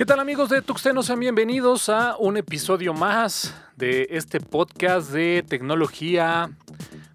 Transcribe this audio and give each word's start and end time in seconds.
¿Qué 0.00 0.06
tal 0.06 0.18
amigos 0.18 0.48
de 0.48 0.62
Tuxteno? 0.62 1.02
Sean 1.02 1.20
bienvenidos 1.20 1.90
a 1.90 2.16
un 2.16 2.38
episodio 2.38 2.94
más 2.94 3.54
de 3.76 4.06
este 4.12 4.40
podcast 4.40 5.10
de 5.10 5.44
tecnología, 5.46 6.48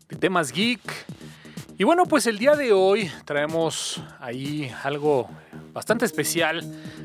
de 0.07 0.15
temas 0.15 0.51
geek. 0.51 0.81
Y 1.79 1.83
bueno, 1.83 2.05
pues 2.05 2.27
el 2.27 2.37
día 2.37 2.55
de 2.55 2.73
hoy 2.73 3.09
traemos 3.25 4.03
ahí 4.19 4.71
algo 4.83 5.27
bastante 5.73 6.05
especial. 6.05 6.59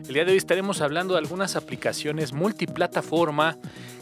El 0.07 0.12
día 0.12 0.27
de 0.27 0.32
hoy 0.32 0.37
estaremos 0.37 0.82
hablando 0.82 1.14
de 1.14 1.21
algunas 1.21 1.57
aplicaciones 1.57 2.35
multiplataforma 2.35 3.57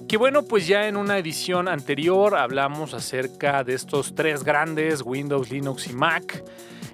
que 0.09 0.17
bueno, 0.17 0.43
pues 0.43 0.67
ya 0.67 0.89
en 0.89 0.97
una 0.97 1.17
edición 1.17 1.69
anterior 1.69 2.35
hablamos 2.35 2.93
acerca 2.93 3.63
de 3.63 3.75
estos 3.75 4.17
tres 4.17 4.43
grandes, 4.43 5.03
Windows, 5.03 5.49
Linux 5.49 5.87
y 5.87 5.93
Mac, 5.93 6.43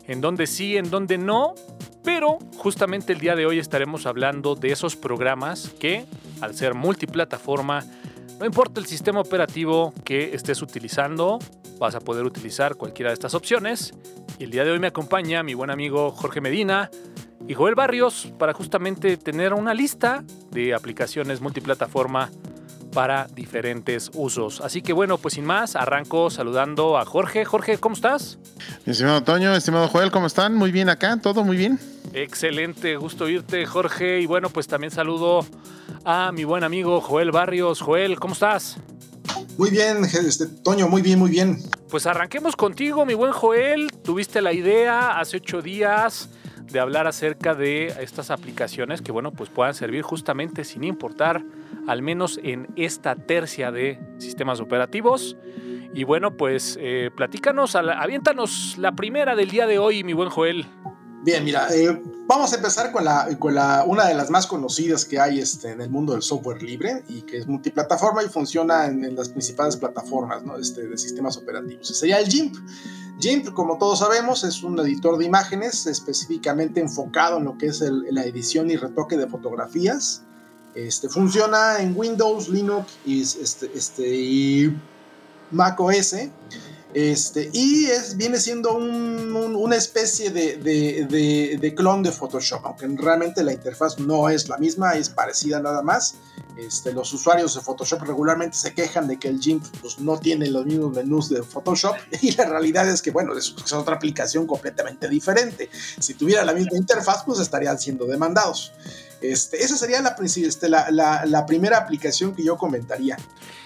en 0.07 0.21
donde 0.21 0.47
sí, 0.47 0.77
en 0.77 0.91
donde 0.91 1.19
no, 1.19 1.55
pero 2.03 2.39
justamente 2.57 3.13
el 3.13 3.21
día 3.21 3.35
de 3.35 3.47
hoy 3.47 3.59
estaremos 3.59 4.07
hablando 4.07 4.55
de 4.55 4.73
esos 4.73 4.97
programas 4.97 5.71
que, 5.79 6.05
al 6.41 6.55
ser 6.55 6.75
multiplataforma, 6.75 7.85
no 8.39 8.47
importa 8.47 8.81
el 8.81 8.87
sistema 8.87 9.21
operativo 9.21 9.95
que 10.05 10.35
estés 10.35 10.61
utilizando, 10.61 11.39
vas 11.79 11.95
a 11.95 12.01
poder 12.01 12.25
utilizar 12.25 12.77
cualquiera 12.77 13.11
de 13.11 13.15
estas 13.15 13.35
opciones. 13.35 13.95
Y 14.39 14.45
el 14.45 14.51
día 14.51 14.65
de 14.65 14.73
hoy 14.73 14.79
me 14.79 14.89
acompaña 14.89 15.43
mi 15.43 15.55
buen 15.55 15.71
amigo 15.71 16.11
Jorge 16.11 16.41
Medina 16.41 16.91
y 17.47 17.55
Joel 17.55 17.75
Barrios 17.75 18.33
para 18.39 18.53
justamente 18.53 19.17
tener 19.17 19.55
una 19.55 19.75
lista 19.75 20.25
de 20.51 20.75
aplicaciones 20.75 21.41
multiplataforma 21.41 22.31
para 22.95 23.27
diferentes 23.35 24.11
usos. 24.15 24.61
Así 24.61 24.81
que 24.81 24.93
bueno, 24.93 25.19
pues 25.19 25.35
sin 25.35 25.45
más, 25.45 25.77
arranco 25.77 26.31
saludando 26.31 26.97
a 26.97 27.05
Jorge. 27.05 27.45
Jorge, 27.45 27.77
¿cómo 27.79 27.95
estás? 27.95 28.39
estimado 28.87 29.23
Toño, 29.23 29.55
estimado 29.55 29.89
Joel, 29.89 30.11
¿cómo 30.11 30.27
están? 30.27 30.55
Muy 30.55 30.71
bien 30.71 30.89
acá, 30.89 31.19
todo 31.21 31.45
muy 31.45 31.57
bien. 31.57 31.79
Excelente, 32.13 32.97
gusto 32.97 33.29
irte, 33.29 33.67
Jorge. 33.67 34.21
Y 34.21 34.27
bueno, 34.27 34.49
pues 34.49 34.69
también 34.69 34.93
saludo 34.93 35.45
a 36.05 36.31
mi 36.33 36.45
buen 36.45 36.63
amigo 36.63 37.01
Joel 37.01 37.33
Barrios. 37.33 37.81
Joel, 37.81 38.19
¿cómo 38.21 38.35
estás? 38.35 38.79
Muy 39.59 39.71
bien, 39.71 40.05
este, 40.05 40.47
Toño, 40.47 40.89
muy 40.89 41.03
bien, 41.03 41.19
muy 41.19 41.31
bien. 41.31 41.59
Pues 41.91 42.07
arranquemos 42.07 42.57
contigo, 42.57 43.05
mi 43.05 43.15
buen 43.15 43.33
Joel. 43.33 43.91
Tuviste 44.03 44.41
la 44.41 44.53
idea 44.53 45.19
hace 45.19 45.39
ocho 45.39 45.61
días 45.61 46.29
de 46.75 46.81
hablar 46.81 47.07
acerca 47.07 47.55
de 47.55 47.87
estas 48.01 48.33
aplicaciones 48.33 49.01
que, 49.01 49.13
bueno, 49.13 49.31
pues 49.31 49.49
puedan 49.49 49.75
servir 49.75 50.03
justamente 50.03 50.65
sin 50.65 50.83
importar, 50.83 51.45
al 51.87 52.03
menos 52.03 52.41
en 52.43 52.67
esta 52.75 53.15
tercia 53.15 53.71
de 53.71 54.01
sistemas 54.19 54.61
operativos. 54.61 55.37
Y 55.95 56.03
bueno, 56.03 56.37
pues 56.37 56.77
eh, 56.81 57.11
platícanos, 57.17 57.77
aviéntanos 57.77 58.77
la 58.77 58.93
primera 58.93 59.37
del 59.37 59.51
día 59.51 59.69
de 59.69 59.79
hoy, 59.79 60.03
mi 60.03 60.15
buen 60.15 60.29
Joel. 60.29 60.67
Bien, 61.25 61.43
mira, 61.43 61.75
eh, 61.75 62.03
vamos 62.27 62.53
a 62.53 62.57
empezar 62.57 62.93
con, 62.93 63.03
la, 63.03 63.35
con 63.39 63.55
la, 63.55 63.85
una 63.87 64.07
de 64.07 64.15
las 64.15 64.29
más 64.29 64.47
conocidas 64.47 65.07
que 65.07 65.19
hay 65.19 65.39
este, 65.39 65.71
en 65.71 65.81
el 65.81 65.89
mundo 65.89 66.13
del 66.13 66.21
software 66.21 66.63
libre 66.63 67.03
y 67.09 67.23
que 67.23 67.39
es 67.39 67.47
multiplataforma 67.47 68.23
y 68.23 68.29
funciona 68.29 68.85
en, 68.85 69.17
las 69.17 69.31
principales 69.31 69.75
plataformas 69.79 70.43
¿no? 70.43 70.59
este, 70.59 70.87
de 70.87 70.99
sistemas 70.99 71.39
operativos. 71.39 71.89
Sería 71.89 72.19
el 72.19 72.29
GIMP. 72.29 72.55
GIMP, 73.21 73.55
como 73.55 73.79
todos 73.79 74.01
sabemos, 74.01 74.45
es 74.45 74.63
un 74.63 74.79
editor 74.81 75.17
de 75.17 75.25
imágenes 75.25 75.87
específicamente 75.87 76.81
enfocado 76.81 77.39
en 77.39 77.45
lo 77.45 77.57
que 77.57 77.69
es 77.69 77.81
la 77.81 78.27
edición 78.27 78.71
y 78.71 78.77
retoque 78.77 79.17
de 79.17 79.27
fotografías. 79.27 80.21
Este, 80.75 81.09
funciona 81.09 81.79
en 81.79 81.97
Windows, 81.97 82.51
Linux 82.51 82.99
y, 83.07 83.23
este, 83.23 83.71
este, 83.75 84.15
y 84.15 84.77
Mac 85.51 85.81
OS. 85.81 86.17
Este, 86.95 87.51
y 87.53 87.87
es, 87.87 88.17
viene 88.17 88.39
siendo 88.39 88.75
una 88.75 89.75
especie 89.75 90.31
de, 90.31 91.75
clon 91.77 92.05
de 92.05 92.13
Photoshop, 92.13 92.65
aunque 92.65 92.87
realmente 92.87 93.43
la 93.43 93.53
interfaz 93.53 93.99
no 93.99 94.29
es 94.29 94.49
la 94.49 94.59
misma, 94.59 94.95
es 94.95 95.09
parecida 95.09 95.61
nada 95.61 95.83
más. 95.83 96.15
Este, 96.57 96.93
los 96.93 97.13
usuarios 97.13 97.57
de 97.57 97.63
Photoshop 97.63 98.03
regularmente 98.03 98.57
se 98.57 98.73
quejan 98.75 99.09
de 99.09 99.19
que 99.19 99.27
el 99.27 99.41
GIMP 99.41 99.65
pues, 99.81 99.99
no 99.99 100.21
tiene 100.21 100.47
los 100.47 100.65
mismos 100.65 100.95
menús 100.95 101.29
de 101.29 101.43
Photoshop 101.43 101.97
y 102.23 102.31
la 102.37 102.45
realidad 102.45 102.89
es 102.89 103.03
que, 103.03 103.11
bueno, 103.11 103.37
es, 103.37 103.53
otra 103.73 103.97
aplicación 103.97 104.47
completamente 104.47 105.09
diferente. 105.09 105.69
Si 105.99 106.15
tuviera 106.15 106.45
la 106.45 106.53
misma 106.53 106.77
interfaz, 106.77 107.25
pues 107.25 107.41
estarían 107.41 107.77
siendo 107.77 108.07
demandados. 108.07 108.73
Este, 109.25 109.63
esa 109.63 109.77
sería 109.77 110.03
la, 110.03 110.15
este, 110.21 110.69
la, 110.69 111.47
primera 111.47 111.79
aplicación 111.79 112.35
que 112.35 112.45
yo 112.45 112.59
comentaría. 112.59 113.17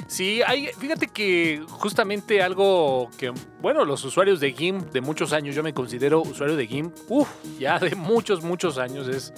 Sí, 0.07 0.41
fíjate 0.79 1.09
que 1.09 1.65
justamente 1.69 2.43
algo 2.43 3.11
que, 3.19 3.33
bueno, 3.61 3.85
los 3.85 4.05
usuarios 4.05 4.39
de 4.39 4.53
GIMP 4.53 4.93
de 4.93 5.01
muchos 5.01 5.33
años, 5.33 5.57
yo 5.57 5.65
me 5.65 5.75
considero 5.75 6.23
usuario 6.23 6.57
de 6.57 6.67
GIMP, 6.67 6.95
uff, 7.09 7.29
ya 7.59 7.79
de 7.79 7.95
muchos, 7.97 8.43
muchos 8.45 8.79
años, 8.79 9.09
es 9.09 9.33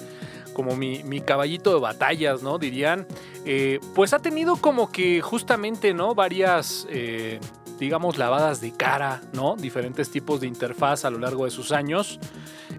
como 0.53 0.76
mi, 0.76 1.20
caballito 1.22 1.72
de 1.72 1.81
batallas, 1.81 2.42
¿no? 2.42 2.58
Dirían, 2.58 3.06
eh, 3.47 3.81
pues 3.94 4.12
ha 4.12 4.19
tenido 4.19 4.56
como 4.56 4.92
que 4.92 5.22
justamente, 5.22 5.94
¿no? 5.94 6.14
Varias... 6.14 6.87
Eh, 6.91 7.41
digamos, 7.81 8.19
lavadas 8.19 8.61
de 8.61 8.73
cara, 8.73 9.23
¿no? 9.33 9.57
Diferentes 9.57 10.11
tipos 10.11 10.41
de 10.41 10.47
interfaz 10.47 11.05
a 11.05 11.11
lo 11.11 11.19
largo 11.19 11.47
de 11.47 11.51
sus 11.51 11.73
años. 11.73 12.21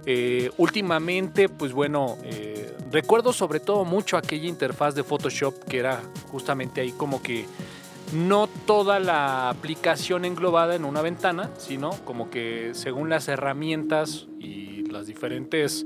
Eh, 0.06 0.50
últimamente, 0.58 1.50
pues 1.50 1.74
bueno, 1.74 2.18
recuerdo 2.92 3.34
sobre 3.34 3.60
todo 3.60 3.84
mucho 3.84 4.16
aquella 4.16 4.48
interfaz 4.48 4.96
de 4.96 5.04
Photoshop 5.04 5.66
que 5.66 5.80
era 5.80 6.02
justamente 6.32 6.82
ahí 6.82 6.92
como 6.92 7.22
que 7.22 7.46
no 8.14 8.48
toda 8.66 9.00
la 9.00 9.50
aplicación 9.50 10.26
englobada 10.26 10.76
en 10.76 10.86
una 10.86 11.02
ventana, 11.02 11.50
sino 11.58 11.92
como 12.06 12.30
que 12.30 12.72
según 12.74 13.10
las 13.10 13.28
herramientas 13.28 14.28
y 14.40 14.84
las 14.90 15.08
diferentes 15.08 15.86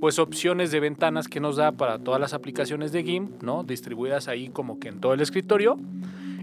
pues 0.00 0.18
opciones 0.18 0.70
de 0.70 0.80
ventanas 0.80 1.28
que 1.28 1.40
nos 1.40 1.56
da 1.56 1.72
para 1.72 1.98
todas 1.98 2.20
las 2.20 2.34
aplicaciones 2.34 2.92
de 2.92 3.04
GIMP, 3.04 3.42
¿no? 3.42 3.62
Distribuidas 3.62 4.28
ahí 4.28 4.48
como 4.48 4.78
que 4.78 4.88
en 4.88 5.00
todo 5.00 5.14
el 5.14 5.20
escritorio. 5.20 5.78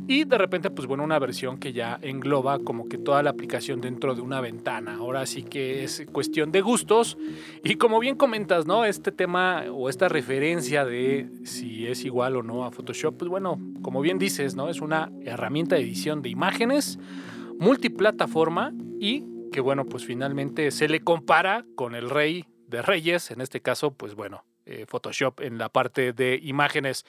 Y 0.07 0.25
de 0.25 0.37
repente, 0.37 0.69
pues 0.69 0.87
bueno, 0.87 1.03
una 1.03 1.19
versión 1.19 1.57
que 1.57 1.73
ya 1.73 1.99
engloba 2.01 2.59
como 2.59 2.89
que 2.89 2.97
toda 2.97 3.23
la 3.23 3.29
aplicación 3.29 3.81
dentro 3.81 4.15
de 4.15 4.21
una 4.21 4.41
ventana. 4.41 4.95
Ahora 4.95 5.25
sí 5.25 5.43
que 5.43 5.83
es 5.83 6.05
cuestión 6.11 6.51
de 6.51 6.61
gustos. 6.61 7.17
Y 7.63 7.75
como 7.75 7.99
bien 7.99 8.15
comentas, 8.15 8.65
¿no? 8.65 8.85
Este 8.85 9.11
tema 9.11 9.63
o 9.71 9.89
esta 9.89 10.09
referencia 10.09 10.85
de 10.85 11.29
si 11.43 11.87
es 11.87 12.03
igual 12.03 12.35
o 12.35 12.43
no 12.43 12.65
a 12.65 12.71
Photoshop, 12.71 13.17
pues 13.17 13.29
bueno, 13.29 13.59
como 13.81 14.01
bien 14.01 14.19
dices, 14.19 14.55
¿no? 14.55 14.69
Es 14.69 14.81
una 14.81 15.11
herramienta 15.23 15.75
de 15.75 15.81
edición 15.81 16.21
de 16.21 16.29
imágenes 16.29 16.99
multiplataforma 17.59 18.73
y 18.99 19.23
que 19.51 19.61
bueno, 19.61 19.85
pues 19.85 20.03
finalmente 20.03 20.71
se 20.71 20.89
le 20.89 21.01
compara 21.01 21.63
con 21.75 21.93
el 21.93 22.09
rey 22.09 22.45
de 22.67 22.81
Reyes, 22.81 23.29
en 23.31 23.41
este 23.41 23.61
caso, 23.61 23.91
pues 23.91 24.15
bueno, 24.15 24.45
eh, 24.65 24.85
Photoshop 24.87 25.41
en 25.41 25.57
la 25.57 25.69
parte 25.69 26.13
de 26.13 26.39
imágenes. 26.41 27.05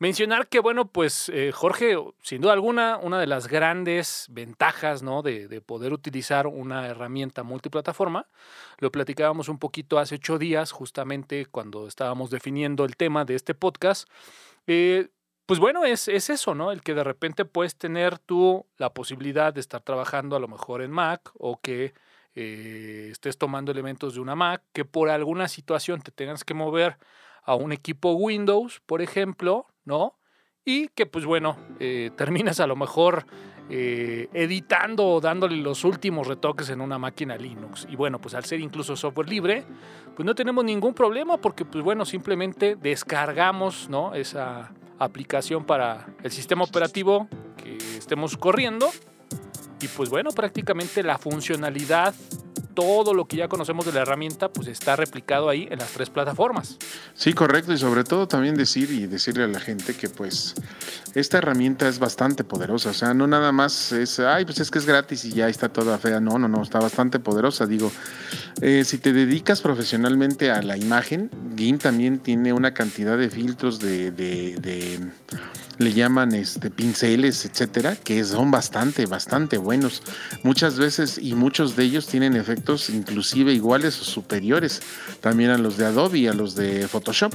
Mencionar 0.00 0.48
que, 0.48 0.60
bueno, 0.60 0.88
pues 0.88 1.28
eh, 1.28 1.52
Jorge, 1.52 1.94
sin 2.22 2.40
duda 2.40 2.54
alguna, 2.54 2.96
una 2.96 3.20
de 3.20 3.26
las 3.26 3.48
grandes 3.48 4.28
ventajas 4.30 5.02
de, 5.02 5.60
poder 5.60 5.92
utilizar 5.92 6.46
una 6.46 6.86
herramienta 6.86 7.42
multiplataforma, 7.42 8.26
lo 8.78 8.90
platicábamos 8.90 9.50
un 9.50 9.58
poquito 9.58 9.98
hace 9.98 10.14
ocho 10.14 10.38
días, 10.38 10.72
justamente 10.72 11.44
cuando 11.44 11.86
estábamos 11.86 12.30
definiendo 12.30 12.86
el 12.86 12.96
tema 12.96 13.26
de 13.26 13.34
este 13.34 13.52
podcast. 13.52 14.08
Eh, 14.66 15.10
pues 15.44 15.60
bueno, 15.60 15.84
es, 15.84 16.08
es, 16.08 16.30
eso, 16.30 16.54
¿no? 16.54 16.72
El 16.72 16.80
que 16.80 16.94
de 16.94 17.04
repente 17.04 17.44
puedes 17.44 17.76
tener 17.76 18.18
tú 18.18 18.64
la 18.78 18.94
posibilidad 18.94 19.52
de 19.52 19.60
estar 19.60 19.82
trabajando 19.82 20.34
a 20.34 20.40
lo 20.40 20.48
mejor 20.48 20.80
en 20.80 20.92
Mac 20.92 21.30
o 21.34 21.60
que 21.60 21.92
eh, 22.34 23.08
estés 23.10 23.36
tomando 23.36 23.70
elementos 23.70 24.14
de 24.14 24.20
una 24.20 24.34
Mac, 24.34 24.62
que 24.72 24.86
por 24.86 25.10
alguna 25.10 25.46
situación 25.46 26.00
te 26.00 26.10
tengas 26.10 26.42
que 26.42 26.54
mover 26.54 26.96
a 27.42 27.54
un 27.54 27.72
equipo 27.72 28.12
Windows, 28.12 28.80
por 28.86 29.02
ejemplo, 29.02 29.66
¿no? 29.90 30.14
Y 30.64 30.88
que 30.88 31.04
pues 31.04 31.26
bueno, 31.26 31.58
eh, 31.80 32.10
terminas 32.16 32.60
a 32.60 32.66
lo 32.66 32.76
mejor 32.76 33.26
eh, 33.68 34.28
editando 34.32 35.06
o 35.06 35.20
dándole 35.20 35.56
los 35.56 35.84
últimos 35.84 36.28
retoques 36.28 36.70
en 36.70 36.80
una 36.80 36.96
máquina 36.98 37.36
Linux. 37.36 37.88
Y 37.90 37.96
bueno, 37.96 38.20
pues 38.20 38.34
al 38.34 38.44
ser 38.44 38.60
incluso 38.60 38.94
software 38.94 39.28
libre, 39.28 39.64
pues 40.14 40.24
no 40.24 40.34
tenemos 40.34 40.64
ningún 40.64 40.94
problema 40.94 41.38
porque 41.38 41.64
pues 41.64 41.82
bueno, 41.82 42.04
simplemente 42.04 42.76
descargamos, 42.76 43.88
¿no? 43.88 44.14
Esa 44.14 44.72
aplicación 44.98 45.64
para 45.64 46.06
el 46.22 46.30
sistema 46.30 46.62
operativo 46.62 47.28
que 47.56 47.76
estemos 47.96 48.36
corriendo 48.36 48.88
y 49.80 49.88
pues 49.88 50.08
bueno, 50.08 50.30
prácticamente 50.30 51.02
la 51.02 51.18
funcionalidad, 51.18 52.14
todo 52.74 53.14
lo 53.14 53.26
que 53.26 53.36
ya 53.36 53.48
conocemos 53.48 53.86
de 53.86 53.92
la 53.92 54.00
herramienta, 54.02 54.48
pues 54.48 54.68
está 54.68 54.96
replicado 54.96 55.48
ahí 55.48 55.68
en 55.70 55.78
las 55.78 55.90
tres 55.92 56.10
plataformas. 56.10 56.76
Sí, 57.14 57.32
correcto. 57.32 57.72
Y 57.72 57.78
sobre 57.78 58.04
todo 58.04 58.28
también 58.28 58.54
decir 58.54 58.90
y 58.90 59.06
decirle 59.06 59.44
a 59.44 59.48
la 59.48 59.60
gente 59.60 59.94
que 59.94 60.08
pues 60.08 60.54
esta 61.14 61.38
herramienta 61.38 61.88
es 61.88 61.98
bastante 61.98 62.44
poderosa. 62.44 62.90
O 62.90 62.94
sea, 62.94 63.14
no 63.14 63.26
nada 63.26 63.52
más 63.52 63.92
es, 63.92 64.20
ay, 64.20 64.44
pues 64.44 64.60
es 64.60 64.70
que 64.70 64.78
es 64.78 64.86
gratis 64.86 65.24
y 65.24 65.32
ya 65.32 65.48
está 65.48 65.68
toda 65.68 65.98
fea. 65.98 66.20
No, 66.20 66.38
no, 66.38 66.48
no, 66.48 66.62
está 66.62 66.78
bastante 66.78 67.18
poderosa. 67.18 67.66
Digo, 67.66 67.90
eh, 68.60 68.84
si 68.84 68.98
te 68.98 69.12
dedicas 69.12 69.60
profesionalmente 69.60 70.50
a 70.50 70.62
la 70.62 70.76
imagen, 70.76 71.30
GIMP 71.56 71.82
también 71.82 72.18
tiene 72.20 72.52
una 72.52 72.74
cantidad 72.74 73.18
de 73.18 73.30
filtros 73.30 73.78
de 73.78 74.10
le 75.80 75.94
llaman 75.94 76.34
este 76.34 76.70
pinceles, 76.70 77.46
etcétera, 77.46 77.96
que 77.96 78.22
son 78.22 78.50
bastante, 78.50 79.06
bastante 79.06 79.56
buenos. 79.56 80.02
Muchas 80.42 80.78
veces 80.78 81.16
y 81.16 81.32
muchos 81.32 81.74
de 81.74 81.84
ellos 81.84 82.06
tienen 82.06 82.36
efectos 82.36 82.90
inclusive 82.90 83.54
iguales 83.54 83.98
o 83.98 84.04
superiores 84.04 84.82
también 85.22 85.48
a 85.48 85.56
los 85.56 85.78
de 85.78 85.86
Adobe 85.86 86.18
y 86.18 86.26
a 86.26 86.34
los 86.34 86.54
de 86.54 86.86
Photoshop. 86.86 87.32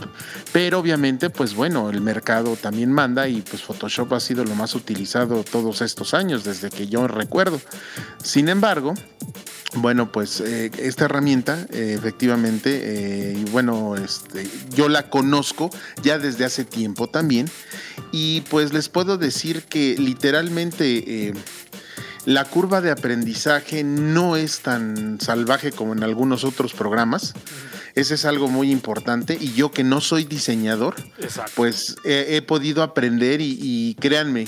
Pero 0.54 0.78
obviamente, 0.78 1.32
pues 1.32 1.56
bueno, 1.56 1.90
el 1.90 2.02
mercado 2.02 2.56
también 2.56 2.92
manda 2.92 3.28
y 3.28 3.42
pues 3.42 3.64
Photoshop 3.64 4.14
ha 4.14 4.20
sido 4.20 4.46
lo 4.46 4.54
más 4.54 4.76
utilizado 4.76 5.44
todos 5.44 5.82
estos 5.82 6.14
años, 6.14 6.44
desde 6.44 6.70
que 6.70 6.88
yo 6.88 7.08
recuerdo. 7.08 7.60
Sin 8.24 8.48
embargo, 8.48 8.94
bueno, 9.76 10.12
pues 10.12 10.40
eh, 10.42 10.72
esta 10.78 11.06
herramienta, 11.06 11.66
eh, 11.72 11.96
efectivamente, 11.98 12.82
eh, 12.84 13.38
y 13.38 13.50
bueno, 13.52 13.96
este, 13.96 14.48
yo 14.74 14.90
la 14.90 15.10
conozco 15.10 15.70
ya 16.02 16.18
desde 16.18 16.46
hace 16.46 16.66
tiempo 16.66 17.08
también, 17.08 17.50
y 18.12 18.42
pues 18.42 18.74
les 18.74 18.90
puedo 18.90 19.18
decir 19.18 19.64
que 19.64 19.96
literalmente 19.98 21.34
la 22.26 22.46
curva 22.46 22.82
de 22.82 22.92
aprendizaje 22.92 23.84
no 23.84 24.36
es 24.36 24.62
tan 24.62 25.20
salvaje 25.20 25.72
como 25.72 25.94
en 25.94 26.04
algunos 26.04 26.44
otros 26.44 26.74
programas. 26.74 27.34
Ese 27.94 28.16
es 28.16 28.26
algo 28.26 28.50
muy 28.50 28.72
importante 28.72 29.38
y 29.40 29.54
yo 29.54 29.72
que 29.72 29.84
no 29.84 30.02
soy 30.02 30.26
diseñador, 30.26 30.96
pues 31.56 31.96
he 32.04 32.42
podido 32.42 32.84
aprender 32.84 33.40
y, 33.42 33.96
créanme, 34.00 34.48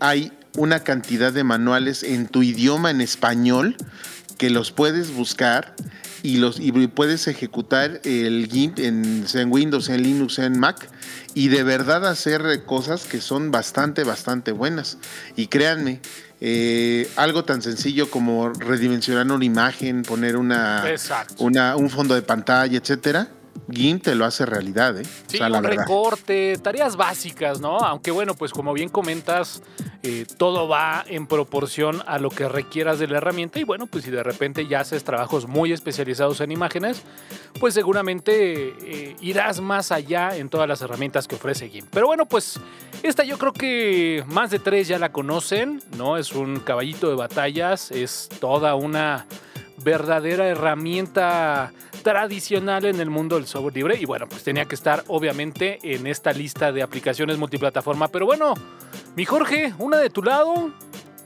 hay 0.00 0.32
una 0.56 0.80
cantidad 0.80 1.32
de 1.32 1.44
manuales 1.44 2.02
en 2.02 2.28
tu 2.28 2.42
idioma 2.42 2.90
en 2.90 3.00
español 3.00 3.76
que 4.38 4.50
los 4.50 4.72
puedes 4.72 5.12
buscar 5.12 5.74
y 6.22 6.36
los 6.36 6.60
y 6.60 6.70
puedes 6.88 7.26
ejecutar 7.26 8.00
el 8.04 8.48
GIMP 8.50 8.78
en, 8.78 9.26
en, 9.32 9.52
Windows, 9.52 9.88
en 9.88 10.02
Linux, 10.02 10.38
en 10.38 10.58
Mac 10.58 10.88
y 11.34 11.48
de 11.48 11.62
verdad 11.62 12.06
hacer 12.06 12.64
cosas 12.64 13.04
que 13.04 13.20
son 13.20 13.50
bastante, 13.50 14.04
bastante 14.04 14.52
buenas. 14.52 14.98
Y 15.36 15.48
créanme, 15.48 16.00
eh, 16.40 17.10
algo 17.16 17.44
tan 17.44 17.62
sencillo 17.62 18.10
como 18.10 18.50
redimensionar 18.50 19.30
una 19.30 19.44
imagen, 19.44 20.02
poner 20.02 20.36
una, 20.36 20.84
una 21.38 21.76
un 21.76 21.90
fondo 21.90 22.14
de 22.14 22.22
pantalla, 22.22 22.78
etcétera 22.78 23.28
GIMP 23.70 24.02
te 24.02 24.14
lo 24.14 24.24
hace 24.24 24.44
realidad, 24.44 24.98
¿eh? 25.00 25.06
Sí, 25.26 25.40
un 25.40 25.62
recorte, 25.62 26.58
tareas 26.58 26.96
básicas, 26.96 27.60
¿no? 27.60 27.78
Aunque 27.78 28.10
bueno, 28.10 28.34
pues 28.34 28.52
como 28.52 28.72
bien 28.72 28.88
comentas, 28.88 29.62
eh, 30.02 30.26
todo 30.36 30.68
va 30.68 31.04
en 31.08 31.26
proporción 31.26 32.02
a 32.06 32.18
lo 32.18 32.30
que 32.30 32.48
requieras 32.48 32.98
de 32.98 33.06
la 33.06 33.18
herramienta 33.18 33.60
y 33.60 33.64
bueno, 33.64 33.86
pues 33.86 34.04
si 34.04 34.10
de 34.10 34.22
repente 34.22 34.66
ya 34.66 34.80
haces 34.80 35.04
trabajos 35.04 35.46
muy 35.46 35.72
especializados 35.72 36.40
en 36.40 36.50
imágenes, 36.50 37.02
pues 37.60 37.74
seguramente 37.74 38.74
eh, 38.82 39.16
irás 39.20 39.60
más 39.60 39.92
allá 39.92 40.36
en 40.36 40.48
todas 40.48 40.68
las 40.68 40.82
herramientas 40.82 41.28
que 41.28 41.36
ofrece 41.36 41.68
GIMP. 41.68 41.88
Pero 41.90 42.06
bueno, 42.06 42.26
pues 42.26 42.58
esta 43.02 43.24
yo 43.24 43.38
creo 43.38 43.52
que 43.52 44.24
más 44.26 44.50
de 44.50 44.58
tres 44.58 44.88
ya 44.88 44.98
la 44.98 45.12
conocen, 45.12 45.82
¿no? 45.96 46.16
Es 46.16 46.32
un 46.32 46.60
caballito 46.60 47.08
de 47.08 47.14
batallas, 47.14 47.90
es 47.90 48.28
toda 48.40 48.74
una 48.74 49.26
verdadera 49.78 50.46
herramienta 50.46 51.72
tradicional 52.02 52.84
en 52.84 53.00
el 53.00 53.10
mundo 53.10 53.36
del 53.36 53.46
software 53.46 53.74
libre 53.74 53.98
y 53.98 54.04
bueno, 54.04 54.28
pues 54.28 54.42
tenía 54.42 54.64
que 54.64 54.74
estar 54.74 55.04
obviamente 55.08 55.78
en 55.82 56.06
esta 56.06 56.32
lista 56.32 56.72
de 56.72 56.82
aplicaciones 56.82 57.38
multiplataforma. 57.38 58.08
Pero 58.08 58.26
bueno, 58.26 58.54
mi 59.16 59.24
Jorge, 59.24 59.74
una 59.78 59.98
de 59.98 60.10
tu 60.10 60.22
lado, 60.22 60.72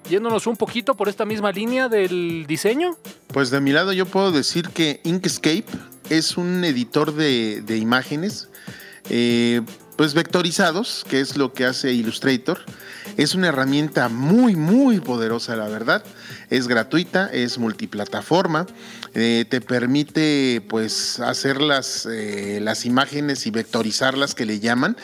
yéndonos 0.08 0.46
un 0.46 0.56
poquito 0.56 0.94
por 0.94 1.08
esta 1.08 1.25
misma 1.25 1.52
línea 1.52 1.88
del 1.88 2.46
diseño. 2.46 2.96
Pues 3.28 3.50
de 3.50 3.61
mi 3.61 3.73
lado 3.73 3.93
yo 3.93 4.06
puedo 4.06 4.32
decir 4.32 4.69
que 4.70 5.00
Inkscape 5.05 5.67
es 6.11 6.37
un 6.37 6.64
editor 6.64 7.14
de, 7.14 7.76
imágenes. 7.76 8.49
Eh, 9.08 9.62
pues 9.96 10.12
vectorizados, 10.12 11.05
que 11.08 11.20
es 11.20 11.37
lo 11.37 11.52
que 11.55 11.64
hace 11.64 11.93
Illustrator. 11.93 12.58
Es 13.17 13.34
una 13.34 13.49
herramienta 13.49 14.08
muy, 14.08 14.55
muy 14.55 15.00
poderosa, 15.00 15.56
la 15.56 15.69
verdad. 15.69 16.05
Es 16.50 16.69
gratuita, 16.69 17.31
es 17.32 17.58
multiplataforma, 17.58 18.67
eh, 19.19 19.47
te 19.49 19.63
permite 19.63 20.63
pues 20.69 21.21
hacer 21.21 21.63
las, 21.63 22.05
eh, 22.05 22.59
las 22.61 22.85
imágenes 22.85 23.47
y 23.47 23.51
vectorizarlas 23.51 24.35
que 24.35 24.45
le 24.45 24.61
llaman, 24.61 24.95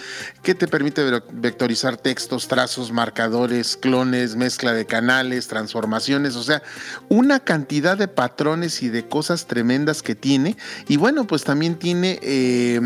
que 0.43 0.55
te 0.55 0.69
permite 0.69 1.23
vectorizar 1.33 1.97
textos, 1.97 2.47
trazos, 2.47 2.93
marcadores, 2.93 3.75
clones, 3.75 4.37
mezcla 4.37 4.75
de 4.75 4.85
canales, 4.85 5.49
transformaciones, 5.49 6.37
o 6.37 6.43
sea, 6.43 6.63
una 7.09 7.41
cantidad 7.41 7.97
de 7.97 8.07
patrones 8.07 8.83
y 8.83 8.91
de 8.91 9.09
cosas 9.09 9.47
tremendas 9.47 10.03
que 10.03 10.15
tiene. 10.15 10.59
Y 10.89 10.99
bueno, 10.99 11.27
pues 11.27 11.45
también 11.45 11.79
tiene... 11.79 12.19
Eh, 12.21 12.83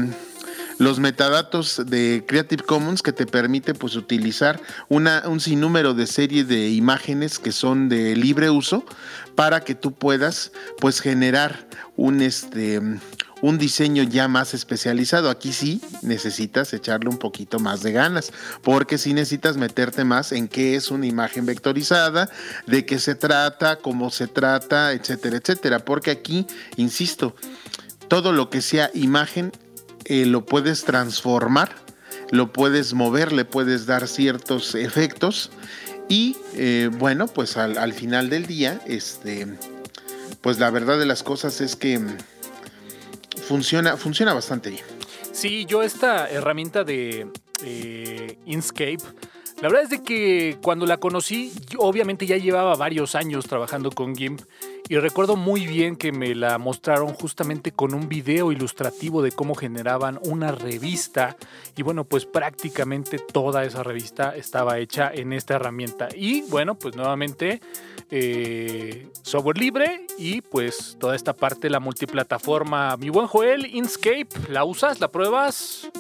los 0.79 0.99
metadatos 0.99 1.83
de 1.87 2.25
Creative 2.27 2.63
Commons 2.63 3.03
que 3.03 3.13
te 3.13 3.27
permite 3.27 3.75
pues 3.75 3.97
utilizar 3.97 4.61
una, 4.89 5.23
un 5.27 5.41
sinnúmero 5.41 5.95
de 5.95 6.07
serie 6.07 6.45
de 6.45 6.69
imágenes 6.69 7.39
que 7.39 7.53
son 7.53 7.89
de 7.89 8.15
libre 8.15 8.51
uso 8.51 8.85
para 9.37 9.61
que 9.61 9.77
tú 9.77 9.93
puedas 9.93 10.51
pues 10.81 11.01
generar 11.01 11.69
un 11.95 12.21
este 12.21 12.81
un 13.43 13.59
diseño 13.59 14.03
ya 14.03 14.29
más 14.29 14.55
especializado. 14.55 15.31
Aquí 15.31 15.53
sí 15.53 15.81
necesitas 16.03 16.73
echarle 16.73 17.11
un 17.11 17.19
poquito 17.19 17.59
más 17.59 17.83
de 17.83 17.93
ganas, 17.93 18.33
porque 18.63 18.99
sí 18.99 19.13
necesitas 19.13 19.57
meterte 19.57 20.05
más 20.05 20.33
en 20.33 20.49
qué 20.49 20.75
es 20.75 20.91
una 20.91 21.07
imagen 21.07 21.47
vectorizada, 21.47 22.31
de 22.67 22.87
qué 22.87 22.99
se 22.99 23.15
trata, 23.15 23.77
cómo 23.77 24.11
se 24.11 24.27
trata, 24.27 24.93
etcétera, 24.93 25.37
etcétera. 25.37 25.79
Porque 25.81 26.11
aquí, 26.11 26.47
insisto, 26.77 27.37
todo 28.09 28.33
lo 28.33 28.51
que 28.51 28.63
sea 28.63 28.91
imagen 28.95 29.53
eh, 30.07 30.25
lo 30.25 30.47
puedes 30.47 30.85
transformar, 30.85 31.75
lo 32.31 32.53
puedes 32.53 32.95
mover, 32.95 33.33
le 33.33 33.45
puedes 33.45 33.87
dar 33.87 34.09
ciertos 34.09 34.75
efectos 34.75 35.51
y 36.09 36.37
eh, 36.55 36.91
bueno, 36.93 37.27
pues 37.27 37.57
al, 37.57 37.93
final 37.93 38.31
del 38.31 38.47
día, 38.47 38.81
este, 38.87 39.47
pues 40.41 40.59
la 40.59 40.71
verdad 40.71 40.99
de 40.99 41.07
las 41.07 41.23
cosas 41.23 41.61
es 41.61 41.77
que 41.77 42.01
funciona, 43.47 43.97
funciona 43.97 44.33
bastante 44.33 44.71
bien. 44.71 44.85
Sí, 45.33 45.67
yo 45.67 45.83
esta 45.83 46.29
herramienta 46.31 46.85
de 46.85 47.29
eh, 47.65 48.39
Inkscape, 48.47 49.03
la 49.61 49.69
verdad 49.69 49.85
es 49.85 49.91
de 49.91 50.03
que 50.03 50.59
cuando 50.63 50.87
la 50.87 50.99
conocí, 50.99 51.53
obviamente 51.79 52.27
ya 52.27 52.37
llevaba 52.37 52.75
varios 52.77 53.15
años 53.15 53.47
trabajando 53.47 53.91
con 53.91 54.15
GIMP 54.15 54.43
y 54.89 54.99
recuerdo 54.99 55.37
muy 55.37 55.67
bien 55.67 55.97
que 55.97 56.13
me 56.13 56.35
la 56.35 56.59
mostraron 56.59 57.09
justamente 57.15 57.73
con 57.73 57.95
un 57.95 58.09
video 58.09 58.53
ilustrativo 58.53 59.23
de 59.23 59.33
cómo 59.33 59.55
generaban 59.55 60.19
una 60.23 60.53
revista. 60.53 61.37
Y 61.77 61.83
bueno, 61.83 62.05
pues 62.05 62.27
prácticamente 62.27 63.19
toda 63.19 63.65
esa 63.65 63.83
revista 63.83 64.37
estaba 64.37 64.79
hecha 64.79 65.11
en 65.13 65.33
esta 65.33 65.55
herramienta. 65.55 66.09
Y 66.15 66.43
bueno, 66.43 66.77
pues 66.77 66.95
nuevamente 66.95 67.61
eh, 68.11 69.09
software 69.23 69.59
libre 69.59 70.07
y 70.19 70.41
pues 70.41 70.97
toda 71.01 71.17
esta 71.17 71.33
parte, 71.33 71.69
la 71.71 71.81
multiplataforma. 71.81 72.97
Mi 72.97 73.11
buen 73.11 73.27
Joel, 73.27 73.67
Inkscape, 73.67 74.29
¿la 74.51 74.65
usas? 74.65 75.01
¿La 75.01 75.09
pruebas? 75.09 75.91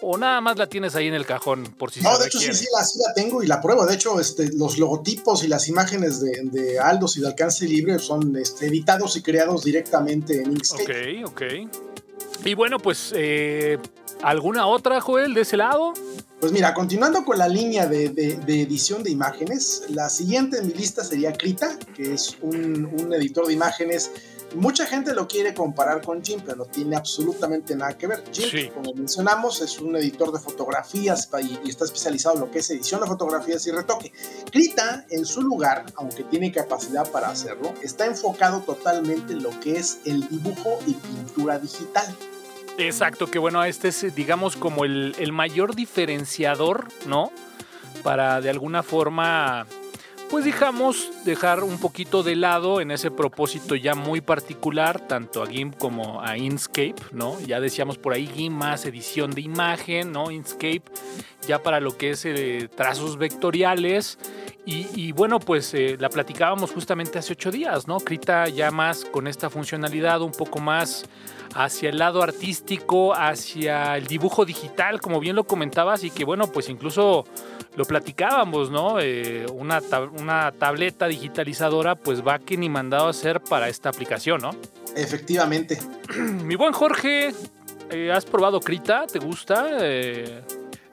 ¿O 0.00 0.18
nada 0.18 0.40
más 0.40 0.58
la 0.58 0.66
tienes 0.66 0.96
ahí 0.96 1.06
en 1.06 1.14
el 1.14 1.24
cajón 1.24 1.74
por 1.78 1.92
si 1.92 2.00
No, 2.00 2.18
de 2.18 2.26
hecho 2.26 2.40
sí, 2.40 2.52
sí, 2.52 2.66
la, 2.72 3.14
tengo 3.14 3.42
y 3.42 3.46
la 3.46 3.60
pruebo. 3.60 3.86
De 3.86 3.94
hecho, 3.94 4.18
este, 4.18 4.50
los 4.52 4.78
logotipos 4.78 5.44
y 5.44 5.48
las 5.48 5.68
imágenes 5.68 6.20
de, 6.20 6.40
de 6.44 6.80
Aldos 6.80 7.16
y 7.16 7.20
de 7.20 7.28
alcance 7.28 7.66
libre 7.66 7.98
son 8.00 8.36
este, 8.36 8.66
editados 8.66 9.16
y 9.16 9.22
creados 9.22 9.62
directamente 9.62 10.42
en 10.42 10.52
Inkscape. 10.52 11.24
Ok, 11.24 11.30
ok. 11.30 11.42
Y 12.44 12.54
bueno, 12.54 12.80
pues, 12.80 13.12
eh, 13.14 13.78
¿alguna 14.22 14.66
otra, 14.66 15.00
Joel, 15.00 15.34
de 15.34 15.42
ese 15.42 15.56
lado? 15.56 15.92
Pues 16.40 16.50
mira, 16.50 16.74
continuando 16.74 17.24
con 17.24 17.38
la 17.38 17.46
línea 17.46 17.86
de, 17.86 18.06
edición 18.48 19.04
de 19.04 19.10
imágenes, 19.10 19.84
la 19.90 20.10
siguiente 20.10 20.58
en 20.58 20.66
mi 20.66 20.72
lista 20.74 21.04
sería 21.04 21.32
Krita, 21.32 21.78
que 21.94 22.14
es 22.14 22.36
un, 22.42 22.86
un 22.86 23.14
editor 23.14 23.46
de 23.46 23.52
imágenes 23.52 24.10
Mucha 24.54 24.86
gente 24.86 25.14
lo 25.14 25.26
quiere 25.26 25.54
comparar 25.54 26.02
con 26.02 26.22
Jim, 26.22 26.40
pero 26.44 26.56
no 26.56 26.64
tiene 26.66 26.96
absolutamente 26.96 27.74
nada 27.74 27.96
que 27.96 28.06
ver. 28.06 28.24
Jim, 28.32 28.70
como 28.72 28.92
mencionamos, 28.94 29.60
es 29.60 29.78
un 29.78 29.96
editor 29.96 30.32
de 30.32 30.38
fotografías 30.38 31.28
y, 31.42 31.68
está 31.68 31.84
especializado 31.84 32.34
en 32.36 32.40
lo 32.42 32.50
que 32.50 32.58
es 32.58 32.70
edición 32.70 33.00
de 33.00 33.06
fotografías 33.06 33.66
y 33.66 33.70
retoque. 33.70 34.12
Krita, 34.50 35.06
en 35.10 35.24
su 35.24 35.42
lugar, 35.42 35.86
aunque 35.96 36.24
tiene 36.24 36.52
capacidad 36.52 37.10
para 37.10 37.28
hacerlo, 37.28 37.72
está 37.82 38.06
enfocado 38.06 38.60
totalmente 38.60 39.32
en 39.32 39.42
lo 39.42 39.58
que 39.60 39.76
es 39.76 40.00
el 40.04 40.28
dibujo 40.28 40.78
y 40.86 40.94
pintura 40.94 41.58
digital. 41.58 42.14
Exacto, 42.78 43.26
que 43.26 43.38
bueno, 43.38 43.64
este 43.64 43.88
es, 43.88 44.14
digamos, 44.14 44.56
como 44.56 44.84
el, 44.84 45.14
el 45.18 45.32
mayor 45.32 45.74
diferenciador, 45.74 46.88
¿no? 47.06 47.30
Para 48.02 48.40
de 48.40 48.50
alguna 48.50 48.82
forma 48.82 49.66
pues 50.32 50.46
dejamos 50.46 51.10
dejar 51.26 51.62
un 51.62 51.78
poquito 51.78 52.22
de 52.22 52.36
lado 52.36 52.80
en 52.80 52.90
ese 52.90 53.10
propósito 53.10 53.74
ya 53.74 53.94
muy 53.94 54.22
particular, 54.22 54.98
tanto 54.98 55.42
a 55.42 55.46
GIMP 55.46 55.76
como 55.76 56.22
a 56.22 56.38
Inkscape, 56.38 56.94
¿no? 57.12 57.38
Ya 57.40 57.60
decíamos 57.60 57.98
por 57.98 58.14
ahí 58.14 58.26
GIMP 58.26 58.56
más 58.56 58.86
edición 58.86 59.32
de 59.32 59.42
imagen, 59.42 60.10
¿no? 60.10 60.30
Inkscape 60.30 60.84
ya 61.46 61.62
para 61.62 61.80
lo 61.80 61.98
que 61.98 62.12
es 62.12 62.24
eh, 62.24 62.70
trazos 62.74 63.18
vectoriales 63.18 64.18
Y, 64.64 65.12
bueno, 65.12 65.38
pues 65.38 65.74
eh, 65.74 65.98
la 66.00 66.08
platicábamos 66.08 66.70
justamente 66.70 67.18
hace 67.18 67.34
ocho 67.34 67.50
días, 67.50 67.86
¿no? 67.86 67.98
Krita 67.98 68.48
ya 68.48 68.70
más 68.70 69.04
con 69.04 69.26
esta 69.26 69.50
funcionalidad, 69.50 70.22
un 70.22 70.32
poco 70.32 70.60
más 70.60 71.04
hacia 71.54 71.90
el 71.90 71.98
lado 71.98 72.22
artístico, 72.22 73.12
hacia 73.12 73.98
el 73.98 74.06
dibujo 74.06 74.46
digital, 74.46 74.98
como 75.00 75.20
bien 75.20 75.36
lo 75.36 75.44
comentabas, 75.44 76.04
y 76.04 76.10
que 76.10 76.24
bueno, 76.24 76.46
pues 76.46 76.70
incluso 76.70 77.26
lo 77.76 77.84
platicábamos, 77.84 78.70
¿no? 78.70 79.00
Eh, 79.00 79.46
una, 79.52 79.80
una 80.18 80.52
tableta 80.52 81.06
digitalizadora, 81.08 81.94
pues 81.94 82.26
va 82.26 82.38
que 82.38 82.56
ni 82.56 82.68
mandado 82.68 83.06
a 83.06 83.10
hacer 83.10 83.40
para 83.40 83.68
esta 83.68 83.88
aplicación, 83.88 84.42
¿no? 84.42 84.50
Efectivamente. 84.96 85.78
Mi 86.44 86.54
buen 86.54 86.72
Jorge, 86.72 87.32
eh, 87.90 88.12
¿has 88.12 88.24
probado 88.24 88.60
Krita? 88.60 89.06
¿Te 89.06 89.18
gusta? 89.18 89.78
Eh... 89.80 90.42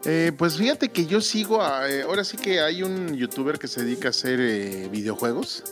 Eh, 0.05 0.31
pues 0.37 0.55
fíjate 0.55 0.89
que 0.89 1.05
yo 1.05 1.19
sigo, 1.19 1.61
eh, 1.61 2.03
ahora 2.03 2.23
sí 2.23 2.37
que 2.37 2.61
hay 2.61 2.83
un 2.83 3.17
youtuber 3.17 3.59
que 3.59 3.67
se 3.67 3.83
dedica 3.83 4.07
a 4.07 4.11
hacer 4.11 4.39
eh, 4.39 4.87
videojuegos 4.89 5.63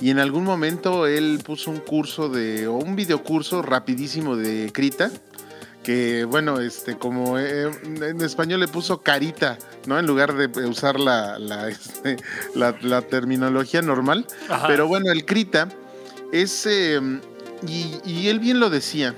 y 0.00 0.10
en 0.10 0.18
algún 0.18 0.42
momento 0.42 1.06
él 1.06 1.40
puso 1.44 1.70
un 1.70 1.78
curso 1.78 2.28
de, 2.28 2.66
o 2.66 2.74
un 2.74 2.96
videocurso 2.96 3.62
rapidísimo 3.62 4.36
de 4.36 4.72
Krita, 4.72 5.12
que 5.82 6.24
bueno, 6.24 6.60
este, 6.60 6.96
como 6.96 7.38
en 7.38 8.20
español 8.20 8.60
le 8.60 8.68
puso 8.68 9.00
carita, 9.02 9.58
¿no? 9.86 9.98
En 9.98 10.06
lugar 10.06 10.34
de 10.34 10.46
usar 10.66 11.00
la, 11.00 11.38
la, 11.38 11.68
este, 11.68 12.16
terminología 13.10 13.82
normal. 13.82 14.26
Pero 14.66 14.86
bueno, 14.86 15.10
el 15.10 15.24
Krita 15.24 15.68
es, 16.32 16.66
y, 16.66 18.00
y 18.04 18.28
él 18.28 18.38
bien 18.40 18.60
lo 18.60 18.70
decía, 18.70 19.14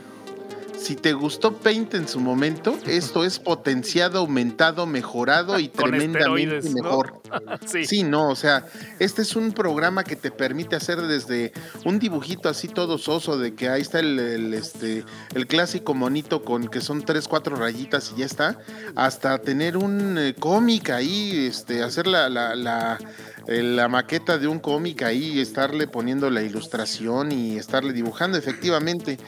si 0.84 0.96
te 0.96 1.14
gustó 1.14 1.54
Paint 1.56 1.94
en 1.94 2.06
su 2.06 2.20
momento, 2.20 2.78
esto 2.86 3.24
es 3.24 3.38
potenciado, 3.38 4.18
aumentado, 4.18 4.86
mejorado 4.86 5.58
y 5.58 5.68
tremendamente 5.70 6.68
mejor. 6.70 7.22
sí. 7.66 8.02
no, 8.02 8.28
o 8.28 8.36
sea, 8.36 8.66
este 8.98 9.22
es 9.22 9.34
un 9.34 9.52
programa 9.52 10.04
que 10.04 10.14
te 10.14 10.30
permite 10.30 10.76
hacer 10.76 11.00
desde 11.02 11.52
un 11.86 11.98
dibujito 11.98 12.50
así 12.50 12.68
todo 12.68 12.98
soso 12.98 13.38
de 13.38 13.54
que 13.54 13.70
ahí 13.70 13.80
está 13.80 14.00
el, 14.00 14.52
este, 14.52 15.04
el 15.34 15.46
clásico 15.46 15.94
monito 15.94 16.44
con 16.44 16.68
que 16.68 16.82
son 16.82 17.02
tres, 17.02 17.28
cuatro 17.28 17.56
rayitas 17.56 18.12
y 18.14 18.20
ya 18.20 18.26
está, 18.26 18.58
hasta 18.94 19.38
tener 19.38 19.78
un 19.78 20.18
eh, 20.18 20.34
cómic 20.38 20.90
ahí, 20.90 21.46
este, 21.46 21.82
hacer 21.82 22.06
la, 22.06 22.28
la, 22.28 22.54
la 22.54 22.98
la 23.46 23.88
maqueta 23.88 24.38
de 24.38 24.46
un 24.46 24.58
cómic 24.58 25.02
ahí, 25.02 25.40
estarle 25.40 25.86
poniendo 25.86 26.30
la 26.30 26.42
ilustración 26.42 27.32
y 27.32 27.56
estarle 27.56 27.92
dibujando 27.92 28.38
efectivamente 28.38 29.18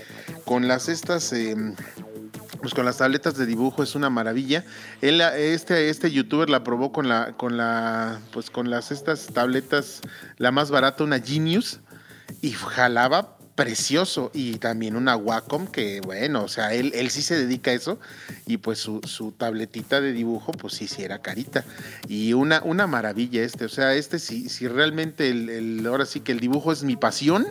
con 0.45 0.69
las 0.69 0.89
estas... 0.89 1.33
Em, 1.33 1.75
pues 2.61 2.73
con 2.75 2.85
las 2.85 2.97
tabletas 2.97 3.37
de 3.37 3.47
dibujo 3.47 3.83
es 3.83 3.95
una 3.95 4.11
maravilla. 4.11 4.65
Él, 5.01 5.21
este, 5.21 5.89
este 5.89 6.11
youtuber 6.11 6.49
la 6.51 6.65
probó 6.65 6.91
con 6.91 7.09
la, 7.09 7.33
con 7.37 7.57
la, 7.57 8.21
pues 8.33 8.51
con 8.51 8.71
las 8.71 8.91
estas 8.91 9.27
tabletas, 9.27 10.01
la 10.39 10.51
más 10.51 10.71
barata, 10.71 11.05
una 11.05 11.21
Genius, 11.21 11.81
y 12.41 12.51
jalaba 12.53 13.36
precioso 13.57 14.31
y 14.33 14.59
también 14.59 14.95
una 14.95 15.17
Wacom 15.17 15.67
que 15.67 16.01
bueno, 16.01 16.45
o 16.45 16.49
sea, 16.49 16.75
él, 16.75 16.93
él 16.95 17.11
sí 17.11 17.23
se 17.23 17.37
dedica 17.37 17.73
a 17.73 17.75
eso 17.75 17.99
y 18.47 18.59
pues 18.59 18.79
su, 18.79 19.01
su 19.05 19.33
tabletita 19.33 20.01
de 20.01 20.13
dibujo 20.13 20.53
pues 20.53 20.75
sí, 20.75 20.87
sí 20.87 21.03
era 21.03 21.19
carita 21.21 21.65
y 22.07 22.35
una, 22.35 22.63
una 22.63 22.87
maravilla 22.87 23.43
este, 23.43 23.65
o 23.65 23.69
sea, 23.69 23.95
este 23.95 24.19
si, 24.19 24.49
si 24.49 24.69
realmente 24.69 25.29
el, 25.29 25.85
ahora 25.87 26.07
sí 26.07 26.21
que 26.21 26.33
el 26.33 26.41
dibujo 26.41 26.73
es 26.73 26.85
mi 26.85 26.97
pasión, 26.97 27.47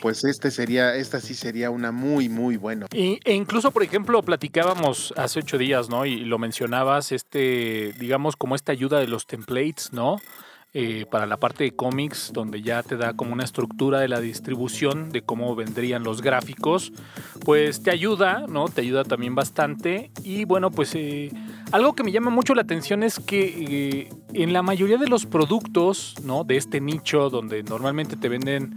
pues 0.00 0.24
este 0.24 0.50
sería, 0.50 0.94
esta 0.96 1.20
sí 1.20 1.34
sería 1.34 1.70
una 1.70 1.92
muy, 1.92 2.28
muy 2.28 2.56
bueno. 2.56 2.86
e 2.92 3.20
incluso, 3.34 3.70
por 3.70 3.82
ejemplo, 3.82 4.22
platicábamos 4.22 5.12
hace 5.16 5.40
ocho 5.40 5.58
días, 5.58 5.88
¿no? 5.88 6.06
Y 6.06 6.24
lo 6.24 6.38
mencionabas, 6.38 7.12
este, 7.12 7.94
digamos, 7.98 8.36
como 8.36 8.54
esta 8.54 8.72
ayuda 8.72 8.98
de 8.98 9.06
los 9.06 9.26
templates, 9.26 9.92
¿no? 9.92 10.20
Eh, 10.76 11.06
para 11.08 11.24
la 11.26 11.36
parte 11.36 11.62
de 11.62 11.70
cómics, 11.70 12.32
donde 12.34 12.60
ya 12.60 12.82
te 12.82 12.96
da 12.96 13.12
como 13.12 13.32
una 13.32 13.44
estructura 13.44 14.00
de 14.00 14.08
la 14.08 14.18
distribución 14.18 15.12
de 15.12 15.22
cómo 15.22 15.54
vendrían 15.54 16.02
los 16.02 16.20
gráficos, 16.20 16.92
pues 17.44 17.84
te 17.84 17.92
ayuda, 17.92 18.46
¿no? 18.48 18.64
Te 18.64 18.80
ayuda 18.80 19.04
también 19.04 19.36
bastante. 19.36 20.10
Y 20.24 20.46
bueno, 20.46 20.72
pues 20.72 20.96
eh, 20.96 21.30
algo 21.70 21.92
que 21.92 22.02
me 22.02 22.10
llama 22.10 22.30
mucho 22.30 22.56
la 22.56 22.62
atención 22.62 23.04
es 23.04 23.20
que 23.20 24.08
eh, 24.08 24.08
en 24.32 24.52
la 24.52 24.62
mayoría 24.62 24.98
de 24.98 25.06
los 25.06 25.26
productos, 25.26 26.16
¿no? 26.24 26.42
De 26.42 26.56
este 26.56 26.80
nicho, 26.80 27.30
donde 27.30 27.62
normalmente 27.62 28.16
te 28.16 28.28
venden 28.28 28.74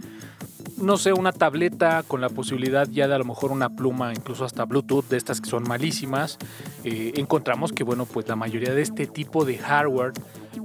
no 0.80 0.96
sé, 0.96 1.12
una 1.12 1.32
tableta 1.32 2.02
con 2.06 2.20
la 2.20 2.28
posibilidad 2.28 2.88
ya 2.88 3.08
de 3.08 3.14
a 3.14 3.18
lo 3.18 3.24
mejor 3.24 3.52
una 3.52 3.70
pluma, 3.70 4.12
incluso 4.12 4.44
hasta 4.44 4.64
Bluetooth, 4.64 5.08
de 5.08 5.16
estas 5.16 5.40
que 5.40 5.50
son 5.50 5.64
malísimas, 5.64 6.38
encontramos 6.84 7.72
que, 7.72 7.84
bueno, 7.84 8.06
pues 8.06 8.28
la 8.28 8.36
mayoría 8.36 8.72
de 8.72 8.82
este 8.82 9.06
tipo 9.06 9.44
de 9.44 9.58
hardware 9.58 10.12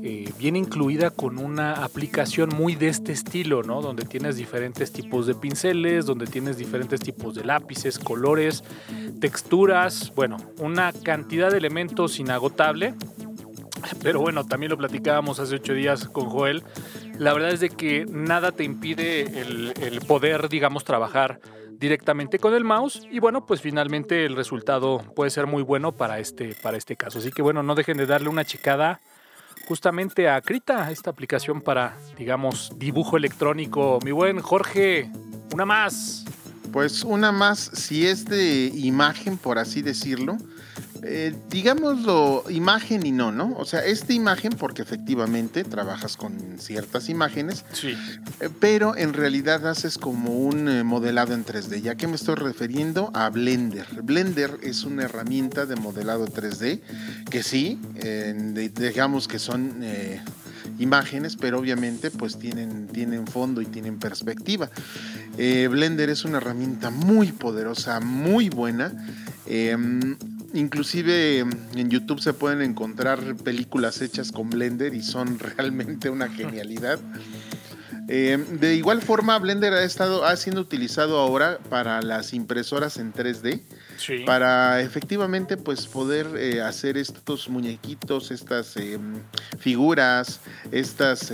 eh, 0.06 0.34
viene 0.38 0.60
incluida 0.60 1.12
con 1.12 1.38
una 1.38 1.84
aplicación 1.84 2.50
muy 2.50 2.76
de 2.76 2.90
este 2.90 3.14
estilo, 3.14 3.64
¿no? 3.64 3.82
Donde 3.82 4.04
tienes 4.04 4.36
diferentes 4.36 4.92
tipos 4.92 5.28
de 5.28 5.34
pinceles, 5.34 6.06
donde 6.06 6.28
tienes 6.28 6.58
diferentes 6.58 7.00
tipos 7.00 7.36
de 7.36 7.46
lápices, 7.46 8.00
colores, 8.00 8.66
texturas, 9.22 10.12
bueno, 10.14 10.38
una 10.60 10.92
cantidad 10.92 11.52
de 11.52 11.58
elementos 11.58 12.20
inagotable. 12.20 12.94
Pero 14.02 14.20
bueno, 14.20 14.46
también 14.46 14.70
lo 14.70 14.78
platicábamos 14.78 15.40
hace 15.40 15.56
ocho 15.56 15.74
días 15.74 16.08
con 16.08 16.30
Joel. 16.30 16.64
La 17.18 17.34
verdad 17.34 17.52
es 17.52 17.60
de 17.60 17.70
que 17.70 18.06
nada 18.10 18.52
te 18.52 18.64
impide 18.64 19.42
el, 19.42 19.74
el 19.82 20.02
poder, 20.02 20.50
digamos, 20.50 20.84
trabajar 20.84 21.40
directamente 21.84 22.40
con 22.40 22.54
el 22.54 22.64
mouse 22.64 23.06
y 23.12 23.20
bueno, 23.20 23.46
pues 23.46 23.62
finalmente 23.62 24.26
el 24.26 24.36
resultado 24.36 25.00
puede 25.16 25.30
ser 25.32 25.48
muy 25.48 25.64
bueno 25.64 25.92
para 25.92 26.20
este, 26.20 26.56
para 26.64 26.78
este 26.78 26.96
caso. 26.96 27.20
Así 27.20 27.32
que 27.32 27.42
bueno, 27.42 27.62
no 27.62 27.76
dejen 27.76 27.98
de 27.98 28.06
darle 28.06 28.30
una 28.30 28.46
checada 28.46 29.02
justamente 29.68 30.30
a 30.30 30.42
Krita, 30.42 30.92
esta 30.92 31.10
aplicación 31.10 31.62
para, 31.62 31.98
digamos, 32.18 32.72
dibujo 32.78 33.18
electrónico. 33.18 34.00
Mi 34.04 34.12
buen 34.12 34.40
Jorge, 34.40 35.12
una 35.54 35.66
más. 35.66 36.26
Pues 36.72 37.04
una 37.04 37.32
más, 37.32 37.60
si 37.60 38.08
es 38.08 38.26
de 38.26 38.72
imagen, 38.74 39.38
por 39.38 39.60
así 39.60 39.84
decirlo, 39.84 40.38
eh, 41.06 41.36
digámoslo, 41.50 42.46
imagen 42.50 43.06
y 43.06 43.12
no, 43.12 43.32
¿no? 43.32 43.54
O 43.58 43.66
sea, 43.66 43.84
esta 43.86 44.14
imagen, 44.14 44.54
porque 44.54 44.82
efectivamente 44.82 45.64
trabajas 45.64 46.16
con 46.16 46.58
ciertas 46.60 47.10
imágenes, 47.10 47.66
sí. 47.74 47.96
Eh, 48.40 48.50
pero 48.60 48.96
en 48.96 49.14
realidad 49.14 49.68
haces 49.68 49.98
como 49.98 50.32
un 50.32 50.70
eh, 50.70 50.84
modelado 50.84 51.34
en 51.34 51.46
3D. 51.46 51.82
¿Ya 51.82 51.96
que 51.96 52.08
me 52.08 52.16
estoy 52.16 52.36
refiriendo? 52.36 53.12
A 53.14 53.30
Blender. 53.30 53.88
Blender 54.02 54.60
es 54.64 54.84
una 54.84 55.04
herramienta 55.04 55.66
de 55.66 55.76
modelado 55.76 56.26
3D 56.26 56.82
que 57.30 57.44
sí, 57.44 57.80
digamos 58.76 59.28
que 59.28 59.40
son 59.40 59.84
imágenes, 60.80 61.36
pero 61.36 61.60
obviamente 61.60 62.12
pues 62.12 62.38
tienen, 62.38 62.88
tienen 62.88 63.28
fondo 63.28 63.62
y 63.62 63.66
tienen 63.66 64.00
perspectiva. 64.00 64.70
Blender 65.38 66.10
es 66.10 66.26
una 66.26 66.38
herramienta 66.38 66.90
muy 66.90 67.32
poderosa, 67.32 68.00
muy 68.00 68.50
buena. 68.50 68.92
Em, 69.46 70.16
Inclusive 70.54 71.40
en 71.40 71.90
YouTube 71.90 72.20
se 72.20 72.34
pueden 72.34 72.62
encontrar 72.62 73.36
películas 73.38 74.02
hechas 74.02 74.32
con 74.32 74.50
Blender 74.50 74.94
y 74.94 75.02
son 75.02 75.40
realmente 75.58 76.10
una 76.10 76.30
genialidad. 76.30 77.00
Eh, 78.10 78.38
de 78.60 78.76
igual 78.76 79.02
forma, 79.02 79.40
Blender 79.40 79.74
ha 79.74 79.84
estado 79.84 80.26
ha 80.26 80.36
siendo 80.36 80.62
utilizado 80.62 81.20
ahora 81.20 81.60
para 81.70 82.02
las 82.02 82.34
impresoras 82.34 82.98
en 82.98 83.14
3D, 83.14 83.64
para 84.26 84.82
efectivamente 84.82 85.56
pues 85.56 85.88
poder 85.88 86.28
eh, 86.36 86.62
hacer 86.62 86.98
estos 86.98 87.48
muñequitos, 87.48 88.30
estas 88.32 88.76
em, 88.76 89.16
figuras, 89.58 90.42
estas 90.72 91.32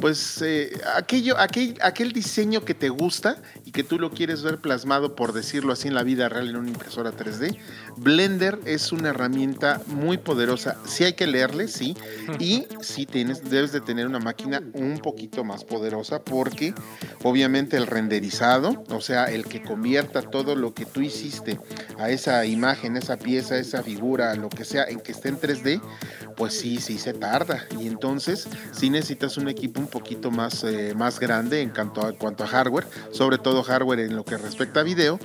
pues 0.00 0.40
eh, 0.42 0.80
aquello, 0.96 1.38
aquel, 1.38 1.76
aquel 1.82 2.12
diseño 2.12 2.64
que 2.64 2.74
te 2.74 2.88
gusta 2.88 3.36
que 3.70 3.84
tú 3.84 3.98
lo 3.98 4.10
quieres 4.10 4.42
ver 4.42 4.58
plasmado, 4.58 5.14
por 5.14 5.32
decirlo 5.32 5.72
así, 5.72 5.88
en 5.88 5.94
la 5.94 6.02
vida 6.02 6.28
real 6.28 6.48
en 6.48 6.56
una 6.56 6.68
impresora 6.68 7.12
3D, 7.12 7.58
Blender 7.96 8.58
es 8.64 8.92
una 8.92 9.10
herramienta 9.10 9.80
muy 9.86 10.18
poderosa. 10.18 10.76
Sí 10.86 11.04
hay 11.04 11.12
que 11.12 11.26
leerle, 11.26 11.68
sí, 11.68 11.96
y 12.38 12.66
sí 12.80 13.06
tienes, 13.06 13.48
debes 13.50 13.72
de 13.72 13.80
tener 13.80 14.06
una 14.06 14.18
máquina 14.18 14.62
un 14.74 14.98
poquito 14.98 15.44
más 15.44 15.64
poderosa 15.64 16.22
porque 16.22 16.74
obviamente 17.22 17.76
el 17.76 17.86
renderizado, 17.86 18.84
o 18.88 19.00
sea, 19.00 19.26
el 19.26 19.44
que 19.44 19.62
convierta 19.62 20.22
todo 20.22 20.54
lo 20.54 20.74
que 20.74 20.86
tú 20.86 21.00
hiciste 21.00 21.60
a 21.98 22.10
esa 22.10 22.44
imagen, 22.46 22.96
esa 22.96 23.16
pieza, 23.16 23.56
esa 23.56 23.82
figura, 23.82 24.34
lo 24.34 24.48
que 24.48 24.64
sea, 24.64 24.84
en 24.84 25.00
que 25.00 25.12
esté 25.12 25.28
en 25.28 25.40
3D, 25.40 25.80
pues 26.36 26.54
sí, 26.54 26.78
sí 26.78 26.98
se 26.98 27.12
tarda. 27.12 27.66
Y 27.78 27.86
entonces 27.86 28.48
sí 28.72 28.90
necesitas 28.90 29.36
un 29.36 29.48
equipo 29.48 29.80
un 29.80 29.88
poquito 29.88 30.30
más, 30.30 30.64
eh, 30.64 30.94
más 30.96 31.20
grande 31.20 31.60
en 31.60 31.70
cuanto 31.70 32.44
a 32.44 32.46
hardware, 32.46 32.86
sobre 33.12 33.38
todo 33.38 33.59
hardware 33.62 34.00
en 34.00 34.16
lo 34.16 34.24
que 34.24 34.36
respecta 34.36 34.80
a 34.80 34.82
video. 34.82 35.18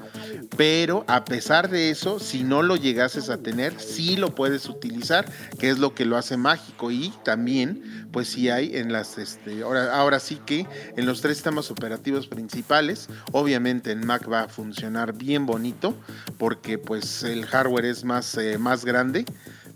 Pero 0.58 1.04
a 1.08 1.26
pesar 1.26 1.70
de 1.70 1.90
eso, 1.90 2.20
si 2.20 2.44
no 2.44 2.62
lo 2.62 2.76
llegases 2.76 3.30
a 3.30 3.38
tener, 3.38 3.80
sí 3.80 4.16
lo 4.16 4.36
puedes 4.36 4.70
utilizar, 4.70 5.26
que 5.60 5.70
es 5.70 5.80
lo 5.80 5.94
que 5.94 6.06
lo 6.06 6.18
hace 6.18 6.38
mágico. 6.38 6.92
Y 6.92 7.12
también, 7.24 8.08
pues 8.12 8.30
sí 8.30 8.50
hay 8.50 8.78
en 8.78 8.92
las, 8.92 9.18
este, 9.18 9.64
ahora, 9.64 9.96
ahora 9.96 10.20
sí 10.20 10.40
que 10.46 10.68
en 10.96 11.06
los 11.06 11.22
tres 11.22 11.38
sistemas 11.38 11.72
operativos 11.72 12.28
principales, 12.28 13.10
obviamente 13.32 13.92
en 13.92 14.06
Mac 14.06 14.32
va 14.32 14.42
a 14.42 14.48
funcionar 14.48 15.14
bien 15.14 15.46
bonito, 15.46 15.96
porque 16.38 16.78
pues 16.78 17.24
el 17.24 17.46
hardware 17.46 17.86
es 17.86 18.04
más, 18.04 18.38
eh, 18.38 18.58
más 18.58 18.86
grande, 18.86 19.26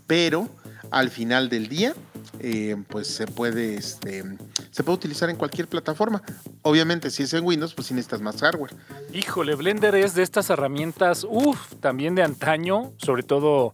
pero 0.06 0.48
al 0.90 1.10
final 1.10 1.48
del 1.48 1.68
día, 1.68 1.94
eh, 2.40 2.76
pues 2.88 3.06
se 3.08 3.26
puede, 3.26 3.74
este, 3.74 4.24
se 4.70 4.82
puede 4.82 4.96
utilizar 4.96 5.30
en 5.30 5.36
cualquier 5.36 5.68
plataforma. 5.68 6.22
Obviamente, 6.62 7.10
si 7.10 7.22
es 7.22 7.32
en 7.34 7.44
Windows, 7.44 7.74
pues 7.74 7.88
sí 7.88 7.94
necesitas 7.94 8.20
más 8.20 8.40
hardware. 8.40 8.74
Híjole, 9.12 9.54
Blender 9.54 9.94
es 9.94 10.14
de 10.14 10.22
estas 10.22 10.50
herramientas, 10.50 11.26
uff, 11.28 11.74
también 11.80 12.14
de 12.14 12.22
antaño, 12.22 12.92
sobre 12.98 13.22
todo, 13.22 13.72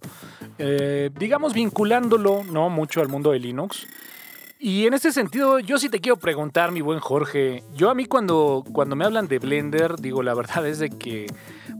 eh, 0.58 1.10
digamos, 1.18 1.54
vinculándolo, 1.54 2.44
¿no? 2.44 2.70
Mucho 2.70 3.00
al 3.00 3.08
mundo 3.08 3.32
de 3.32 3.38
Linux. 3.38 3.86
Y 4.58 4.86
en 4.86 4.94
ese 4.94 5.12
sentido, 5.12 5.58
yo 5.58 5.78
sí 5.78 5.90
te 5.90 6.00
quiero 6.00 6.16
preguntar, 6.16 6.72
mi 6.72 6.80
buen 6.80 6.98
Jorge. 6.98 7.62
Yo 7.76 7.90
a 7.90 7.94
mí 7.94 8.06
cuando, 8.06 8.64
cuando 8.72 8.96
me 8.96 9.04
hablan 9.04 9.28
de 9.28 9.38
Blender, 9.38 9.96
digo, 10.00 10.22
la 10.22 10.32
verdad 10.32 10.66
es 10.66 10.78
de 10.78 10.88
que 10.88 11.26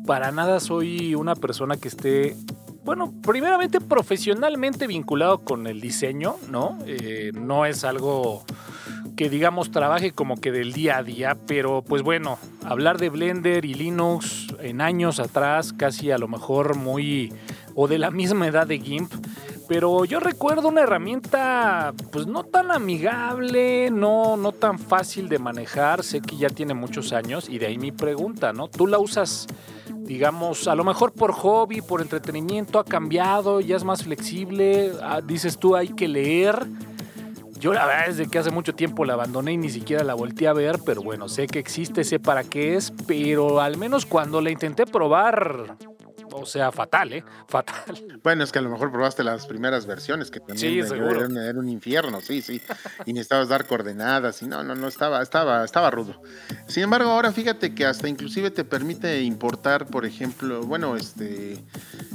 para 0.06 0.30
nada 0.30 0.60
soy 0.60 1.14
una 1.14 1.34
persona 1.34 1.78
que 1.78 1.88
esté, 1.88 2.36
bueno, 2.86 3.12
primeramente 3.20 3.80
profesionalmente 3.80 4.86
vinculado 4.86 5.40
con 5.40 5.66
el 5.66 5.80
diseño, 5.80 6.36
¿no? 6.48 6.78
Eh, 6.86 7.32
no 7.34 7.66
es 7.66 7.82
algo 7.82 8.44
que 9.16 9.28
digamos 9.28 9.72
trabaje 9.72 10.12
como 10.12 10.40
que 10.40 10.52
del 10.52 10.72
día 10.72 10.98
a 10.98 11.02
día, 11.02 11.36
pero 11.46 11.82
pues 11.82 12.02
bueno, 12.02 12.38
hablar 12.64 12.98
de 12.98 13.08
Blender 13.08 13.64
y 13.64 13.74
Linux 13.74 14.54
en 14.60 14.80
años 14.80 15.18
atrás, 15.18 15.72
casi 15.72 16.12
a 16.12 16.18
lo 16.18 16.28
mejor 16.28 16.76
muy, 16.76 17.32
o 17.74 17.88
de 17.88 17.98
la 17.98 18.12
misma 18.12 18.46
edad 18.46 18.68
de 18.68 18.78
GIMP, 18.78 19.12
pero 19.68 20.04
yo 20.04 20.20
recuerdo 20.20 20.68
una 20.68 20.82
herramienta 20.82 21.92
pues 22.12 22.28
no 22.28 22.44
tan 22.44 22.70
amigable, 22.70 23.90
no, 23.90 24.36
no 24.36 24.52
tan 24.52 24.78
fácil 24.78 25.28
de 25.28 25.40
manejar, 25.40 26.04
sé 26.04 26.20
que 26.20 26.36
ya 26.36 26.50
tiene 26.50 26.74
muchos 26.74 27.12
años 27.12 27.48
y 27.48 27.58
de 27.58 27.66
ahí 27.66 27.78
mi 27.78 27.90
pregunta, 27.90 28.52
¿no? 28.52 28.68
¿Tú 28.68 28.86
la 28.86 28.98
usas, 28.98 29.48
digamos, 30.06 30.68
a 30.68 30.74
lo 30.74 30.84
mejor 30.84 31.12
por 31.12 31.32
hobby, 31.32 31.82
por 31.82 32.00
entretenimiento, 32.00 32.78
ha 32.78 32.84
cambiado, 32.84 33.60
ya 33.60 33.76
es 33.76 33.84
más 33.84 34.04
flexible, 34.04 34.92
ah, 35.02 35.20
dices 35.20 35.58
tú 35.58 35.76
hay 35.76 35.88
que 35.88 36.08
leer? 36.08 36.66
Yo 37.58 37.72
la 37.72 37.86
verdad 37.86 38.20
es 38.20 38.28
que 38.28 38.38
hace 38.38 38.50
mucho 38.50 38.74
tiempo 38.74 39.04
la 39.04 39.14
abandoné 39.14 39.52
y 39.52 39.56
ni 39.56 39.70
siquiera 39.70 40.04
la 40.04 40.14
volteé 40.14 40.46
a 40.46 40.52
ver, 40.52 40.78
pero 40.84 41.02
bueno, 41.02 41.28
sé 41.28 41.46
que 41.46 41.58
existe, 41.58 42.04
sé 42.04 42.20
para 42.20 42.44
qué 42.44 42.76
es, 42.76 42.92
pero 43.06 43.60
al 43.60 43.78
menos 43.78 44.06
cuando 44.06 44.40
la 44.40 44.50
intenté 44.50 44.86
probar, 44.86 45.76
o 46.36 46.46
sea, 46.46 46.70
fatal, 46.72 47.12
¿eh? 47.12 47.24
Fatal. 47.48 48.18
Bueno, 48.22 48.44
es 48.44 48.52
que 48.52 48.58
a 48.58 48.62
lo 48.62 48.70
mejor 48.70 48.90
probaste 48.92 49.22
las 49.24 49.46
primeras 49.46 49.86
versiones, 49.86 50.30
que 50.30 50.40
también 50.40 50.58
Sí, 50.58 50.78
era- 50.78 50.88
era, 51.26 51.44
era 51.50 51.58
un 51.58 51.68
infierno, 51.68 52.20
sí, 52.20 52.42
sí. 52.42 52.60
Y 53.04 53.12
necesitabas 53.12 53.48
dar 53.48 53.66
coordenadas, 53.66 54.42
y 54.42 54.46
no, 54.46 54.62
no, 54.62 54.74
no, 54.74 54.88
estaba, 54.88 55.22
estaba, 55.22 55.64
estaba 55.64 55.90
rudo. 55.90 56.20
Sin 56.66 56.82
embargo, 56.84 57.10
ahora 57.10 57.32
fíjate 57.32 57.74
que 57.74 57.86
hasta 57.86 58.08
inclusive 58.08 58.50
te 58.50 58.64
permite 58.64 59.22
importar, 59.22 59.86
por 59.86 60.04
ejemplo, 60.04 60.62
bueno, 60.62 60.96
este 60.96 61.64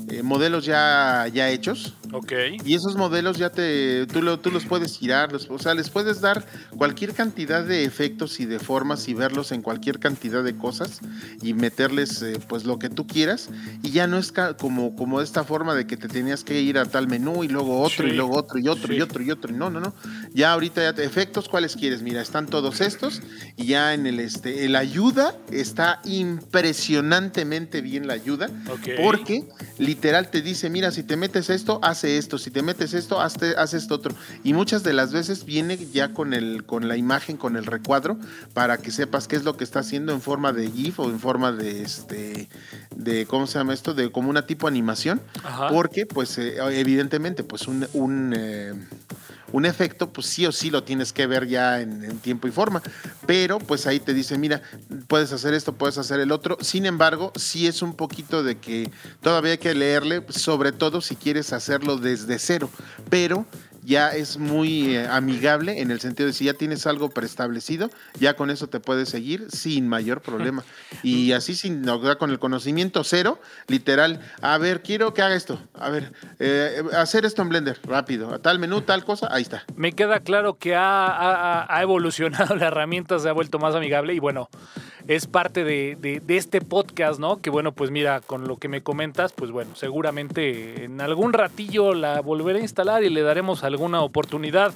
eh, 0.09 0.23
modelos 0.23 0.65
ya, 0.65 1.27
ya 1.33 1.49
hechos. 1.49 1.95
Ok. 2.11 2.31
Y 2.65 2.75
esos 2.75 2.95
modelos 2.95 3.37
ya 3.37 3.49
te, 3.49 4.05
tú, 4.07 4.21
lo- 4.21 4.39
tú 4.39 4.51
los 4.51 4.65
puedes 4.65 4.97
girar, 4.97 5.31
los- 5.31 5.49
o 5.49 5.57
sea, 5.59 5.73
les 5.73 5.89
puedes 5.89 6.21
dar 6.21 6.45
cualquier 6.77 7.13
cantidad 7.13 7.63
de 7.63 7.83
efectos 7.85 8.39
y 8.39 8.45
de 8.45 8.59
formas 8.59 9.07
y 9.07 9.13
verlos 9.13 9.51
en 9.51 9.61
cualquier 9.61 9.99
cantidad 9.99 10.43
de 10.43 10.55
cosas 10.57 10.99
y 11.41 11.53
meterles 11.53 12.21
eh, 12.21 12.37
pues 12.47 12.65
lo 12.65 12.79
que 12.79 12.89
tú 12.89 13.07
quieras 13.07 13.49
y 13.83 13.91
ya 13.91 14.07
no 14.07 14.17
es 14.17 14.33
como, 14.59 14.95
como 14.95 15.21
esta 15.21 15.43
forma 15.43 15.73
de 15.75 15.87
que 15.87 15.97
te 15.97 16.07
tenías 16.07 16.43
que 16.43 16.61
ir 16.61 16.77
a 16.77 16.85
tal 16.85 17.07
menú 17.07 17.43
y 17.43 17.47
luego 17.47 17.81
otro 17.81 18.05
Sí, 18.05 18.11
y 18.13 18.15
luego 18.15 18.35
otro 18.37 18.59
y 18.59 18.67
otro 18.67 18.87
sí. 18.91 18.95
y 18.99 19.01
otro 19.01 19.23
y 19.23 19.31
otro, 19.31 19.51
no, 19.53 19.69
no, 19.69 19.79
no, 19.79 19.93
ya 20.33 20.51
ahorita 20.53 20.81
ya 20.81 20.93
te, 20.93 21.03
efectos 21.03 21.47
cuáles 21.49 21.75
quieres, 21.75 22.01
mira, 22.01 22.21
están 22.21 22.45
todos 22.47 22.81
estos 22.81 23.21
y 23.57 23.65
ya 23.67 23.93
en 23.93 24.05
el 24.07 24.19
este, 24.19 24.65
el 24.65 24.75
ayuda 24.75 25.35
está 25.51 26.01
impresionantemente 26.05 27.81
bien 27.81 28.07
la 28.07 28.13
ayuda 28.13 28.49
Ok. 28.69 28.89
porque 29.03 29.43
literal 29.77 30.29
te 30.29 30.41
dice, 30.41 30.69
mira, 30.69 30.91
si 30.91 31.03
te 31.03 31.15
metes 31.17 31.49
esto, 31.49 31.79
hace 32.01 32.17
esto, 32.17 32.39
si 32.39 32.49
te 32.49 32.63
metes 32.63 32.93
esto, 32.95 33.21
hazte- 33.21 33.55
haz 33.57 33.75
esto 33.75 33.93
otro. 33.95 34.15
Y 34.43 34.53
muchas 34.53 34.81
de 34.83 34.91
las 34.93 35.11
veces 35.13 35.45
viene 35.45 35.77
ya 35.93 36.13
con, 36.13 36.33
el, 36.33 36.63
con 36.65 36.87
la 36.87 36.97
imagen, 36.97 37.37
con 37.37 37.55
el 37.55 37.65
recuadro, 37.67 38.17
para 38.53 38.77
que 38.77 38.89
sepas 38.91 39.27
qué 39.27 39.35
es 39.35 39.43
lo 39.43 39.55
que 39.55 39.63
está 39.63 39.79
haciendo 39.79 40.11
en 40.11 40.19
forma 40.21 40.51
de 40.51 40.71
GIF 40.71 40.99
o 40.99 41.05
en 41.09 41.19
forma 41.19 41.51
de, 41.51 41.83
este, 41.83 42.49
de 42.95 43.27
¿cómo 43.27 43.45
se 43.45 43.59
llama 43.59 43.73
esto? 43.75 43.93
De 43.93 44.11
como 44.11 44.29
una 44.31 44.47
tipo 44.47 44.67
animación. 44.67 45.21
Ajá. 45.43 45.69
Porque, 45.69 46.07
pues, 46.07 46.37
eh, 46.39 46.55
evidentemente, 46.71 47.43
pues 47.43 47.67
un... 47.67 47.87
un 47.93 48.33
eh, 48.35 48.73
un 49.51 49.65
efecto, 49.65 50.11
pues 50.11 50.27
sí 50.27 50.45
o 50.45 50.51
sí 50.51 50.69
lo 50.69 50.83
tienes 50.83 51.13
que 51.13 51.27
ver 51.27 51.47
ya 51.47 51.81
en, 51.81 52.19
tiempo 52.19 52.47
y 52.47 52.51
forma. 52.51 52.81
Pero 53.25 53.59
pues 53.59 53.87
ahí 53.87 53.99
te 53.99 54.13
dice, 54.13 54.37
mira, 54.37 54.61
puedes 55.07 55.31
hacer 55.31 55.53
esto, 55.53 55.73
puedes 55.73 55.97
hacer 55.97 56.19
el 56.19 56.31
otro. 56.31 56.57
Sin 56.61 56.85
embargo, 56.85 57.31
sí 57.35 57.67
es 57.67 57.81
un 57.81 57.95
poquito 57.95 58.43
de 58.43 58.57
que 58.57 58.91
todavía 59.21 59.53
hay 59.53 59.57
que 59.57 59.73
leerle, 59.73 60.23
sobre 60.29 60.71
todo 60.71 61.01
si 61.01 61.15
quieres 61.15 61.53
hacerlo 61.53 61.97
desde 61.97 62.39
cero. 62.39 62.69
Pero 63.09 63.45
ya 63.83 64.09
es 64.09 64.37
muy 64.37 64.95
eh, 64.95 65.07
amigable 65.07 65.81
en 65.81 65.91
el 65.91 65.99
sentido 65.99 66.27
de 66.27 66.33
si 66.33 66.45
ya 66.45 66.53
tienes 66.53 66.85
algo 66.87 67.09
preestablecido, 67.09 67.89
ya 68.19 68.35
con 68.35 68.49
eso 68.49 68.67
te 68.67 68.79
puedes 68.79 69.09
seguir 69.09 69.47
sin 69.51 69.87
mayor 69.87 70.21
problema. 70.21 70.63
Y 71.03 71.31
así 71.31 71.55
sin, 71.55 71.83
con 72.19 72.29
el 72.29 72.37
conocimiento 72.39 73.03
cero, 73.03 73.39
literal, 73.67 74.19
a 74.41 74.57
ver, 74.57 74.83
quiero 74.83 75.13
que 75.13 75.21
haga 75.21 75.35
esto, 75.35 75.59
a 75.73 75.89
ver, 75.89 76.11
eh, 76.39 76.83
hacer 76.95 77.25
esto 77.25 77.41
en 77.41 77.49
Blender, 77.49 77.79
rápido, 77.83 78.33
a 78.33 78.39
tal 78.39 78.59
menú, 78.59 78.81
tal 78.81 79.03
cosa, 79.03 79.27
ahí 79.31 79.41
está. 79.41 79.63
Me 79.75 79.93
queda 79.93 80.19
claro 80.19 80.57
que 80.57 80.75
ha, 80.75 81.07
ha- 81.07 81.65
ha 81.75 81.81
evolucionado 81.81 82.55
la 82.57 82.67
herramienta, 82.67 83.17
se 83.19 83.29
ha 83.29 83.33
vuelto 83.33 83.57
más 83.57 83.73
amigable 83.73 84.13
y 84.13 84.19
bueno, 84.19 84.49
es 85.07 85.27
parte 85.27 85.63
de, 85.63 85.97
de- 85.99 86.19
de 86.19 86.37
este 86.37 86.61
podcast, 86.61 87.19
¿no? 87.19 87.41
Que 87.41 87.49
bueno, 87.49 87.71
pues 87.71 87.91
mira, 87.91 88.21
con 88.21 88.47
lo 88.47 88.57
que 88.57 88.67
me 88.67 88.81
comentas, 88.83 89.33
pues 89.33 89.51
bueno, 89.51 89.75
seguramente 89.75 90.85
en 90.85 91.01
algún 91.01 91.33
ratillo 91.33 91.93
la 91.93 92.21
volveré 92.21 92.59
a 92.59 92.61
instalar 92.61 93.03
y 93.03 93.09
le 93.09 93.21
daremos 93.21 93.63
alguna 93.63 94.01
oportunidad. 94.01 94.73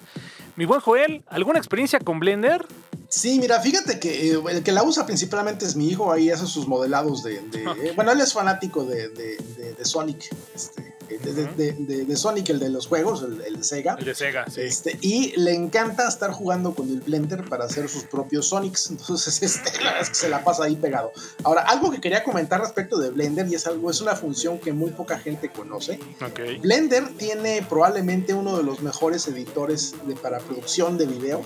Mi 0.56 0.66
buen 0.66 0.80
Joel, 0.80 1.24
¿alguna 1.28 1.60
experiencia 1.60 2.00
con 2.00 2.20
Blender? 2.20 2.66
Sí, 3.10 3.40
mira, 3.40 3.60
fíjate 3.62 4.00
que 4.00 4.32
eh, 4.32 4.40
el 4.52 4.64
que 4.64 4.72
la 4.72 4.84
usa 4.84 5.06
principalmente 5.06 5.66
es 5.66 5.76
mi 5.76 5.90
hijo, 5.90 6.12
ahí 6.12 6.30
hace 6.32 6.48
sus 6.48 6.68
modelados 6.68 7.24
de... 7.24 7.42
de- 7.42 7.64
eh, 7.84 7.94
bueno, 7.96 8.12
él 8.12 8.22
es 8.22 8.34
fanático 8.34 8.84
de, 8.84 9.10
de- 9.10 9.38
de- 9.58 9.74
de 9.74 9.86
Sonic, 9.86 10.24
este, 10.56 10.95
de, 11.10 11.18
de- 11.34 11.46
de- 11.54 11.74
de- 11.74 12.06
de 12.06 12.16
Sonic, 12.16 12.50
el 12.50 12.60
de 12.60 12.70
los 12.70 12.88
juegos, 12.88 13.24
el, 13.24 13.42
el 13.42 13.58
de 13.58 13.64
Sega. 13.64 13.96
El 14.00 14.06
de 14.06 14.16
Sega, 14.16 14.46
sí. 14.50 14.62
Este, 14.62 14.98
y 15.02 15.34
le 15.40 15.54
encanta 15.54 16.08
estar 16.08 16.32
jugando 16.32 16.74
con 16.74 16.90
el 16.90 17.02
Blender 17.02 17.44
para 17.48 17.66
hacer 17.66 17.88
sus 17.90 18.04
propios 18.04 18.48
Sonics. 18.48 18.90
Entonces, 18.92 19.42
este, 19.44 19.72
la 19.80 19.86
verdad 19.92 20.02
es 20.02 20.10
que 20.10 20.16
se 20.16 20.30
la 20.30 20.44
pasa 20.44 20.64
ahí 20.66 20.76
pegado. 20.76 21.12
Ahora, 21.44 21.62
algo 21.62 21.92
que 21.92 22.02
quería 22.02 22.24
comentar 22.24 22.60
respecto 22.62 22.98
de 22.98 23.10
Blender, 23.12 23.48
y 23.48 23.56
es 23.56 23.66
algo, 23.68 23.90
es 23.92 24.02
una 24.02 24.16
función 24.16 24.60
que 24.60 24.74
muy 24.74 24.92
poca 24.92 25.18
gente 25.20 25.50
conoce. 25.50 26.00
Blender 26.62 27.08
tiene 27.18 27.66
probablemente 27.68 28.34
uno 28.34 28.58
de 28.58 28.64
los 28.64 28.82
mejores 28.82 29.28
editores 29.28 29.94
para 30.22 30.40
producción 30.40 30.98
de 30.98 31.06
video 31.06 31.46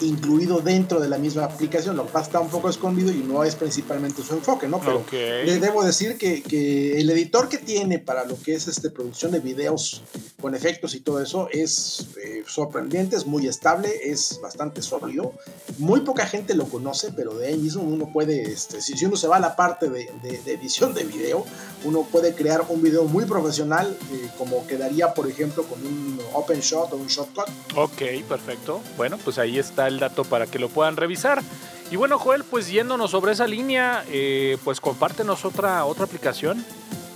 incluido 0.00 0.60
dentro 0.60 1.00
de 1.00 1.08
la 1.08 1.18
misma 1.18 1.44
aplicación. 1.44 1.96
Lo 1.96 2.06
que 2.06 2.12
pasa 2.12 2.26
está 2.26 2.40
un 2.40 2.48
poco 2.48 2.68
escondido 2.68 3.10
y 3.10 3.18
no 3.18 3.44
es 3.44 3.54
principalmente 3.54 4.22
su 4.22 4.34
enfoque, 4.34 4.68
¿no? 4.68 4.80
Pero 4.80 5.04
le 5.10 5.58
debo 5.58 5.84
decir 5.84 6.16
que, 6.16 6.42
que 6.42 7.00
el 7.00 7.10
editor 7.10 7.48
que 7.48 7.58
tiene 7.58 7.98
para 7.98 8.24
lo 8.24 8.40
que 8.40 8.54
es 8.54 8.68
este, 8.68 8.90
producción 8.90 9.32
de 9.32 9.40
videos 9.40 10.02
con 10.40 10.54
efectos 10.54 10.94
y 10.94 11.00
todo 11.00 11.20
eso 11.20 11.48
es 11.50 12.06
eh, 12.24 12.44
sorprendente, 12.46 13.16
es 13.16 13.26
muy 13.26 13.48
estable, 13.48 13.90
es 14.04 14.38
bastante 14.40 14.82
sólido. 14.82 15.32
Muy 15.78 16.02
poca 16.02 16.26
gente 16.28 16.54
lo 16.54 16.66
conoce, 16.66 17.10
pero 17.10 17.34
de 17.34 17.48
ahí 17.48 17.56
mismo 17.58 17.82
uno 17.82 18.08
puede, 18.12 18.42
este, 18.42 18.80
si, 18.80 19.04
uno 19.04 19.16
se 19.16 19.26
va 19.26 19.38
a 19.38 19.40
la 19.40 19.56
parte 19.56 19.90
de, 19.90 20.08
de- 20.22 20.38
de 20.38 20.52
edición 20.54 20.94
de 20.94 21.02
video, 21.02 21.44
uno 21.84 22.02
puede 22.04 22.36
crear 22.36 22.64
un 22.68 22.80
video 22.80 23.02
muy 23.04 23.24
profesional, 23.24 23.96
eh, 24.12 24.28
como 24.38 24.64
quedaría, 24.68 25.12
por 25.12 25.28
ejemplo, 25.28 25.64
con 25.64 25.84
un 25.84 26.20
open 26.32 26.60
shot 26.60 26.92
o 26.92 26.96
un 26.96 27.08
shotcut. 27.08 27.48
Ok, 27.74 28.02
perfecto. 28.28 28.80
Bueno, 28.96 29.18
pues 29.18 29.38
ahí 29.38 29.58
está 29.58 29.88
el 29.88 29.98
dato 29.98 30.22
para 30.24 30.46
que 30.46 30.60
lo 30.60 30.68
puedan 30.68 30.96
revisar. 30.96 31.42
Y 31.90 31.96
bueno, 31.96 32.16
Joel, 32.16 32.44
pues 32.44 32.68
yéndonos 32.68 33.10
sobre 33.10 33.32
esa 33.32 33.48
línea, 33.48 34.04
eh, 34.08 34.56
pues 34.62 34.80
compártenos 34.80 35.44
otra, 35.44 35.84
otra 35.84 36.04
aplicación. 36.04 36.64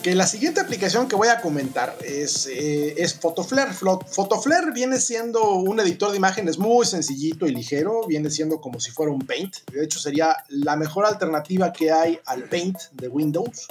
Que 0.03 0.17
la 0.17 0.27
siguiente 0.27 0.61
aplicación 0.61 1.07
que 1.07 1.15
voy 1.15 1.29
a 1.29 1.41
comentar 1.41 1.97
es, 2.05 2.49
eh, 2.49 2.95
es 2.97 3.15
Photoflare. 3.15 3.73
Photoflare 3.73 4.73
viene 4.73 4.99
siendo 4.99 5.53
un 5.53 5.79
editor 5.79 6.11
de 6.11 6.17
imágenes 6.17 6.59
muy 6.59 6.85
sencillito 6.85 7.47
y 7.47 7.55
ligero, 7.55 8.05
viene 8.09 8.29
siendo 8.29 8.61
como 8.61 8.81
si 8.81 8.91
fuera 8.91 9.13
un 9.13 9.21
Paint. 9.21 9.59
De 9.71 9.85
hecho, 9.85 10.01
sería 10.01 10.37
la 10.49 10.75
mejor 10.75 11.07
alternativa 11.07 11.73
que 11.73 11.93
hay 11.93 12.19
al 12.27 12.49
Paint 12.49 12.79
de 12.95 13.07
Windows. 13.07 13.69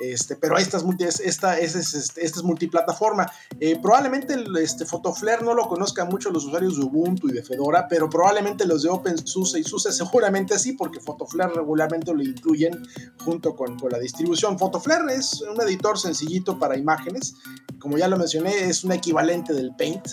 Este, 0.00 0.36
pero 0.36 0.56
esta 0.56 0.78
es, 0.78 1.20
esta, 1.20 1.58
es, 1.58 1.74
es- 1.74 1.94
este, 1.94 2.24
esta 2.24 2.38
es 2.38 2.44
multiplataforma. 2.44 3.30
Eh, 3.60 3.78
probablemente 3.80 4.34
el, 4.34 4.56
este, 4.56 4.84
Photoflare 4.86 5.44
no 5.44 5.54
lo 5.54 5.68
conozcan 5.68 6.08
mucho 6.08 6.30
los 6.30 6.44
usuarios 6.46 6.76
de 6.76 6.84
Ubuntu 6.84 7.28
y 7.28 7.32
de 7.32 7.42
Fedora, 7.42 7.86
pero 7.88 8.08
probablemente 8.08 8.64
los 8.66 8.82
de 8.82 8.88
OpenSUSE 8.88 9.60
y 9.60 9.64
SUSE 9.64 9.92
seguramente 9.92 10.58
sí, 10.58 10.72
porque 10.72 10.98
Photoflare 11.00 11.52
regularmente 11.54 12.12
lo 12.14 12.22
incluyen 12.22 12.82
junto 13.24 13.54
con, 13.54 13.78
con 13.78 13.92
la 13.92 13.98
distribución. 13.98 14.58
Photoflare 14.58 15.14
es 15.14 15.42
un 15.42 15.60
editor 15.60 15.98
sencillito 15.98 16.58
para 16.58 16.76
imágenes. 16.76 17.34
Como 17.78 17.98
ya 17.98 18.08
lo 18.08 18.16
mencioné, 18.16 18.64
es 18.68 18.84
un 18.84 18.92
equivalente 18.92 19.52
del 19.52 19.74
Paint. 19.76 20.06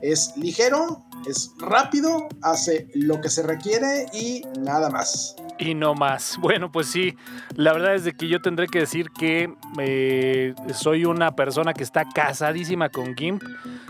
Es 0.00 0.36
ligero, 0.36 1.04
Es 1.26 1.54
rápido, 1.58 2.28
hace 2.42 2.88
lo 2.94 3.20
que 3.20 3.30
se 3.30 3.42
requiere 3.42 4.06
y 4.12 4.42
nada 4.60 4.90
más. 4.90 5.36
Y 5.58 5.74
no 5.74 5.94
más. 5.94 6.38
Bueno, 6.44 6.70
pues 6.70 6.88
sí, 6.88 7.16
la 7.56 7.72
verdad 7.72 7.94
es 7.94 8.04
de 8.04 8.12
que 8.12 8.28
yo 8.28 8.40
tendré 8.42 8.66
que 8.66 8.80
decir 8.80 9.10
que 9.10 9.52
eh, 9.78 10.54
soy 10.74 11.06
una 11.06 11.34
persona 11.34 11.72
que 11.72 11.82
está 11.82 12.04
casadísima 12.04 12.90
con 12.90 13.16
GIMP. 13.16 13.42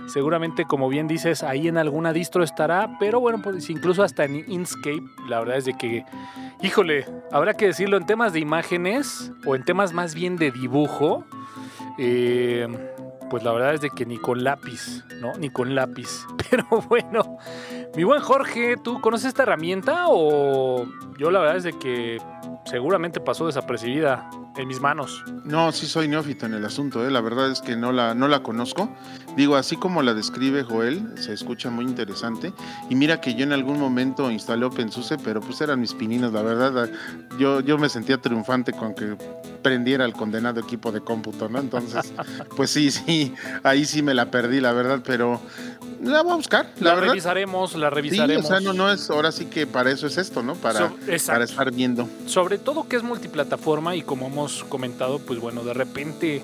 Seguramente, 0.06 0.64
como 0.64 0.88
bien 0.88 1.08
dices, 1.08 1.42
ahí 1.42 1.66
en 1.66 1.76
alguna 1.76 2.12
distro 2.12 2.44
estará, 2.44 2.96
pero 3.00 3.18
bueno, 3.20 3.40
pues 3.42 3.68
incluso 3.70 4.02
hasta 4.02 4.24
en 4.24 4.44
Inkscape, 4.50 5.02
la 5.28 5.40
verdad 5.40 5.56
es 5.56 5.64
de 5.64 5.74
que, 5.74 6.04
híjole, 6.62 7.06
habrá 7.32 7.54
que 7.54 7.66
decirlo 7.66 7.96
en 7.96 8.06
temas 8.06 8.32
de 8.32 8.40
imágenes 8.40 9.32
o 9.44 9.56
en 9.56 9.64
temas 9.64 9.92
más 9.92 10.14
bien 10.14 10.36
de 10.36 10.52
dibujo. 10.52 11.24
Eh, 11.98 12.68
pues 13.30 13.42
la 13.42 13.52
verdad 13.52 13.74
es 13.74 13.80
de 13.80 13.90
que 13.90 14.06
ni 14.06 14.18
con 14.18 14.44
lápiz, 14.44 15.04
¿no? 15.20 15.32
Ni 15.34 15.50
con 15.50 15.74
lápiz. 15.74 16.26
Pero 16.50 16.66
bueno, 16.88 17.38
mi 17.96 18.04
buen 18.04 18.20
Jorge, 18.20 18.76
¿tú 18.76 19.00
conoces 19.00 19.28
esta 19.28 19.42
herramienta 19.42 20.06
o 20.08 20.86
yo 21.18 21.30
la 21.30 21.40
verdad 21.40 21.56
es 21.56 21.64
de 21.64 21.78
que 21.78 22.20
seguramente 22.64 23.20
pasó 23.20 23.46
desapercibida 23.46 24.28
en 24.56 24.68
mis 24.68 24.80
manos? 24.80 25.24
No, 25.44 25.72
sí 25.72 25.86
soy 25.86 26.08
neófito 26.08 26.46
en 26.46 26.54
el 26.54 26.64
asunto, 26.64 27.06
¿eh? 27.06 27.10
la 27.10 27.20
verdad 27.20 27.50
es 27.50 27.60
que 27.60 27.76
no 27.76 27.92
la, 27.92 28.14
no 28.14 28.28
la 28.28 28.42
conozco. 28.42 28.94
Digo, 29.36 29.56
así 29.56 29.76
como 29.76 30.02
la 30.02 30.14
describe 30.14 30.62
Joel, 30.62 31.12
se 31.16 31.32
escucha 31.32 31.70
muy 31.70 31.84
interesante. 31.84 32.52
Y 32.88 32.94
mira 32.94 33.20
que 33.20 33.34
yo 33.34 33.44
en 33.44 33.52
algún 33.52 33.78
momento 33.78 34.30
instalé 34.30 34.64
OpenSUSE, 34.64 35.18
pero 35.18 35.40
pues 35.40 35.60
eran 35.60 35.80
mis 35.80 35.94
pininos, 35.94 36.32
la 36.32 36.42
verdad. 36.42 36.90
Yo, 37.38 37.60
yo 37.60 37.78
me 37.78 37.88
sentía 37.88 38.20
triunfante 38.20 38.72
con 38.72 38.94
que 38.94 39.16
prendiera 39.62 40.04
el 40.04 40.12
condenado 40.12 40.60
equipo 40.60 40.92
de 40.92 41.00
cómputo, 41.00 41.48
¿no? 41.48 41.58
Entonces, 41.58 42.12
pues 42.56 42.70
sí, 42.70 42.90
sí, 42.90 43.34
ahí 43.62 43.84
sí 43.84 44.02
me 44.02 44.14
la 44.14 44.30
perdí, 44.30 44.60
la 44.60 44.72
verdad, 44.72 45.02
pero 45.04 45.40
la 46.10 46.22
voy 46.22 46.32
a 46.32 46.36
buscar. 46.36 46.70
La, 46.80 46.94
revisaremos, 46.96 47.74
la 47.76 47.90
revisaremos. 47.90 48.46
Sí, 48.46 48.52
o 48.52 48.56
sea, 48.56 48.60
no, 48.60 48.72
no 48.72 48.92
es, 48.92 49.10
ahora 49.10 49.32
sí 49.32 49.46
que 49.46 49.66
para 49.66 49.90
eso 49.90 50.06
es 50.06 50.18
esto, 50.18 50.42
¿no? 50.42 50.54
Para, 50.54 50.92
para 51.26 51.44
estar 51.44 51.72
viendo. 51.72 52.08
Sobre 52.26 52.58
todo 52.58 52.88
que 52.88 52.96
es 52.96 53.02
multiplataforma 53.02 53.96
y 53.96 54.02
como 54.02 54.26
hemos 54.26 54.64
comentado, 54.64 55.18
pues 55.18 55.40
bueno, 55.40 55.64
de 55.64 55.74
repente 55.74 56.42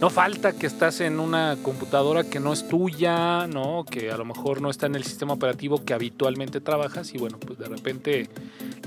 no 0.00 0.10
falta 0.10 0.52
que 0.52 0.68
estás 0.68 1.00
en 1.00 1.18
una 1.18 1.56
computadora 1.60 2.22
que 2.22 2.38
no 2.38 2.52
es 2.52 2.68
tuya, 2.68 3.48
¿no? 3.48 3.84
Que 3.84 4.12
a 4.12 4.16
lo 4.16 4.24
mejor 4.24 4.60
no 4.60 4.70
está 4.70 4.86
en 4.86 4.94
el 4.94 5.02
sistema 5.02 5.32
operativo 5.32 5.84
que 5.84 5.92
habitualmente 5.92 6.60
trabajas 6.60 7.12
y 7.14 7.18
bueno, 7.18 7.38
pues 7.38 7.58
de 7.58 7.66
repente 7.66 8.28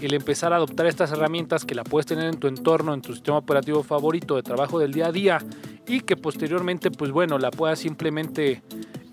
el 0.02 0.14
empezar 0.14 0.54
a 0.54 0.56
adoptar 0.56 0.86
estas 0.86 1.12
herramientas 1.12 1.66
que 1.66 1.76
la 1.76 1.84
puedes 1.84 2.06
tener 2.06 2.26
en 2.26 2.40
tu 2.40 2.48
entorno, 2.48 2.94
en 2.94 3.02
tu 3.02 3.14
sistema 3.14 3.40
operativo 3.40 3.84
favorito 3.84 4.38
de 4.38 4.44
trabajo 4.44 4.80
del 4.80 4.94
día 4.94 5.08
a 5.08 5.12
día 5.12 5.40
y 5.86 6.00
que 6.00 6.16
posteriormente, 6.16 6.92
pues 6.92 7.12
bueno, 7.12 7.38
la 7.38 7.52
puedas 7.52 7.80
simplemente 7.80 8.62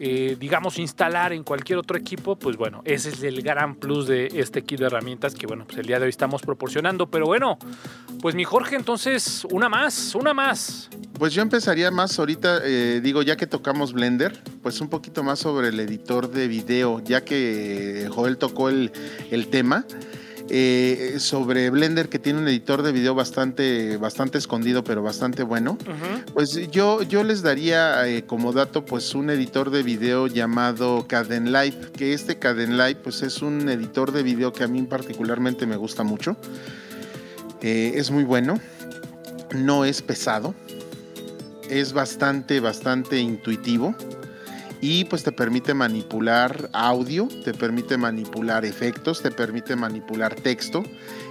eh, 0.00 0.37
digamos, 0.38 0.78
instalar 0.78 1.32
en 1.32 1.42
cualquier 1.42 1.78
otro 1.78 1.96
equipo, 1.96 2.37
pues 2.37 2.56
bueno, 2.56 2.82
ese 2.84 3.08
es 3.08 3.22
el 3.22 3.42
gran 3.42 3.74
plus 3.74 4.06
de 4.06 4.28
este 4.34 4.62
kit 4.62 4.78
de 4.78 4.87
herramientas 4.87 5.34
que, 5.34 5.46
bueno, 5.46 5.64
pues 5.66 5.78
el 5.78 5.87
día 5.87 5.98
de 5.98 6.04
hoy 6.04 6.11
estamos 6.11 6.42
proporcionando. 6.42 7.11
Pero 7.11 7.26
bueno, 7.26 7.58
pues 8.20 8.34
mi 8.34 8.44
Jorge, 8.44 8.76
entonces, 8.76 9.44
una 9.50 9.68
más, 9.68 10.14
una 10.14 10.32
más. 10.34 10.88
Pues 11.18 11.34
yo 11.34 11.42
empezaría 11.42 11.90
más 11.90 12.18
ahorita, 12.18 12.61
eh, 12.64 13.00
digo, 13.02 13.22
ya 13.22 13.37
que 13.37 13.46
tocamos 13.46 13.92
Blender, 13.92 14.40
pues 14.62 14.80
un 14.80 14.88
poquito 14.88 15.24
más 15.24 15.40
sobre 15.40 15.68
el 15.68 15.80
editor 15.80 16.30
de 16.30 16.46
video, 16.46 17.00
ya 17.00 17.24
que 17.24 18.08
Joel 18.11 18.38
tocó 18.38 18.68
el, 18.68 18.92
el 19.30 19.48
tema. 19.48 19.84
Eh, 20.50 21.16
sobre 21.18 21.68
Blender, 21.68 22.08
que 22.08 22.18
tiene 22.18 22.38
un 22.38 22.48
editor 22.48 22.82
de 22.82 22.90
video 22.90 23.14
bastante, 23.14 23.98
bastante 23.98 24.38
escondido, 24.38 24.82
pero 24.82 25.02
bastante 25.02 25.42
bueno. 25.42 25.76
Pues 26.32 26.70
yo, 26.70 27.02
yo 27.02 27.22
les 27.22 27.42
daría 27.42 28.08
eh, 28.08 28.24
como 28.24 28.52
dato, 28.52 28.84
pues 28.84 29.14
un 29.14 29.28
editor 29.28 29.70
de 29.70 29.82
video 29.82 30.26
llamado 30.26 31.06
Kdenlive, 31.06 31.92
que 31.92 32.14
este 32.14 32.38
Kdenlive, 32.38 32.96
pues 32.96 33.22
es 33.22 33.42
un 33.42 33.68
editor 33.68 34.12
de 34.12 34.22
video 34.22 34.52
que 34.52 34.64
a 34.64 34.68
mí 34.68 34.82
particularmente 34.82 35.66
me 35.66 35.76
gusta 35.76 36.02
mucho. 36.02 36.37
Eh, 37.61 37.92
es 37.96 38.11
muy 38.11 38.24
bueno, 38.24 38.58
no 39.54 39.84
es 39.84 40.00
pesado, 40.00 40.54
es 41.68 41.92
bastante, 41.92 42.61
bastante 42.61 43.18
intuitivo 43.18 43.94
y 44.81 45.05
pues 45.05 45.25
te 45.25 45.33
permite 45.33 45.75
manipular 45.75 46.71
audio, 46.73 47.29
te 47.45 47.53
permite 47.53 47.97
manipular 47.97 48.64
efectos, 48.64 49.23
te 49.23 49.31
permite 49.31 49.77
manipular 49.77 50.35
texto 50.35 50.85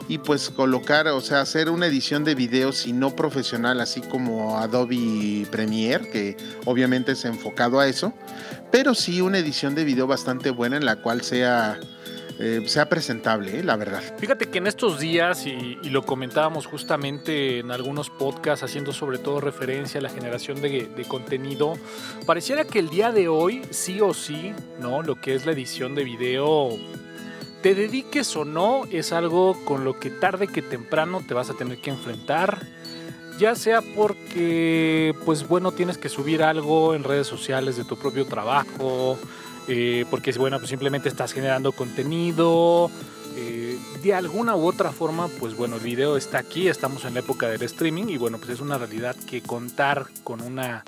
y 0.09 0.17
pues 0.17 0.49
colocar, 0.49 1.07
o 1.07 1.21
sea, 1.21 1.41
hacer 1.41 1.69
una 1.69 1.87
edición 1.87 2.23
de 2.23 2.35
video 2.35 2.71
si 2.71 2.93
no 2.93 3.15
profesional, 3.15 3.81
así 3.81 4.01
como 4.01 4.57
Adobe 4.57 5.47
Premiere, 5.51 6.09
que 6.09 6.37
obviamente 6.65 7.13
es 7.13 7.25
enfocado 7.25 7.79
a 7.79 7.87
eso, 7.87 8.13
pero 8.71 8.95
sí 8.95 9.21
una 9.21 9.37
edición 9.37 9.75
de 9.75 9.83
video 9.83 10.07
bastante 10.07 10.49
buena 10.51 10.77
en 10.77 10.85
la 10.85 10.97
cual 10.97 11.21
sea 11.21 11.79
eh, 12.39 12.61
sea 12.67 12.87
presentable, 12.87 13.59
eh, 13.59 13.63
la 13.63 13.75
verdad. 13.77 14.01
Fíjate 14.19 14.47
que 14.47 14.59
en 14.59 14.67
estos 14.67 14.99
días, 14.99 15.47
y, 15.47 15.75
lo 15.89 16.03
comentábamos 16.03 16.67
justamente 16.67 17.59
en 17.59 17.71
algunos 17.71 18.11
podcasts, 18.11 18.63
haciendo 18.63 18.93
sobre 18.93 19.17
todo 19.17 19.41
referencia 19.41 19.99
a 19.99 20.03
la 20.03 20.09
generación 20.09 20.61
de, 20.61 21.05
contenido, 21.07 21.73
pareciera 22.27 22.65
que 22.65 22.77
el 22.79 22.89
día 22.89 23.11
de 23.11 23.27
hoy, 23.27 23.63
sí 23.71 24.01
o 24.01 24.13
sí, 24.13 24.53
¿no? 24.79 25.01
Lo 25.01 25.15
que 25.15 25.33
es 25.33 25.45
la 25.45 25.53
edición 25.53 25.95
de 25.95 26.03
video 26.03 26.77
te 27.63 27.73
dediques 27.73 28.35
o 28.35 28.45
no, 28.45 28.83
es 28.91 29.13
algo 29.13 29.57
con 29.65 29.83
lo 29.83 29.99
que 29.99 30.11
tarde 30.11 30.47
que 30.47 30.61
temprano 30.61 31.23
te 31.27 31.33
vas 31.33 31.49
a 31.49 31.55
tener 31.55 31.79
que 31.79 31.89
enfrentar. 31.89 32.59
Ya 33.39 33.55
sea 33.55 33.81
porque, 33.95 35.15
pues 35.25 35.47
bueno, 35.47 35.71
tienes 35.71 35.97
que 35.97 36.09
subir 36.09 36.43
algo 36.43 36.93
en 36.93 37.03
redes 37.03 37.27
sociales 37.27 37.77
de 37.77 37.83
tu 37.83 37.97
propio 37.97 38.25
trabajo, 38.25 39.17
eh, 39.67 40.05
porque 40.09 40.31
bueno, 40.33 40.57
pues 40.57 40.69
simplemente 40.69 41.09
estás 41.09 41.33
generando 41.33 41.71
contenido. 41.71 42.89
Eh, 43.35 43.77
de 44.01 44.13
alguna 44.13 44.55
u 44.55 44.65
otra 44.65 44.91
forma, 44.91 45.27
pues 45.39 45.55
bueno, 45.55 45.75
el 45.75 45.81
video 45.81 46.17
está 46.17 46.39
aquí, 46.39 46.67
estamos 46.67 47.05
en 47.05 47.13
la 47.13 47.19
época 47.19 47.47
del 47.47 47.61
streaming 47.61 48.05
y 48.07 48.17
bueno, 48.17 48.39
pues 48.39 48.49
es 48.49 48.61
una 48.61 48.77
realidad 48.77 49.15
que 49.29 49.41
contar 49.41 50.07
con 50.23 50.41
una 50.41 50.83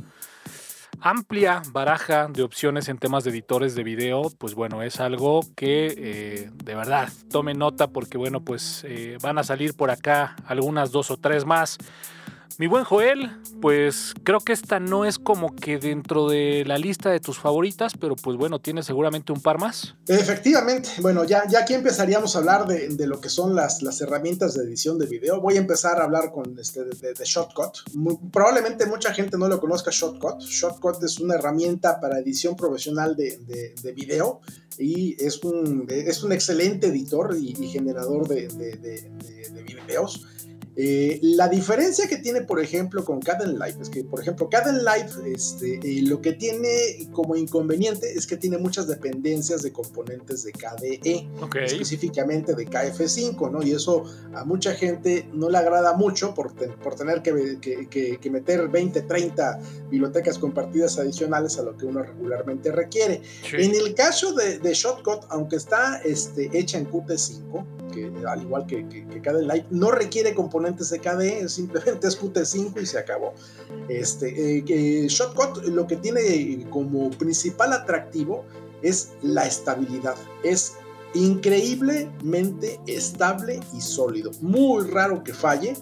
amplia 0.99 1.61
baraja 1.71 2.27
de 2.27 2.41
opciones 2.41 2.89
en 2.89 2.97
temas 2.97 3.23
de 3.23 3.29
editores 3.29 3.75
de 3.75 3.83
video, 3.83 4.31
pues 4.37 4.55
bueno, 4.55 4.81
es 4.81 4.99
algo 4.99 5.41
que 5.55 5.93
eh, 5.95 6.49
de 6.63 6.75
verdad 6.75 7.09
tome 7.29 7.53
nota 7.53 7.87
porque 7.87 8.17
bueno, 8.17 8.41
pues 8.41 8.83
van 9.21 9.37
a 9.37 9.43
salir 9.43 9.75
por 9.75 9.91
acá 9.91 10.35
algunas 10.47 10.91
dos 10.91 11.11
o 11.11 11.17
tres 11.17 11.45
más. 11.45 11.77
Mi 12.57 12.67
buen 12.67 12.83
Joel, 12.83 13.31
pues 13.62 14.13
creo 14.23 14.39
que 14.39 14.53
esta 14.53 14.79
no 14.79 15.05
es 15.05 15.17
como 15.17 15.55
que 15.55 15.77
dentro 15.77 16.27
de 16.27 16.63
la 16.65 16.77
lista 16.77 17.09
de 17.09 17.19
tus 17.19 17.39
favoritas, 17.39 17.93
pero 17.97 18.15
pues 18.15 18.38
bueno, 18.38 18.59
tiene 18.59 18.83
seguramente 18.83 19.31
un 19.31 19.41
par 19.41 19.59
más. 19.59 19.95
Efectivamente, 20.07 20.89
bueno, 21.01 21.23
ya, 21.23 21.47
ya 21.47 21.59
aquí 21.59 21.73
empezaríamos 21.73 22.35
a 22.35 22.39
hablar 22.39 22.67
de, 22.67 23.07
lo 23.07 23.21
que 23.21 23.29
son 23.29 23.55
las, 23.55 23.81
las, 23.81 24.01
herramientas 24.01 24.55
de 24.55 24.63
edición 24.63 24.99
de 24.99 25.05
video. 25.05 25.39
Voy 25.39 25.55
a 25.55 25.59
empezar 25.59 26.01
a 26.01 26.03
hablar 26.03 26.31
con 26.31 26.57
este, 26.59 26.83
de, 26.83 27.13
Shotcut. 27.23 27.77
probablemente 28.31 28.85
mucha 28.85 29.13
gente 29.13 29.38
no 29.38 29.47
lo 29.47 29.59
conozca 29.59 29.91
Shotcut. 29.91 30.41
Shotcut 30.41 31.03
es 31.03 31.19
una 31.19 31.35
herramienta 31.35 31.99
para 31.99 32.19
edición 32.19 32.55
profesional 32.55 33.15
de, 33.15 33.38
de 33.81 33.91
video 33.93 34.41
y 34.79 35.21
es 35.23 35.43
un, 35.43 35.85
es 35.89 36.23
un 36.23 36.31
excelente 36.31 36.88
editor 36.88 37.35
y, 37.38 37.53
y 37.59 37.67
generador 37.67 38.27
de, 38.27 38.47
videos. 39.85 40.25
Eh, 40.75 41.19
la 41.21 41.47
diferencia 41.49 42.08
que 42.08 42.17
tiene, 42.17 42.41
por 42.41 42.62
ejemplo, 42.62 43.03
con 43.03 43.19
Kdenlive 43.19 43.82
es 43.82 43.89
que, 43.89 44.03
por 44.03 44.21
ejemplo, 44.21 44.49
Kdenlive 44.49 45.34
este, 45.34 45.79
eh, 45.84 46.01
lo 46.03 46.21
que 46.21 46.34
tiene 46.34 47.10
como 47.12 47.36
inconveniente 47.36 48.12
es 48.13 48.25
que 48.25 48.38
tiene 48.38 48.58
muchas 48.58 48.88
dependencias 48.88 49.62
de 49.62 49.71
componentes 49.71 50.43
de 50.43 50.51
KDE, 50.53 51.27
específicamente 51.65 52.55
de 52.55 52.67
KF5, 52.67 53.51
¿no? 53.51 53.63
Y 53.63 53.71
eso 53.71 54.03
a 54.34 54.45
mucha 54.45 54.73
gente 54.73 55.27
no 55.34 55.49
le 55.49 55.58
agrada 55.58 55.93
mucho 55.93 56.34
por, 56.34 56.53
por 56.77 56.95
tener 56.95 57.21
que, 57.21 58.29
meter 58.29 58.67
20, 58.69 59.01
30 59.01 59.60
bibliotecas 59.89 60.38
compartidas 60.38 60.97
adicionales 60.97 61.58
a 61.58 61.63
lo 61.63 61.75
que 61.75 61.86
uno 61.86 62.03
regularmente 62.03 62.71
requiere. 62.71 63.21
En 63.53 63.75
el 63.75 63.93
caso 63.95 64.34
de, 64.34 64.60
de 64.60 64.73
Shotcut, 64.73 65.25
aunque 65.29 65.55
está 65.55 65.97
este, 66.03 66.49
hecha 66.58 66.77
en 66.77 66.89
Qt5, 66.89 67.78
que 67.91 68.12
al 68.28 68.41
igual 68.41 68.65
que, 68.65 68.88
que, 68.88 69.06
que 69.08 69.63
no 69.69 69.91
requiere 69.91 70.34
componentes 70.34 70.89
de 70.89 70.99
KDE, 70.99 71.49
simplemente 71.49 72.08
es 72.08 72.19
Qt5 72.19 72.82
y 72.82 72.86
se 72.86 72.99
acabó. 72.99 73.34
Este, 73.88 74.60
eh, 74.60 75.08
Shotcut 75.08 75.63
lo 75.65 75.88
que 75.88 75.97
tiene 75.97 76.65
como 76.69 77.10
principal 77.12 77.73
atractivo 77.73 78.45
es 78.82 79.12
la 79.21 79.45
estabilidad, 79.45 80.15
es 80.43 80.75
increíblemente 81.13 82.80
estable 82.88 83.60
y 83.75 83.82
sólido, 83.82 84.32
muy 84.41 84.86
raro 84.86 85.23
que 85.23 85.34
falle 85.34 85.73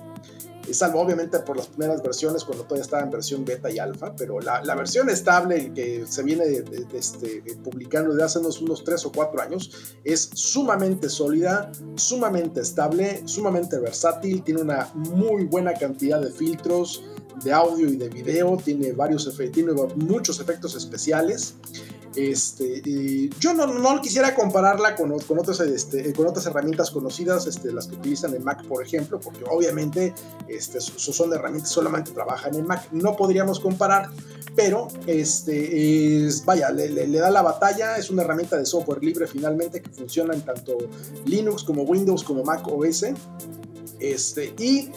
salvo 0.74 1.02
obviamente 1.02 1.40
por 1.40 1.58
las 1.58 1.68
primeras 1.68 2.02
versiones 2.02 2.44
cuando 2.44 2.64
todavía 2.64 2.84
estaba 2.84 3.04
en 3.04 3.12
versión 3.12 3.46
beta 3.46 3.70
y 3.70 3.80
alfa, 3.80 4.16
pero 4.16 4.40
la, 4.40 4.64
la 4.64 4.76
versión 4.76 5.10
estable 5.10 5.74
que 5.74 6.06
se 6.08 6.24
viene 6.24 6.46
de, 6.46 6.86
este, 6.94 7.44
publicando 7.64 8.12
desde 8.12 8.24
hace 8.24 8.40
unos, 8.40 8.62
unos 8.62 8.84
3 8.84 9.06
o 9.06 9.12
4 9.12 9.42
años 9.42 9.96
es 10.04 10.30
sumamente 10.34 11.10
sólida, 11.10 11.72
sumamente 11.96 12.62
estable, 12.62 13.22
sumamente 13.26 13.80
versátil, 13.80 14.44
tiene 14.44 14.62
una 14.62 14.90
muy 14.94 15.46
buena 15.46 15.74
cantidad 15.74 16.22
de 16.22 16.32
filtros 16.32 17.04
de 17.44 17.54
audio 17.54 17.88
y 17.88 17.96
de 17.96 18.10
video, 18.10 18.58
tiene 18.58 18.92
varios 18.94 19.32
tiene 19.52 19.74
muchos 19.96 20.40
efectos 20.40 20.76
especiales. 20.76 21.56
Este, 22.16 22.82
yo 23.40 23.54
no, 23.54 24.02
quisiera 24.02 24.34
compararla 24.34 24.96
con, 24.96 25.14
este, 25.14 26.14
con 26.14 26.28
otras 26.28 26.46
herramientas 26.46 26.90
conocidas, 26.90 27.46
este, 27.48 27.72
las 27.72 27.88
que 27.88 27.96
utilizan 27.96 28.34
en 28.34 28.44
Mac, 28.44 28.66
por 28.66 28.84
ejemplo, 28.84 29.20
porque 29.20 29.44
obviamente 29.50 30.14
son 30.60 31.34
herramientas 31.34 31.72
solamente 31.72 32.12
trabajan 32.12 32.56
en 32.56 32.66
Mac. 32.66 32.88
No 32.92 33.16
podríamos 33.16 33.60
comparar, 33.60 34.10
pero 34.56 34.88
vaya, 36.46 36.72
le, 36.72 36.90
le, 36.90 37.20
da 37.20 37.30
la 37.30 37.42
batalla. 37.42 37.98
Es 37.98 38.10
una 38.10 38.24
herramienta 38.24 38.58
de 38.58 38.66
software 38.66 39.04
libre 39.04 39.28
finalmente 39.28 39.82
que 39.82 39.90
funciona 39.90 40.34
en 40.34 40.42
tanto 40.42 40.78
Linux 41.26 41.64
como 41.64 41.84
Windows 41.84 42.24
como 42.24 42.44
Mac 42.44 42.68
OS. 42.68 43.06
Este, 44.00 44.54
y 44.58 44.92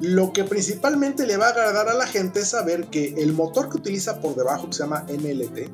lo 0.00 0.32
que 0.32 0.44
principalmente 0.44 1.26
le 1.26 1.36
va 1.36 1.46
a 1.46 1.50
agradar 1.50 1.88
a 1.88 1.94
la 1.94 2.06
gente 2.06 2.40
es 2.40 2.48
saber 2.48 2.86
que 2.86 3.14
el 3.18 3.32
motor 3.32 3.68
que 3.68 3.76
utiliza 3.76 4.20
por 4.20 4.34
debajo, 4.34 4.66
que 4.68 4.74
se 4.74 4.82
llama 4.82 5.06
MLT, 5.08 5.70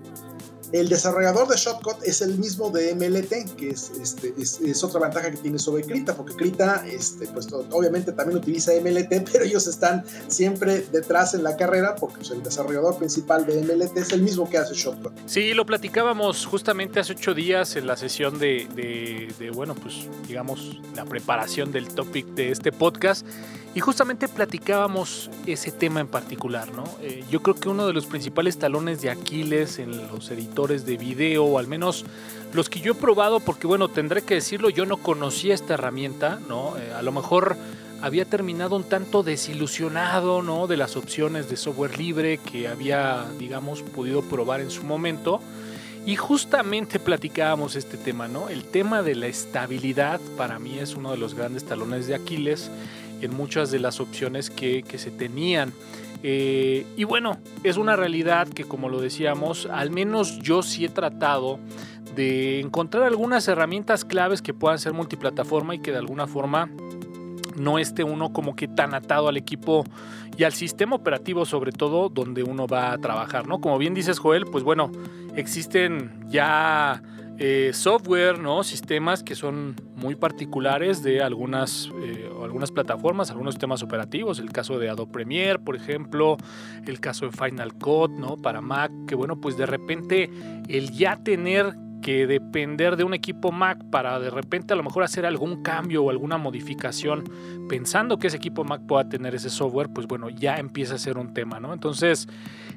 el 0.73 0.89
desarrollador 0.89 1.49
de 1.49 1.57
Shotcut 1.57 2.03
es 2.05 2.23
el 2.23 2.39
mismo 2.39 2.71
de 2.71 2.95
MLT, 2.95 3.57
que 3.57 3.71
es, 3.71 3.91
este, 4.01 4.35
es, 4.39 4.85
otra 4.85 5.01
ventaja 5.01 5.31
que 5.31 5.37
tiene 5.37 5.59
sobre 5.59 5.83
Krita, 5.85 6.15
porque 6.15 6.35
Krita, 6.35 6.85
este, 6.87 7.27
pues, 7.29 7.49
obviamente 7.71 8.13
también 8.13 8.39
utiliza 8.39 8.73
MLT, 8.73 9.29
pero 9.33 9.45
ellos 9.45 9.67
están 9.67 10.05
siempre 10.29 10.83
detrás 10.93 11.35
en 11.35 11.43
la 11.43 11.57
carrera, 11.57 11.97
porque 11.97 12.19
pues, 12.19 12.31
el 12.31 12.43
desarrollador 12.43 12.97
principal 12.99 13.47
de 13.47 13.63
MLT 13.63 13.97
es 13.97 14.13
el 14.13 14.23
mismo 14.23 14.49
que 14.49 14.59
hace 14.59 14.75
Shotcut. 14.75 15.13
Sí, 15.27 15.55
lo 15.55 15.67
platicábamos 15.67 16.47
justamente 16.47 17.01
hace 17.01 17.13
ocho 17.13 17.35
días 17.35 17.77
en 17.77 17.87
la 17.87 17.97
sesión 17.97 18.39
de, 18.39 18.69
de, 19.39 19.51
bueno, 19.51 19.75
pues 19.75 20.09
digamos, 20.29 20.81
la 20.95 21.05
preparación 21.05 21.73
del 21.73 21.89
topic 21.89 22.27
de 22.29 22.51
este 22.51 22.73
podcast. 22.73 23.27
Y 23.73 23.79
justamente 23.81 24.27
platicábamos 24.27 25.31
ese 25.47 25.71
tema 25.71 26.01
en 26.01 26.09
particular, 26.09 26.73
¿no? 26.73 26.85
Eh, 27.03 27.25
yo 27.31 27.41
creo 27.41 27.55
que 27.55 27.69
uno 27.69 27.87
de 27.87 27.93
los 27.93 28.07
principales 28.07 28.59
talones 28.59 29.01
de 29.01 29.11
Aquiles 29.11 29.79
en 29.79 29.97
los 30.09 30.29
editores 30.33 30.85
de 30.87 30.97
video, 30.97 31.45
o 31.45 31.59
al 31.59 31.69
menos 31.69 32.05
los 32.53 32.69
que 32.69 32.81
yo 32.81 32.93
he 32.93 32.97
probado, 32.97 33.39
porque 33.39 33.69
bueno, 33.69 33.87
tendré 33.87 34.23
que 34.23 34.35
decirlo, 34.35 34.71
yo 34.71 34.87
no 34.87 34.97
conocía 34.97 35.55
esta 35.55 35.75
herramienta, 35.75 36.41
¿no? 36.49 36.77
Eh, 36.79 36.93
a 36.93 37.03
lo 37.03 37.13
mejor 37.13 37.57
había 38.03 38.25
terminado 38.25 38.75
un 38.75 38.83
tanto 38.83 39.23
desilusionado, 39.23 40.43
¿no? 40.43 40.67
De 40.67 40.77
las 40.77 40.97
opciones 40.97 41.49
de 41.49 41.57
software 41.57 41.97
libre 41.97 42.39
que 42.39 42.67
había, 42.67 43.27
digamos, 43.39 43.83
podido 43.83 44.23
probar 44.23 44.61
en 44.61 44.73
su 44.73 44.83
momento. 44.83 45.41
Y 46.07 46.17
justamente 46.17 46.99
platicábamos 46.99 47.77
este 47.77 47.99
tema, 47.99 48.27
¿no? 48.27 48.49
El 48.49 48.65
tema 48.65 49.03
de 49.03 49.15
la 49.15 49.27
estabilidad 49.27 50.19
para 50.37 50.59
mí 50.59 50.79
es 50.79 50.95
uno 50.95 51.13
de 51.13 51.19
los 51.19 51.35
grandes 51.35 51.65
talones 51.65 52.07
de 52.07 52.15
Aquiles 52.15 52.71
en 53.21 53.35
muchas 53.35 53.71
de 53.71 53.79
las 53.79 54.01
opciones 54.01 54.51
que, 54.51 54.85
se 54.97 55.11
tenían. 55.11 55.73
Eh, 56.23 56.87
y 56.97 57.05
bueno, 57.05 57.39
es 57.65 57.77
una 57.77 57.97
realidad 57.97 58.49
que 58.49 58.65
como 58.65 58.89
lo 58.89 59.01
decíamos, 59.01 59.67
al 59.67 59.91
menos 59.91 60.39
yo 60.41 60.63
sí 60.63 60.85
he 60.85 60.89
tratado 60.89 61.59
de 62.15 62.61
encontrar 62.61 63.05
algunas 63.05 63.49
herramientas 63.49 64.05
claves 64.05 64.43
que 64.43 64.53
puedan 64.53 64.79
ser 64.79 64.93
multiplataforma 64.93 65.75
y 65.75 65.79
que 65.79 65.93
de 65.93 65.99
alguna 65.99 66.27
forma 66.27 66.69
no 67.57 67.79
esté 67.79 68.05
uno 68.05 68.33
como 68.33 68.57
que 68.57 68.69
tan 68.69 68.95
atado 68.95 69.29
al 69.29 69.37
equipo 69.37 69.85
y 70.37 70.45
al 70.45 70.53
sistema 70.53 70.97
operativo 70.97 71.45
sobre 71.45 71.73
todo 71.73 72.09
donde 72.09 72.43
uno 72.43 72.67
va 72.67 72.93
a 72.93 72.99
trabajar, 72.99 73.47
¿no? 73.47 73.61
Como 73.61 73.79
bien 73.79 73.95
dices 73.95 74.19
Joel, 74.19 74.47
pues 74.47 74.65
bueno, 74.65 74.91
existen 75.37 76.27
ya 76.29 77.03
eh, 77.43 77.71
software, 77.73 78.39
¿no? 78.39 78.63
sistemas 78.63 79.23
que 79.23 79.35
son 79.35 79.75
muy 79.97 80.15
particulares 80.15 81.03
de 81.03 81.23
algunas, 81.23 81.91
eh, 82.03 82.31
algunas 82.43 82.71
plataformas, 82.71 83.31
algunos 83.31 83.55
sistemas 83.55 83.83
operativos, 83.83 84.39
el 84.41 84.53
caso 84.53 84.79
de 84.79 84.91
Adobe 84.91 85.11
Premiere, 85.11 85.59
por 85.59 85.75
ejemplo, 85.75 86.37
el 86.87 87.01
caso 87.01 87.25
de 87.25 87.33
Final 87.33 87.73
Cut 87.73 88.11
¿no? 88.11 88.37
para 88.37 88.61
Mac, 88.61 88.93
que 89.07 89.15
bueno, 89.15 89.41
pues 89.41 89.57
de 89.57 89.65
repente 89.65 90.31
el 90.69 90.91
ya 90.91 91.17
tener 91.17 91.75
que 92.01 92.27
depender 92.27 92.97
de 92.97 93.05
un 93.05 93.15
equipo 93.15 93.53
Mac 93.53 93.83
para 93.91 94.19
de 94.19 94.31
repente 94.31 94.73
a 94.73 94.77
lo 94.77 94.83
mejor 94.83 95.03
hacer 95.03 95.27
algún 95.27 95.63
cambio 95.63 96.05
o 96.05 96.11
alguna 96.11 96.39
modificación 96.39 97.25
pensando 97.69 98.19
que 98.19 98.29
ese 98.29 98.37
equipo 98.37 98.65
Mac 98.65 98.83
pueda 98.87 99.09
tener 99.09 99.35
ese 99.35 99.51
software, 99.51 99.89
pues 99.89 100.07
bueno, 100.07 100.29
ya 100.31 100.57
empieza 100.57 100.95
a 100.95 100.99
ser 100.99 101.19
un 101.19 101.35
tema, 101.35 101.61
¿no? 101.61 101.73
Entonces, 101.73 102.29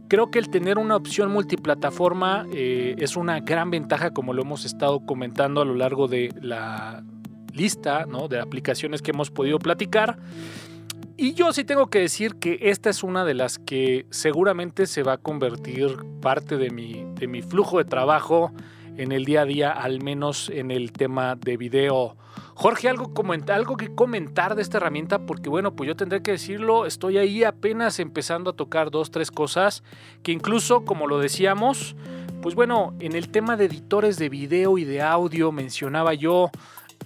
creo 0.08 0.30
que 0.30 0.40
el 0.40 0.50
tener 0.50 0.78
una 0.78 0.96
opción 0.96 1.32
multiplataforma 1.32 2.46
eh, 2.54 2.96
es 2.98 3.16
una 3.16 3.40
gran 3.40 3.72
ventaja 3.72 4.12
como 4.12 4.34
lo 4.34 4.42
hemos 4.44 4.66
estado 4.66 5.06
comentando 5.06 5.62
a 5.62 5.66
lo 5.66 5.76
largo 5.76 6.08
de 6.08 6.34
la 6.42 7.04
lista, 7.54 8.06
¿no? 8.06 8.28
De 8.28 8.40
aplicaciones 8.40 9.02
que 9.02 9.12
hemos 9.12 9.32
podido 9.32 9.60
platicar. 9.60 10.18
Y 11.16 11.34
yo 11.34 11.54
sí 11.54 11.64
tengo 11.64 11.88
que 11.88 12.00
decir 12.00 12.36
que 12.36 12.58
esta 12.62 12.90
es 12.90 13.04
una 13.04 13.24
de 13.24 13.36
las 13.36 13.60
que 13.60 14.08
seguramente 14.10 14.88
se 14.88 15.04
va 15.04 15.14
a 15.14 15.18
convertir 15.18 15.96
parte 16.22 16.58
de 16.58 16.72
mi, 16.72 17.06
de 17.16 17.28
mi 17.28 17.42
flujo 17.44 17.78
de 17.78 17.86
trabajo 17.86 18.52
en 18.98 19.12
el 19.12 19.26
día 19.26 19.42
a 19.42 19.46
día, 19.46 19.72
al 19.72 20.02
menos 20.02 20.50
en 20.50 20.72
el 20.72 20.92
tema 20.92 21.36
de 21.36 21.58
video. 21.58 22.16
Jorge, 22.56 22.88
algo, 22.88 23.12
algo 23.50 23.78
que 23.78 23.96
comentar 23.96 24.56
de 24.56 24.62
esta 24.62 24.78
herramienta, 24.78 25.26
porque 25.26 25.50
bueno, 25.50 25.76
pues 25.76 25.88
yo 25.88 25.96
tendré 25.96 26.22
que 26.22 26.32
decirlo, 26.32 26.86
estoy 26.86 27.18
ahí 27.18 27.44
apenas 27.44 28.00
empezando 28.00 28.52
a 28.52 28.56
tocar 28.56 28.92
dos, 28.92 29.10
tres 29.10 29.32
cosas, 29.32 29.84
que 30.22 30.32
incluso, 30.32 30.86
como 30.86 31.08
lo 31.08 31.20
decíamos, 31.20 31.96
pues 32.42 32.56
bueno, 32.56 32.94
en 33.00 33.16
el 33.16 33.30
tema 33.30 33.58
de 33.58 33.66
editores 33.66 34.18
de 34.18 34.30
video 34.30 34.78
y 34.78 34.84
de 34.84 35.02
audio 35.02 35.52
mencionaba 35.52 36.14
yo, 36.14 36.52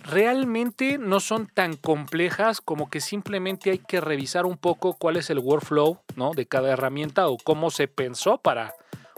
realmente 0.03 0.97
no 0.97 1.19
son 1.19 1.47
tan 1.47 1.75
complejas 1.75 2.61
como 2.61 2.89
que 2.89 3.01
simplemente 3.01 3.71
hay 3.71 3.79
que 3.79 4.01
revisar 4.01 4.45
un 4.45 4.57
poco 4.57 4.93
cuál 4.93 5.17
es 5.17 5.29
el 5.29 5.39
workflow 5.39 5.99
¿no? 6.15 6.31
de 6.33 6.45
cada 6.45 6.71
herramienta 6.71 7.27
o 7.27 7.37
cómo 7.37 7.71
se 7.71 7.87
pensó 7.87 8.37
para 8.37 8.73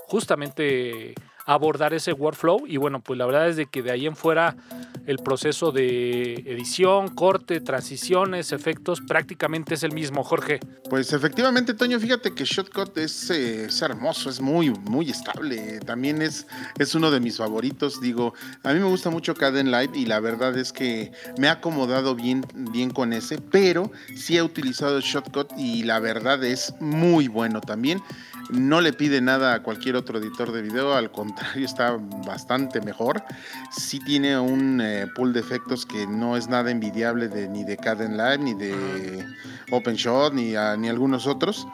justamente 0.08 1.16
abordar 1.54 1.96
ese 1.96 2.14
workflow 2.14 2.68
y 2.68 2.78
bueno, 2.78 3.00
pues 3.00 3.18
la 3.18 3.26
verdad 3.26 3.50
es 3.50 3.56
de 3.56 3.66
que 3.66 3.82
de 3.82 3.90
ahí 3.92 4.06
en 4.06 4.16
fuera 4.16 4.56
el 5.08 5.18
proceso 5.18 5.72
de 5.72 6.34
edición, 6.46 7.08
corte, 7.08 7.60
transiciones, 7.62 8.52
efectos, 8.52 9.02
prácticamente 9.02 9.74
es 9.74 9.82
el 9.82 9.92
mismo, 9.92 10.24
Jorge. 10.24 10.60
Pues 10.88 11.12
efectivamente, 11.12 11.74
Toño, 11.74 12.00
fíjate 12.00 12.36
que 12.36 12.44
Shotcut 12.44 12.96
es, 13.00 13.32
eh, 13.32 13.68
hermoso, 13.82 14.30
es 14.30 14.40
muy, 14.40 14.70
muy 14.70 15.10
estable. 15.10 15.80
También 15.80 16.22
es, 16.22 16.46
es 16.78 16.94
uno 16.94 17.10
de 17.10 17.20
mis 17.20 17.38
favoritos. 17.38 18.00
Digo, 18.00 18.36
a 18.64 18.72
mí 18.72 18.80
me 18.80 18.86
gusta 18.86 19.10
mucho 19.10 19.34
Caden 19.34 19.72
Live 19.72 19.92
y 19.96 20.06
la 20.06 20.20
verdad 20.20 20.56
es 20.56 20.72
que 20.72 21.12
me 21.40 21.48
ha 21.48 21.54
acomodado 21.54 22.14
bien, 22.14 22.46
bien 22.54 22.92
con 22.92 23.12
ese, 23.12 23.40
pero 23.40 23.92
sí 24.16 24.38
he 24.38 24.44
utilizado 24.44 25.00
Shotcut 25.00 25.52
y 25.58 25.82
la 25.82 26.00
verdad 26.00 26.44
es 26.44 26.76
muy 26.80 27.28
bueno 27.28 27.62
también. 27.62 28.00
No 28.52 28.82
le 28.82 28.94
pide 28.94 29.22
nada 29.22 29.54
a 29.54 29.62
cualquier 29.62 29.96
otro 29.96 30.18
editor 30.18 30.52
de 30.52 30.64
video, 30.64 30.96
al 30.96 31.12
contrario, 31.12 31.39
está 31.56 31.98
bastante 32.26 32.82
mejor. 32.82 33.24
Sí 33.72 34.00
tiene 34.00 34.40
un 34.40 34.82
eh, 34.82 35.08
pool 35.16 35.34
de 35.34 35.40
efectos 35.40 35.86
que 35.86 36.08
no 36.08 36.38
es 36.38 36.48
nada 36.48 36.72
envidiable 36.72 37.28
de, 37.28 37.48
ni 37.48 37.64
de 37.64 37.78
Caden 37.78 38.18
Live, 38.18 38.40
ni 38.40 38.54
de 38.54 39.26
OpenShot, 39.72 40.34
ni, 40.34 40.54
ni 40.78 40.90
algunos 40.90 41.28
otros. 41.28 41.68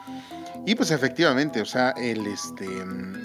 Y 0.66 0.74
pues 0.74 0.90
efectivamente, 0.90 1.60
o 1.60 1.64
sea, 1.64 1.90
el 1.90 2.26
este 2.26 2.66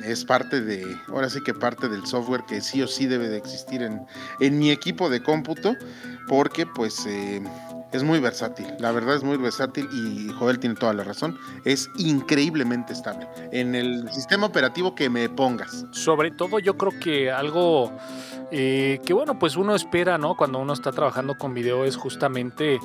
es 0.06 0.24
parte 0.24 0.62
de, 0.62 0.86
ahora 1.08 1.28
sí 1.28 1.40
que 1.44 1.56
parte 1.56 1.90
del 1.90 2.06
software 2.06 2.44
que 2.44 2.62
sí 2.62 2.84
o 2.84 2.88
sí 2.88 3.08
debe 3.08 3.30
de 3.30 3.38
existir 3.38 3.82
en, 3.82 4.06
en 4.40 4.60
mi 4.60 4.70
equipo 4.70 5.10
de 5.10 5.24
cómputo, 5.24 5.76
porque 6.28 6.68
pues 6.68 7.04
eh, 7.08 7.42
es 7.92 8.04
muy 8.04 8.20
versátil, 8.20 8.68
la 8.80 8.92
verdad 8.92 9.16
es 9.16 9.24
muy 9.24 9.38
versátil 9.38 9.88
y 9.92 10.30
Joel 10.30 10.60
tiene 10.60 10.76
toda 10.76 10.94
la 10.94 11.04
razón, 11.04 11.38
es 11.66 11.90
increíblemente 11.98 12.94
estable 12.94 13.28
en 13.52 13.76
el 13.76 14.12
sistema 14.12 14.48
operativo 14.48 14.96
que 14.96 15.10
me 15.10 15.30
pongas. 15.30 15.86
Sobre 15.92 16.32
todo 16.32 16.60
yo 16.60 16.78
creo 16.78 16.98
que 17.00 17.32
algo 17.32 17.92
eh, 18.52 19.00
que 19.06 19.14
bueno, 19.14 19.40
pues 19.40 19.56
uno 19.56 19.76
espera, 19.76 20.18
¿no? 20.18 20.36
Cuando 20.36 20.60
uno 20.60 20.74
está 20.74 20.92
trabajando 20.92 21.38
con 21.38 21.54
video 21.54 21.86
es 21.86 21.96
justamente 21.96 22.80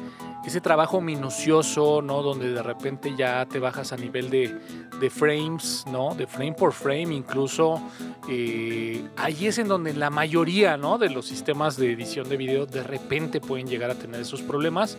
ese 0.46 0.60
trabajo 0.60 1.00
minucioso, 1.00 2.02
¿no? 2.02 2.22
Donde 2.22 2.52
de 2.52 2.62
repente 2.62 3.14
ya 3.16 3.44
te 3.46 3.58
bajas 3.58 3.92
a 3.92 3.96
nivel 3.96 4.30
de, 4.30 5.10
frames, 5.10 5.84
¿no? 5.90 6.14
De 6.14 6.28
frame 6.28 6.52
por 6.52 6.72
frame 6.72 7.14
incluso. 7.14 7.82
Eh, 8.28 9.04
ahí 9.16 9.48
es 9.48 9.58
en 9.58 9.66
donde 9.66 9.92
la 9.92 10.08
mayoría, 10.08 10.76
¿no? 10.76 10.98
De 10.98 11.10
los 11.10 11.26
sistemas 11.26 11.76
de 11.76 11.92
edición 11.92 12.28
de 12.28 12.36
video 12.36 12.66
de 12.66 12.84
repente 12.84 13.40
pueden 13.40 13.66
llegar 13.66 13.90
a 13.90 13.96
tener 13.96 14.20
esos 14.20 14.42
problemas. 14.42 14.98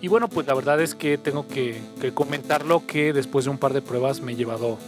Y 0.00 0.08
bueno, 0.08 0.28
pues 0.28 0.48
la 0.48 0.54
verdad 0.54 0.80
es 0.80 0.96
que 0.96 1.16
tengo 1.16 1.46
que, 1.46 1.80
comentarlo 2.14 2.86
que 2.86 3.12
después 3.12 3.44
de 3.44 3.52
un 3.52 3.58
par 3.58 3.72
de 3.72 3.82
pruebas 3.82 4.20
me 4.20 4.32
he 4.32 4.36
llevado 4.36 4.78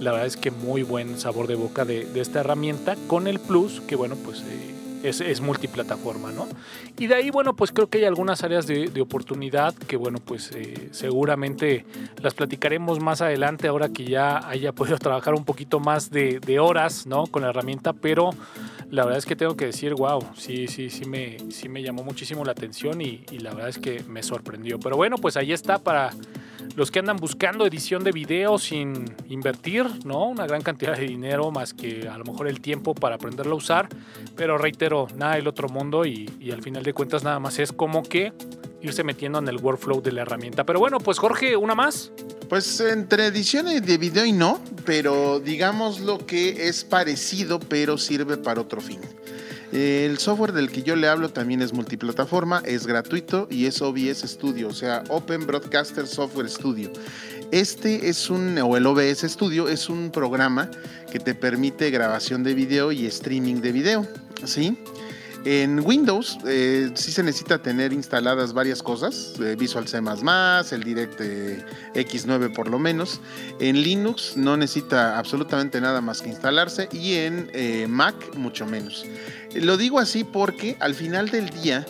la 0.00 0.12
verdad 0.12 0.26
es 0.26 0.36
que 0.36 0.50
muy 0.50 0.82
buen 0.82 1.18
sabor 1.18 1.46
de 1.46 1.54
boca 1.54 1.84
de, 1.84 2.08
esta 2.14 2.40
herramienta 2.40 2.96
con 3.06 3.26
el 3.26 3.38
plus 3.38 3.80
que 3.82 3.96
bueno 3.96 4.16
pues 4.16 4.40
eh, 4.40 4.74
es, 5.02 5.40
multiplataforma, 5.40 6.32
¿no? 6.32 6.46
Y 6.98 7.06
de 7.06 7.14
ahí, 7.14 7.30
bueno, 7.30 7.54
pues 7.54 7.72
creo 7.72 7.88
que 7.88 7.98
hay 7.98 8.04
algunas 8.04 8.42
áreas 8.42 8.66
de, 8.66 9.00
oportunidad 9.00 9.74
que, 9.74 9.96
bueno, 9.96 10.18
pues 10.22 10.50
eh, 10.52 10.88
seguramente 10.92 11.86
las 12.20 12.34
platicaremos 12.34 13.00
más 13.00 13.22
adelante, 13.22 13.68
ahora 13.68 13.88
que 13.88 14.04
ya 14.04 14.46
haya 14.48 14.72
podido 14.80 14.98
trabajar 14.98 15.34
un 15.34 15.44
poquito 15.44 15.80
más 15.80 16.10
de, 16.10 16.40
horas, 16.60 17.06
¿no? 17.06 17.26
Con 17.26 17.42
la 17.42 17.50
herramienta, 17.50 17.92
pero 17.92 18.30
la 18.90 19.04
verdad 19.04 19.18
es 19.18 19.26
que 19.26 19.36
tengo 19.36 19.56
que 19.56 19.66
decir, 19.66 19.94
wow, 19.94 20.20
sí, 20.34 20.66
sí, 20.66 20.90
sí 20.90 21.06
me, 21.06 21.38
sí 21.50 21.68
me 21.68 21.82
llamó 21.82 22.02
muchísimo 22.02 22.44
la 22.44 22.52
atención 22.52 23.00
y, 23.00 23.24
y 23.30 23.38
la 23.38 23.50
verdad 23.54 23.68
es 23.68 23.78
que 23.78 24.02
me 24.08 24.22
sorprendió. 24.22 24.78
Pero 24.78 24.96
bueno, 24.96 25.16
pues 25.16 25.36
ahí 25.36 25.52
está 25.52 25.78
para 25.78 26.10
los 26.76 26.90
que 26.90 26.98
andan 26.98 27.16
buscando 27.16 27.66
edición 27.66 28.04
de 28.04 28.12
video 28.12 28.58
sin 28.58 29.04
invertir, 29.28 29.86
¿no? 30.04 30.26
Una 30.26 30.46
gran 30.46 30.62
cantidad 30.62 30.96
de 30.96 31.06
dinero 31.06 31.50
más 31.50 31.74
que 31.74 32.08
a 32.08 32.16
lo 32.16 32.24
mejor 32.24 32.48
el 32.48 32.60
tiempo 32.60 32.94
para 32.94 33.16
aprenderlo 33.16 33.54
a 33.54 33.58
usar. 33.58 33.88
Pero 34.36 34.56
reitero, 34.58 34.89
nada 35.16 35.36
del 35.36 35.48
otro 35.48 35.68
mundo 35.68 36.04
y, 36.04 36.28
y 36.40 36.50
al 36.50 36.62
final 36.62 36.82
de 36.82 36.92
cuentas 36.92 37.24
nada 37.24 37.38
más 37.38 37.58
es 37.58 37.72
como 37.72 38.02
que 38.02 38.32
irse 38.82 39.04
metiendo 39.04 39.38
en 39.38 39.48
el 39.48 39.58
workflow 39.58 40.02
de 40.02 40.12
la 40.12 40.22
herramienta. 40.22 40.64
Pero 40.64 40.78
bueno, 40.78 40.98
pues 40.98 41.18
Jorge, 41.18 41.56
una 41.56 41.74
más. 41.74 42.12
Pues 42.48 42.80
entre 42.80 43.26
ediciones 43.26 43.84
de 43.86 43.98
video 43.98 44.24
y 44.24 44.32
no, 44.32 44.60
pero 44.84 45.38
digamos 45.40 46.00
lo 46.00 46.18
que 46.26 46.68
es 46.68 46.84
parecido, 46.84 47.60
pero 47.60 47.98
sirve 47.98 48.36
para 48.36 48.60
otro 48.60 48.80
fin. 48.80 49.00
El 49.72 50.18
software 50.18 50.52
del 50.52 50.68
que 50.68 50.82
yo 50.82 50.96
le 50.96 51.06
hablo 51.06 51.28
también 51.28 51.62
es 51.62 51.72
multiplataforma, 51.72 52.60
es 52.64 52.88
gratuito 52.88 53.46
y 53.48 53.66
es 53.66 53.80
OBS 53.80 54.22
Studio, 54.26 54.66
o 54.68 54.72
sea, 54.72 55.04
Open 55.08 55.46
Broadcaster 55.46 56.08
Software 56.08 56.50
Studio. 56.50 56.90
Este 57.52 58.08
es 58.08 58.30
un, 58.30 58.58
o 58.58 58.76
el 58.76 58.84
OBS 58.84 59.20
Studio, 59.20 59.68
es 59.68 59.88
un 59.88 60.10
programa 60.10 60.70
que 61.12 61.20
te 61.20 61.36
permite 61.36 61.90
grabación 61.90 62.42
de 62.42 62.54
video 62.54 62.90
y 62.90 63.06
streaming 63.06 63.56
de 63.56 63.72
video, 63.72 64.06
¿sí? 64.44 64.76
En 65.44 65.80
Windows 65.80 66.38
eh, 66.46 66.90
sí 66.94 67.12
se 67.12 67.22
necesita 67.22 67.62
tener 67.62 67.94
instaladas 67.94 68.52
varias 68.52 68.82
cosas, 68.82 69.32
eh, 69.40 69.56
Visual 69.58 69.88
C++, 69.88 69.98
el 69.98 70.84
Direct 70.84 71.18
X9 71.94 72.52
por 72.52 72.68
lo 72.68 72.78
menos. 72.78 73.20
En 73.58 73.80
Linux 73.80 74.36
no 74.36 74.58
necesita 74.58 75.18
absolutamente 75.18 75.80
nada 75.80 76.02
más 76.02 76.20
que 76.20 76.28
instalarse 76.28 76.90
y 76.92 77.14
en 77.14 77.50
eh, 77.54 77.86
Mac 77.88 78.14
mucho 78.36 78.66
menos. 78.66 79.06
Lo 79.54 79.78
digo 79.78 79.98
así 79.98 80.24
porque 80.24 80.76
al 80.78 80.94
final 80.94 81.30
del 81.30 81.48
día, 81.48 81.86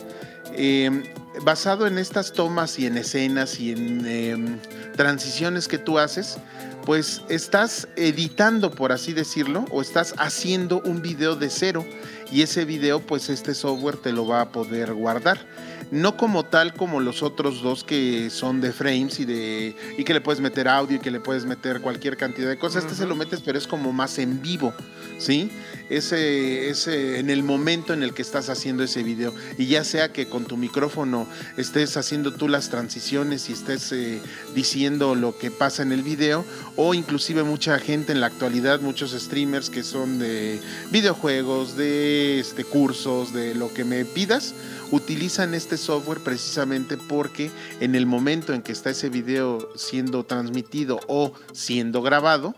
em, 0.53 1.03
basado 1.43 1.87
en 1.87 1.97
estas 1.97 2.31
tomas 2.31 2.79
y 2.79 2.85
en 2.85 2.97
escenas 2.97 3.59
y 3.59 3.73
en 3.73 4.05
em, 4.05 4.59
transiciones 4.95 5.67
que 5.67 5.77
tú 5.77 5.99
haces, 5.99 6.37
pues 6.85 7.21
estás 7.29 7.87
editando, 7.95 8.71
por 8.71 8.91
así 8.91 9.13
decirlo, 9.13 9.65
o 9.71 9.81
estás 9.81 10.15
haciendo 10.17 10.81
un 10.81 11.01
video 11.01 11.35
de 11.35 11.49
cero 11.49 11.85
y 12.31 12.41
ese 12.41 12.65
video 12.65 12.99
pues 13.01 13.29
este 13.29 13.53
software 13.53 13.97
te 13.97 14.13
lo 14.13 14.25
va 14.25 14.41
a 14.41 14.49
poder 14.51 14.93
guardar. 14.93 15.45
No 15.91 16.15
como 16.15 16.45
tal 16.45 16.73
como 16.73 17.01
los 17.01 17.21
otros 17.21 17.61
dos 17.61 17.83
que 17.83 18.29
son 18.29 18.61
de 18.61 18.71
frames 18.71 19.19
y 19.19 19.25
de 19.25 19.75
y 19.97 20.05
que 20.05 20.13
le 20.13 20.21
puedes 20.21 20.39
meter 20.39 20.69
audio 20.69 20.97
y 20.97 20.99
que 20.99 21.11
le 21.11 21.19
puedes 21.19 21.45
meter 21.45 21.81
cualquier 21.81 22.15
cantidad 22.15 22.47
de 22.47 22.57
cosas. 22.57 22.85
Este 22.85 22.95
se 22.95 23.05
lo 23.05 23.15
metes 23.15 23.41
pero 23.41 23.57
es 23.57 23.67
como 23.67 23.91
más 23.91 24.17
en 24.17 24.41
vivo, 24.41 24.73
¿sí? 25.17 25.51
Ese, 25.91 26.69
ese 26.69 27.19
en 27.19 27.29
el 27.29 27.43
momento 27.43 27.93
en 27.93 28.01
el 28.01 28.13
que 28.13 28.21
estás 28.21 28.49
haciendo 28.49 28.83
ese 28.83 29.03
video. 29.03 29.33
Y 29.57 29.67
ya 29.67 29.83
sea 29.83 30.13
que 30.13 30.29
con 30.29 30.45
tu 30.45 30.55
micrófono 30.55 31.27
estés 31.57 31.97
haciendo 31.97 32.33
tú 32.33 32.47
las 32.47 32.69
transiciones 32.69 33.49
y 33.49 33.53
estés 33.53 33.91
eh, 33.91 34.21
diciendo 34.55 35.15
lo 35.15 35.37
que 35.37 35.51
pasa 35.51 35.83
en 35.83 35.91
el 35.91 36.01
video 36.01 36.45
o 36.77 36.93
inclusive 36.93 37.43
mucha 37.43 37.77
gente 37.77 38.13
en 38.13 38.21
la 38.21 38.27
actualidad, 38.27 38.79
muchos 38.79 39.11
streamers 39.11 39.69
que 39.69 39.83
son 39.83 40.17
de 40.17 40.61
videojuegos, 40.91 41.75
de 41.75 42.39
este, 42.39 42.63
cursos, 42.63 43.33
de 43.33 43.53
lo 43.55 43.73
que 43.73 43.83
me 43.83 44.05
pidas, 44.05 44.53
utilizan 44.91 45.53
este 45.53 45.77
software 45.77 46.19
precisamente 46.19 46.97
porque 46.97 47.51
en 47.79 47.95
el 47.95 48.05
momento 48.05 48.53
en 48.53 48.61
que 48.61 48.71
está 48.71 48.91
ese 48.91 49.09
video 49.09 49.69
siendo 49.75 50.23
transmitido 50.23 50.99
o 51.07 51.33
siendo 51.53 52.01
grabado, 52.01 52.55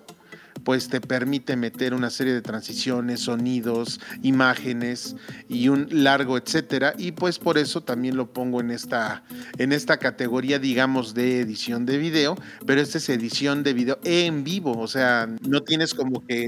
pues 0.64 0.88
te 0.88 1.02
permite 1.02 1.56
meter 1.56 1.94
una 1.94 2.10
serie 2.10 2.34
de 2.34 2.42
transiciones, 2.42 3.22
sonidos, 3.22 4.00
imágenes 4.22 5.16
y 5.50 5.70
un 5.70 5.88
largo 5.92 6.38
etcétera. 6.38 6.94
Y 6.98 7.12
pues 7.12 7.40
por 7.40 7.58
eso 7.58 7.82
también 7.82 8.16
lo 8.18 8.32
pongo 8.32 8.62
en 8.62 8.72
esta 8.72 9.24
en 9.58 9.72
esta 9.72 9.98
categoría 9.98 10.60
digamos 10.60 11.14
de 11.14 11.40
edición 11.42 11.86
de 11.86 11.98
video, 11.98 12.36
pero 12.66 12.82
esta 12.82 12.98
es 12.98 13.10
edición 13.10 13.64
de 13.64 13.74
video 13.74 14.00
en 14.04 14.44
vivo, 14.44 14.78
o 14.78 14.88
sea, 14.88 15.28
no 15.48 15.62
tienes 15.62 15.94
como 15.94 16.26
que 16.26 16.48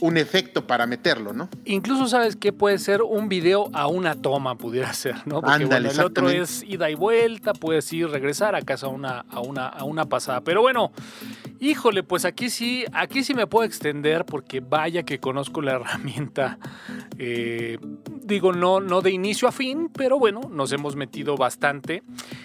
un 0.00 0.16
efecto 0.16 0.66
para 0.66 0.86
meterlo, 0.86 1.32
¿no? 1.32 1.48
Incluso 1.64 2.06
sabes 2.06 2.36
que 2.36 2.52
puede 2.52 2.78
ser 2.78 3.02
un 3.02 3.28
video 3.28 3.70
a 3.72 3.86
una 3.86 4.14
toma, 4.14 4.56
pudiera 4.56 4.92
ser, 4.92 5.16
¿no? 5.26 5.40
Porque 5.40 5.64
Ándale, 5.64 5.88
bueno, 5.88 6.02
el 6.02 6.06
otro 6.06 6.30
es 6.30 6.62
ida 6.62 6.90
y 6.90 6.94
vuelta, 6.94 7.52
puedes 7.52 7.92
ir, 7.92 8.08
regresar 8.08 8.54
a 8.54 8.62
casa 8.62 8.86
a 8.86 8.90
una, 8.90 9.20
a 9.30 9.40
una, 9.40 9.68
a 9.68 9.84
una 9.84 10.06
pasada. 10.06 10.40
Pero 10.42 10.62
bueno, 10.62 10.92
híjole, 11.60 12.02
pues 12.02 12.24
aquí 12.24 12.50
sí, 12.50 12.84
aquí 12.92 13.24
sí 13.24 13.34
me 13.34 13.46
puedo 13.46 13.64
extender 13.64 14.24
porque 14.24 14.60
vaya 14.60 15.04
que 15.04 15.18
conozco 15.18 15.62
la 15.62 15.72
herramienta. 15.76 16.58
eh, 17.18 17.78
digo, 18.22 18.52
no, 18.52 18.80
no 18.80 19.00
de 19.00 19.10
inicio 19.10 19.48
a 19.48 19.52
fin, 19.52 19.90
pero 19.92 20.18
bueno, 20.18 20.42
nos 20.50 20.72
hemos 20.72 20.96
metido 20.96 21.36
bastante. 21.36 22.02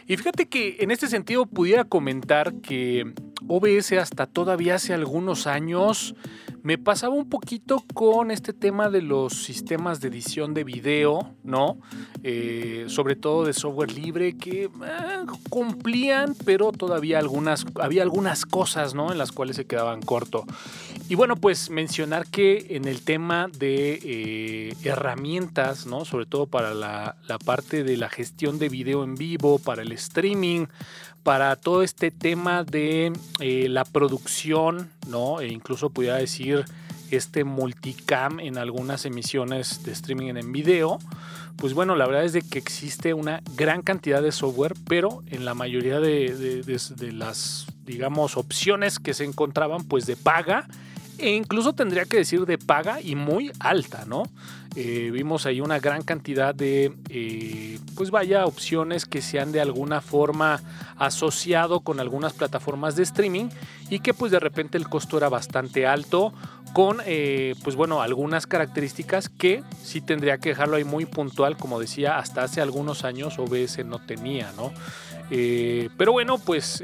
Y 0.07 0.17
fíjate 0.17 0.47
que 0.47 0.77
en 0.79 0.91
este 0.91 1.07
sentido 1.07 1.45
pudiera 1.45 1.83
comentar 1.83 2.53
que 2.61 3.13
OBS 3.47 3.93
hasta 3.93 4.25
todavía 4.27 4.75
hace 4.75 4.93
algunos 4.93 5.47
años 5.47 6.15
me 6.63 6.77
pasaba 6.77 7.13
un 7.13 7.29
poquito 7.29 7.83
con 7.93 8.31
este 8.31 8.53
tema 8.53 8.89
de 8.89 9.01
los 9.01 9.33
sistemas 9.33 10.01
de 10.01 10.09
edición 10.09 10.53
de 10.53 10.63
video, 10.63 11.33
¿no? 11.43 11.77
Eh, 12.23 12.85
sobre 12.87 13.15
todo 13.15 13.45
de 13.45 13.53
software 13.53 13.91
libre 13.91 14.37
que 14.37 14.63
eh, 14.65 14.69
cumplían, 15.49 16.35
pero 16.45 16.71
todavía 16.71 17.19
algunas, 17.19 17.65
había 17.75 18.03
algunas 18.03 18.45
cosas, 18.45 18.93
¿no? 18.93 19.11
En 19.11 19.17
las 19.17 19.31
cuales 19.31 19.55
se 19.55 19.65
quedaban 19.65 20.01
corto. 20.01 20.45
Y 21.07 21.15
bueno, 21.15 21.35
pues 21.35 21.69
mencionar 21.69 22.27
que 22.27 22.67
en 22.69 22.85
el 22.85 23.01
tema 23.01 23.47
de 23.57 23.99
eh, 24.03 24.75
herramientas, 24.83 25.87
¿no? 25.87 26.05
Sobre 26.05 26.25
todo 26.25 26.45
para 26.45 26.73
la, 26.73 27.15
la 27.27 27.39
parte 27.39 27.83
de 27.83 27.97
la 27.97 28.09
gestión 28.09 28.59
de 28.59 28.69
video 28.69 29.03
en 29.03 29.15
vivo, 29.15 29.59
para 29.59 29.81
el 29.81 29.91
streaming, 29.93 30.67
para 31.23 31.55
todo 31.55 31.83
este 31.83 32.11
tema 32.11 32.63
de 32.63 33.13
eh, 33.39 33.67
la 33.69 33.85
producción, 33.85 34.89
¿no? 35.07 35.41
E 35.41 35.47
incluso 35.47 35.89
pudiera 35.89 36.15
decir 36.15 36.65
este 37.11 37.43
multicam 37.43 38.39
en 38.39 38.57
algunas 38.57 39.05
emisiones 39.05 39.83
de 39.83 39.91
streaming 39.91 40.35
en 40.35 40.51
video. 40.51 40.99
Pues 41.57 41.73
bueno, 41.73 41.95
la 41.95 42.05
verdad 42.07 42.23
es 42.23 42.33
de 42.33 42.41
que 42.41 42.57
existe 42.57 43.13
una 43.13 43.41
gran 43.55 43.81
cantidad 43.81 44.21
de 44.21 44.31
software, 44.31 44.75
pero 44.87 45.21
en 45.27 45.43
la 45.43 45.53
mayoría 45.53 45.99
de, 45.99 46.63
las, 47.13 47.67
digamos, 47.83 48.37
opciones 48.37 48.97
que 48.99 49.13
se 49.13 49.25
encontraban, 49.25 49.83
pues 49.83 50.05
de 50.05 50.15
paga, 50.15 50.67
e 51.17 51.31
incluso 51.31 51.73
tendría 51.73 52.05
que 52.05 52.17
decir 52.17 52.45
de 52.45 52.57
paga 52.57 53.01
y 53.01 53.15
muy 53.15 53.51
alta, 53.59 54.05
¿no? 54.05 54.23
Eh, 54.75 55.09
vimos 55.11 55.45
ahí 55.45 55.61
una 55.61 55.79
gran 55.79 56.03
cantidad 56.03 56.53
de, 56.53 56.93
eh, 57.09 57.79
pues 57.95 58.11
vaya, 58.11 58.45
opciones 58.45 59.05
que 59.05 59.21
se 59.21 59.39
han 59.39 59.51
de 59.51 59.61
alguna 59.61 59.99
forma 59.99 60.61
asociado 60.97 61.79
con 61.79 61.99
algunas 61.99 62.33
plataformas 62.33 62.95
de 62.95 63.03
streaming 63.03 63.49
y 63.89 63.99
que 63.99 64.13
pues 64.13 64.31
de 64.31 64.39
repente 64.39 64.77
el 64.77 64.87
costo 64.87 65.17
era 65.17 65.27
bastante 65.27 65.87
alto 65.87 66.33
con, 66.73 66.99
eh, 67.05 67.55
pues 67.63 67.75
bueno, 67.75 68.01
algunas 68.01 68.45
características 68.45 69.27
que 69.27 69.63
sí 69.81 70.01
tendría 70.01 70.37
que 70.37 70.49
dejarlo 70.49 70.77
ahí 70.77 70.83
muy 70.83 71.05
puntual, 71.05 71.57
como 71.57 71.79
decía, 71.79 72.19
hasta 72.19 72.43
hace 72.43 72.61
algunos 72.61 73.03
años 73.03 73.39
OBS 73.39 73.83
no 73.85 73.99
tenía, 73.99 74.51
¿no? 74.55 74.71
Pero 75.29 76.11
bueno, 76.11 76.37
pues 76.39 76.83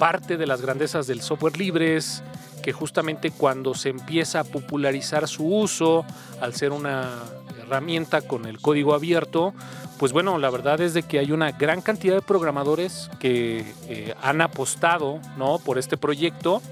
parte 0.00 0.38
de 0.38 0.46
las 0.46 0.62
grandezas 0.62 1.06
del 1.06 1.20
software 1.20 1.58
libres, 1.58 2.22
que 2.62 2.72
justamente 2.72 3.30
cuando 3.30 3.74
se 3.74 3.90
empieza 3.90 4.40
a 4.40 4.44
popularizar 4.44 5.28
su 5.28 5.44
uso, 5.44 6.06
al 6.40 6.54
ser 6.54 6.72
una 6.72 7.18
herramienta 7.60 8.22
con 8.22 8.46
el 8.46 8.62
código 8.62 8.94
abierto, 8.94 9.52
pues 9.98 10.12
bueno, 10.12 10.38
la 10.38 10.48
verdad 10.48 10.80
es 10.80 10.94
de 10.94 11.02
que 11.02 11.18
hay 11.18 11.32
una 11.32 11.52
gran 11.52 11.82
cantidad 11.82 12.14
de 12.14 12.22
programadores 12.22 13.10
que 13.20 13.74
eh, 13.88 14.14
han 14.22 14.40
apostado 14.40 15.20
¿no? 15.36 15.58
por 15.58 15.78
este 15.78 15.98
proyecto 15.98 16.62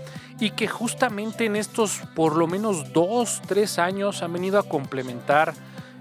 y 0.41 0.53
que 0.53 0.67
justamente 0.67 1.45
en 1.45 1.57
estos 1.57 2.01
por 2.17 2.35
lo 2.35 2.47
menos 2.47 2.95
dos, 2.95 3.43
tres 3.47 3.79
años 3.79 4.23
han 4.23 4.33
venido 4.33 4.59
a 4.59 4.63
complementar 4.63 5.53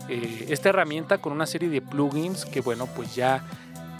eh, 0.08 0.46
esta 0.48 0.70
herramienta 0.70 1.18
con 1.18 1.34
una 1.34 1.46
serie 1.46 1.68
de 1.68 1.82
plugins 1.82 2.46
que 2.46 2.62
bueno, 2.62 2.88
pues 2.96 3.13
ya 3.13 3.44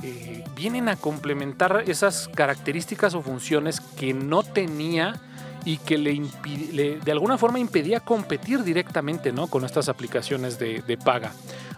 eh, 0.04 0.44
vienen 0.56 0.90
a 0.90 0.96
complementar 0.96 1.84
esas 1.88 2.28
características 2.28 3.14
o 3.14 3.22
funciones 3.22 3.80
que 3.82 4.14
no 4.14 4.44
tenía 4.44 5.22
y 5.66 5.78
que 5.80 5.98
le, 5.98 7.00
de 7.00 7.12
alguna 7.12 7.38
forma 7.38 7.60
impedía 7.60 8.00
competir 8.00 8.64
directamente 8.64 9.34
¿no? 9.34 9.48
con 9.48 9.66
estas 9.66 9.90
aplicaciones 9.90 10.58
de, 10.58 10.82
de 10.82 10.98
paga. 10.98 11.34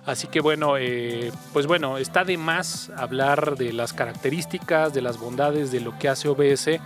Así 0.06 0.28
que 0.28 0.42
bueno, 0.42 0.78
eh, 0.78 1.32
pues 1.54 1.68
bueno, 1.68 1.98
está 1.98 2.24
de 2.24 2.38
más 2.38 2.92
hablar 2.96 3.58
de 3.58 3.74
las 3.74 3.94
características, 3.94 4.94
de 4.94 5.02
las 5.02 5.20
bondades 5.20 5.72
de 5.72 5.82
lo 5.82 5.98
que 5.98 6.08
hace 6.08 6.28
OBS, 6.28 6.80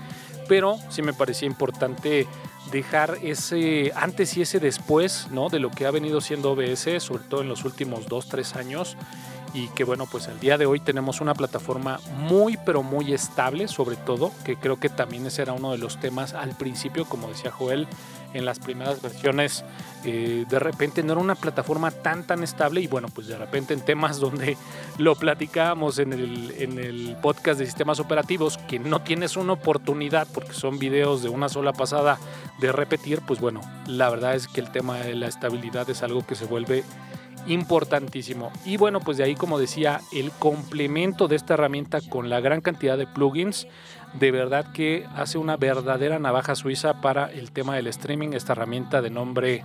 pero 0.48 0.78
sí 0.89 1.02
me 1.02 1.13
parecía 1.13 1.48
importante 1.48 2.28
dejar 2.73 3.19
ese 3.21 3.93
antes 3.95 4.36
y 4.36 4.41
ese 4.41 4.59
después 4.59 5.27
¿no? 5.31 5.47
de 5.47 5.59
lo 5.59 5.69
que 5.71 5.86
ha 5.86 5.91
venido 5.91 6.19
siendo 6.19 6.51
OBS, 6.51 7.01
sobre 7.01 7.23
todo 7.23 7.41
en 7.41 7.47
los 7.47 7.63
últimos 7.63 8.07
2-3 8.07 8.55
años. 8.57 8.97
y 9.53 9.67
que 9.69 9.83
bueno, 9.83 10.07
pues 10.12 10.27
al 10.27 10.39
día 10.39 10.57
de 10.57 10.65
hoy 10.65 10.79
tenemos 10.79 11.21
una 11.21 11.36
plataforma 11.36 11.99
muy 12.17 12.57
pero 12.65 12.81
muy 12.81 13.13
estable 13.13 13.67
sobre 13.67 13.95
todo, 13.95 14.31
que 14.43 14.55
creo 14.55 14.79
que 14.79 14.89
también 14.89 15.27
ese 15.27 15.43
era 15.43 15.53
uno 15.53 15.71
de 15.71 15.77
los 15.77 15.99
temas 15.99 16.33
al 16.33 16.57
principio, 16.57 17.05
como 17.05 17.27
decía 17.27 17.51
Joel, 17.51 17.88
en 18.34 18.46
las 18.46 18.60
primeras 18.60 19.02
versiones 19.02 19.63
eh, 20.06 20.46
de 20.50 20.60
repente 20.60 21.02
no 21.04 21.13
era 21.13 21.21
una 21.21 21.36
plataforma 21.36 21.92
tan 21.92 22.25
tan 22.27 22.44
estable 22.44 22.81
y 22.81 22.88
bueno, 22.88 23.08
pues 23.08 23.27
de 23.27 23.38
repente 23.38 23.73
en 23.73 23.81
temas 23.81 24.19
donde 24.19 24.58
lo 24.98 25.15
platicábamos 25.15 26.00
en 26.00 26.13
el, 26.13 26.54
en 26.58 26.79
el 26.79 27.15
podcast 27.21 27.60
de 27.60 27.65
sistemas 27.65 28.00
operativos, 28.00 28.58
que 28.58 28.79
no 28.79 29.02
tienes 29.02 29.38
una 29.38 29.54
oportunidad 29.54 30.27
porque 30.34 30.54
son 30.54 30.79
videos 30.79 31.23
de 31.23 31.29
una 31.29 31.50
sola 31.50 31.73
pasada 31.73 32.17
de 32.60 32.71
repetir, 32.71 33.21
pues 33.21 33.40
bueno, 33.40 33.62
la 33.88 34.10
verdad 34.10 34.36
es 34.36 34.48
que 34.48 34.62
el 34.62 34.71
tema 34.71 34.98
de 34.98 35.15
la 35.15 35.27
estabilidad 35.27 35.90
es 35.90 36.04
algo 36.04 36.25
que 36.25 36.36
se 36.36 36.46
vuelve 36.46 36.84
importantísimo. 37.48 38.52
Y 38.65 38.77
bueno, 38.77 39.00
pues 39.00 39.17
de 39.17 39.23
ahí, 39.23 39.36
como 39.36 39.60
decía, 39.60 40.02
el 40.12 40.31
complemento 40.31 41.27
de 41.27 41.36
esta 41.36 41.56
herramienta 41.56 42.00
con 42.10 42.29
la 42.29 42.40
gran 42.40 42.62
cantidad 42.62 42.98
de 42.98 43.08
plugins, 43.08 43.67
de 44.19 44.31
verdad 44.31 44.71
que 44.73 45.07
hace 45.15 45.37
una 45.37 45.57
verdadera 45.57 46.19
navaja 46.19 46.55
suiza 46.55 47.01
para 47.01 47.31
el 47.31 47.51
tema 47.51 47.75
del 47.75 47.87
streaming, 47.87 48.33
esta 48.33 48.53
herramienta 48.53 49.01
de 49.01 49.09
nombre 49.09 49.63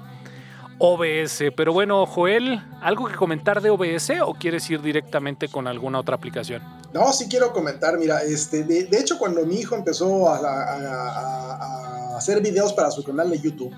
OBS. 0.79 1.45
Pero 1.57 1.73
bueno, 1.73 2.07
Joel, 2.07 2.63
¿algo 2.81 3.07
que 3.07 3.15
comentar 3.15 3.61
de 3.61 3.71
OBS 3.71 4.11
o 4.23 4.35
quieres 4.35 4.69
ir 4.71 4.81
directamente 4.81 5.49
con 5.49 5.67
alguna 5.67 6.01
otra 6.01 6.17
aplicación? 6.17 6.63
No, 6.93 7.13
sí 7.13 7.29
quiero 7.29 7.53
comentar, 7.53 7.99
mira, 7.99 8.23
este, 8.23 8.65
de, 8.65 8.89
hecho 8.93 9.19
cuando 9.19 9.45
mi 9.45 9.57
hijo 9.57 9.75
empezó 9.75 10.29
a, 10.29 10.39
a 10.39 12.17
hacer 12.17 12.41
videos 12.41 12.73
para 12.73 12.91
su 12.91 13.05
canal 13.05 13.31
de 13.31 13.39
YouTube, 13.39 13.75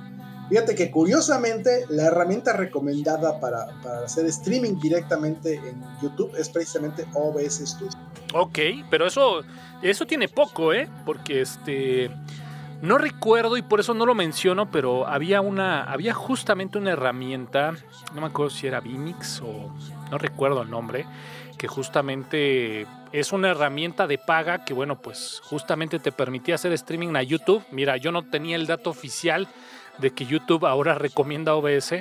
Fíjate 0.51 0.75
que 0.75 0.91
curiosamente 0.91 1.87
la 1.91 2.07
herramienta 2.07 2.53
recomendada 2.53 3.39
para, 3.39 3.69
hacer 4.05 4.27
streaming 4.27 4.81
directamente 4.81 5.55
en 5.55 5.81
YouTube 6.03 6.35
es 6.37 6.49
precisamente 6.49 7.07
OBS 7.15 7.63
Studio. 7.65 7.97
Ok, 8.35 8.59
pero 8.91 9.07
eso, 9.07 9.43
eso 9.81 10.07
tiene 10.07 10.29
poco, 10.29 10.75
¿eh? 10.75 10.89
Porque 11.07 11.41
este... 11.41 12.11
No 12.83 12.97
recuerdo 12.97 13.59
y 13.59 13.63
por 13.63 13.79
eso 13.79 13.93
no 13.93 14.07
lo 14.07 14.15
menciono, 14.15 14.71
pero 14.71 15.07
había 15.07 15.43
una, 15.43 15.85
había 15.85 16.15
justamente 16.15 16.79
una 16.79 16.93
herramienta, 16.93 17.75
no 18.15 18.23
me 18.23 18.29
acuerdo 18.29 18.49
si 18.49 18.67
era 18.67 18.81
Vimix 18.81 19.43
o 19.43 19.71
no 20.11 20.17
recuerdo 20.17 20.63
el 20.63 20.71
nombre, 20.71 21.05
que 21.59 21.69
justamente 21.69 22.87
es 23.13 23.33
una 23.33 23.51
herramienta 23.51 24.07
de 24.07 24.17
paga 24.17 24.65
que 24.65 24.73
bueno, 24.73 24.99
pues 25.01 25.43
justamente 25.45 25.99
te 25.99 26.11
permitía 26.11 26.55
hacer 26.55 26.73
streaming 26.73 27.17
a 27.17 27.23
YouTube. 27.23 27.63
Mira, 27.71 27.99
yo 27.99 28.13
no 28.13 28.23
tenía 28.23 28.57
el 28.57 28.67
dato 28.67 28.89
oficial 28.89 29.47
de 30.01 30.11
que 30.13 30.27
YouTube 30.27 30.67
ahora 30.67 30.95
recomienda 30.95 31.55
OBS, 31.55 31.95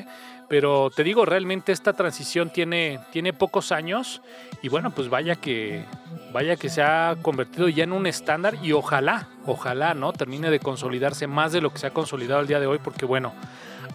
pero 0.47 0.89
te 0.89 1.03
digo, 1.03 1.25
realmente 1.25 1.71
esta 1.71 1.93
transición 1.93 2.49
tiene, 2.49 2.99
tiene 3.11 3.33
pocos 3.33 3.71
años 3.71 4.21
y 4.63 4.69
bueno, 4.69 4.89
pues 4.89 5.09
vaya 5.09 5.35
que, 5.35 5.85
vaya 6.33 6.55
que 6.55 6.69
se 6.69 6.81
ha 6.81 7.15
convertido 7.21 7.69
ya 7.69 7.83
en 7.83 7.91
un 7.91 8.07
estándar 8.07 8.55
y 8.63 8.71
ojalá, 8.71 9.27
ojalá, 9.45 9.93
¿no? 9.93 10.11
Termine 10.11 10.49
de 10.49 10.59
consolidarse 10.59 11.27
más 11.27 11.51
de 11.51 11.61
lo 11.61 11.71
que 11.71 11.77
se 11.77 11.87
ha 11.87 11.91
consolidado 11.91 12.41
el 12.41 12.47
día 12.47 12.59
de 12.59 12.65
hoy, 12.65 12.79
porque 12.83 13.05
bueno, 13.05 13.33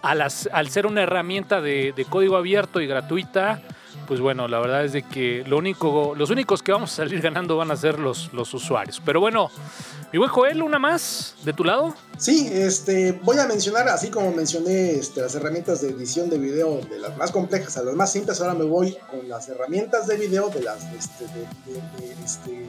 al, 0.03 0.31
ser 0.71 0.87
una 0.87 1.03
herramienta 1.03 1.61
de, 1.61 1.93
de 1.93 2.05
código 2.05 2.37
abierto 2.37 2.81
y 2.81 2.87
gratuita, 2.87 3.61
pues 4.07 4.21
bueno, 4.21 4.49
la 4.49 4.59
verdad 4.61 4.85
es 4.85 4.93
de 4.93 5.03
que 5.03 5.45
lo 5.47 5.59
único, 5.59 6.15
los 6.17 6.31
únicos 6.31 6.63
que 6.63 6.73
vamos 6.73 6.93
a 6.93 6.97
salir 6.97 7.21
ganando 7.21 7.57
van 7.57 7.71
a 7.71 7.77
ser 7.77 7.99
los, 7.99 8.33
los 8.33 8.53
usuarios. 8.55 9.01
Pero 9.05 9.21
bueno, 9.21 9.51
mi 10.15 10.19
buen 10.19 10.31
Joel, 10.31 10.63
una 10.63 10.79
más 10.79 11.35
de 11.45 11.53
tu 11.53 11.65
lado. 11.65 11.93
Sí, 12.19 12.49
este, 12.53 13.19
voy 13.25 13.37
a 13.39 13.49
mencionar, 13.49 13.89
así 13.89 14.11
como 14.11 14.31
mencioné 14.31 14.93
este, 14.93 15.21
las 15.21 15.35
herramientas 15.35 15.81
de 15.81 15.89
edición 15.89 16.31
de 16.31 16.39
video, 16.39 16.81
de 16.83 17.01
las 17.01 17.17
más 17.17 17.33
complejas 17.33 17.77
a 17.79 17.83
las 17.83 17.97
más 17.97 18.13
simples, 18.13 18.41
ahora 18.41 18.55
me 18.55 18.63
voy 18.63 18.97
con 19.11 19.29
las 19.29 19.49
herramientas 19.49 20.07
de 20.07 20.17
video 20.17 20.51
de 20.51 20.63
las, 20.63 20.85
este, 20.85 21.25
este, 22.25 22.65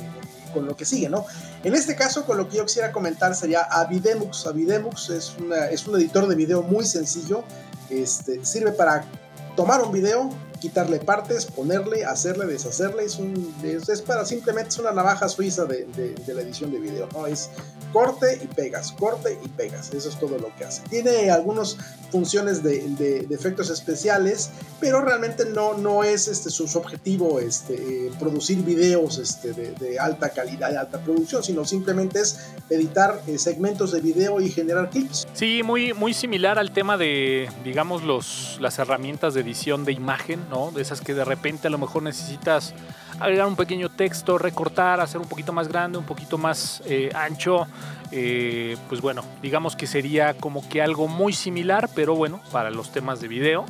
con 0.55 0.65
lo 0.65 0.75
que 0.75 0.85
sigue, 0.85 1.07
¿no? 1.07 1.23
En 1.63 1.75
este 1.75 1.95
caso, 1.95 2.25
con 2.25 2.37
lo 2.37 2.49
que 2.49 2.57
yo 2.57 2.65
quisiera 2.65 2.91
comentar 2.91 3.35
sería 3.35 3.61
Avidemux. 3.61 4.47
Avidemux 4.47 5.11
es, 5.11 5.35
una, 5.37 5.67
es 5.67 5.85
un 5.85 5.97
editor 5.97 6.27
de 6.27 6.33
video 6.33 6.63
muy 6.63 6.83
sencillo, 6.83 7.43
este, 7.91 8.43
sirve 8.43 8.71
para 8.71 9.05
tomar 9.55 9.83
un 9.83 9.91
video, 9.91 10.31
quitarle 10.59 10.99
partes, 10.99 11.45
ponerle, 11.45 12.05
hacerle, 12.05 12.45
deshacerle, 12.45 13.03
es, 13.03 13.17
un, 13.17 13.53
es, 13.63 14.01
para 14.01 14.25
simplemente 14.25 14.69
es 14.69 14.79
una 14.79 14.91
navaja 14.91 15.29
suiza 15.29 15.65
de, 15.65 15.87
la 16.27 16.41
edición 16.41 16.71
de 16.71 16.79
video, 16.79 17.07
¿no? 17.13 17.27
Es 17.27 17.49
corte 17.91 18.39
y 18.43 18.47
pegas, 18.47 18.91
corte 18.91 19.39
y 19.43 19.47
pegas, 19.47 19.93
eso 19.93 20.09
es 20.09 20.19
todo 20.19 20.37
lo 20.37 20.53
que 20.57 20.65
hace. 20.65 20.81
Tiene 20.89 21.31
algunas 21.31 21.77
funciones 22.11 22.63
de, 22.63 23.25
efectos 23.29 23.69
especiales, 23.69 24.49
pero 24.79 25.01
realmente 25.01 25.45
no, 25.45 25.75
no 25.77 26.03
es 26.03 26.27
este, 26.27 26.49
su, 26.49 26.65
objetivo 26.77 27.39
este, 27.39 28.11
producir 28.19 28.63
videos 28.63 29.17
este, 29.17 29.53
de, 29.53 29.99
alta 29.99 30.29
calidad, 30.29 30.71
de 30.71 30.77
alta 30.77 30.99
producción, 30.99 31.43
sino 31.43 31.65
simplemente 31.65 32.19
es 32.19 32.39
editar 32.69 33.21
eh, 33.27 33.37
segmentos 33.37 33.91
de 33.91 34.01
video 34.01 34.41
y 34.41 34.49
generar 34.49 34.89
clips. 34.89 35.27
Sí, 35.33 35.63
muy, 35.63 35.93
muy 35.93 36.13
similar 36.13 36.59
al 36.59 36.71
tema 36.71 36.97
de, 36.97 37.49
digamos, 37.63 38.03
los, 38.03 38.57
las 38.59 38.79
herramientas 38.79 39.33
de 39.33 39.41
edición 39.41 39.85
de 39.85 39.93
imagen, 39.93 40.44
¿no? 40.49 40.71
De 40.71 40.81
esas 40.81 41.01
que 41.01 41.13
de 41.13 41.25
repente 41.25 41.67
a 41.67 41.71
lo 41.71 41.77
mejor 41.77 42.03
necesitas 42.03 42.73
agregar 43.19 43.47
un 43.47 43.55
pequeño 43.55 43.89
texto, 43.89 44.37
recortar, 44.37 44.99
hacer 44.99 45.21
un 45.21 45.27
poquito 45.27 45.53
más 45.53 45.67
grande, 45.67 45.97
un 45.97 46.05
poquito 46.05 46.37
más 46.37 46.81
eh, 46.85 47.09
ancho. 47.13 47.67
Eh, 48.11 48.77
pues 48.87 49.01
bueno, 49.01 49.23
digamos 49.41 49.75
que 49.75 49.87
sería 49.87 50.35
como 50.35 50.67
que 50.67 50.81
algo 50.81 51.07
muy 51.07 51.33
similar, 51.33 51.89
pero 51.95 52.15
bueno, 52.15 52.41
para 52.51 52.69
los 52.71 52.91
temas 52.91 53.19
de 53.19 53.27
video, 53.27 53.65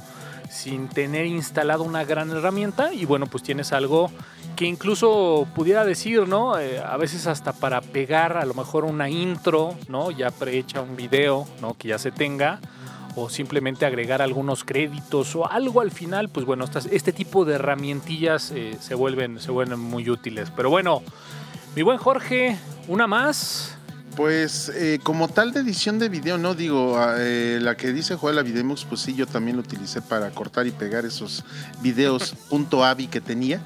sin 0.49 0.87
tener 0.87 1.25
instalado 1.25 1.83
una 1.83 2.03
gran 2.03 2.29
herramienta 2.31 2.93
y 2.93 3.05
bueno, 3.05 3.27
pues 3.27 3.43
tienes 3.43 3.73
algo 3.73 4.11
que 4.55 4.65
incluso 4.65 5.47
pudiera 5.53 5.83
decir, 5.83 6.27
¿no? 6.27 6.57
Eh, 6.57 6.79
a 6.79 6.95
veces 6.97 7.27
hasta 7.27 7.51
para 7.53 7.81
pegar 7.81 8.37
a 8.37 8.45
lo 8.45 8.53
mejor 8.53 8.85
una 8.85 9.09
intro, 9.09 9.75
¿no? 9.89 10.11
Ya 10.11 10.31
prehecha 10.31 10.81
un 10.81 10.95
video, 10.95 11.45
¿no? 11.61 11.75
Que 11.77 11.89
ya 11.89 11.99
se 11.99 12.11
tenga 12.11 12.59
o 13.15 13.29
simplemente 13.29 13.85
agregar 13.85 14.21
algunos 14.21 14.63
créditos 14.63 15.35
o 15.35 15.49
algo 15.49 15.81
al 15.81 15.91
final, 15.91 16.29
pues 16.29 16.45
bueno, 16.45 16.65
este 16.91 17.13
tipo 17.13 17.45
de 17.45 17.55
herramientillas 17.55 18.51
eh, 18.53 18.77
se, 18.79 18.93
vuelven, 18.93 19.39
se 19.39 19.51
vuelven 19.51 19.79
muy 19.79 20.09
útiles. 20.09 20.51
Pero 20.55 20.69
bueno, 20.69 21.01
mi 21.75 21.81
buen 21.81 21.97
Jorge, 21.97 22.57
una 22.87 23.07
más. 23.07 23.77
Pues 24.17 24.69
eh, 24.69 24.99
como 25.03 25.27
tal 25.27 25.51
de 25.51 25.61
edición 25.61 25.99
de 25.99 26.09
video, 26.09 26.37
no 26.37 26.55
digo, 26.55 26.97
ah, 26.97 27.15
eh, 27.17 27.59
la 27.61 27.75
que 27.75 27.91
dice 27.91 28.15
Joel 28.15 28.37
Avidemux, 28.39 28.85
pues 28.85 29.01
sí, 29.01 29.13
yo 29.13 29.27
también 29.27 29.57
lo 29.57 29.63
utilicé 29.63 30.01
para 30.01 30.29
cortar 30.31 30.67
y 30.67 30.71
pegar 30.71 31.05
esos 31.05 31.43
videos 31.81 32.35
.avi 32.83 33.07
que 33.07 33.21
tenía. 33.21 33.61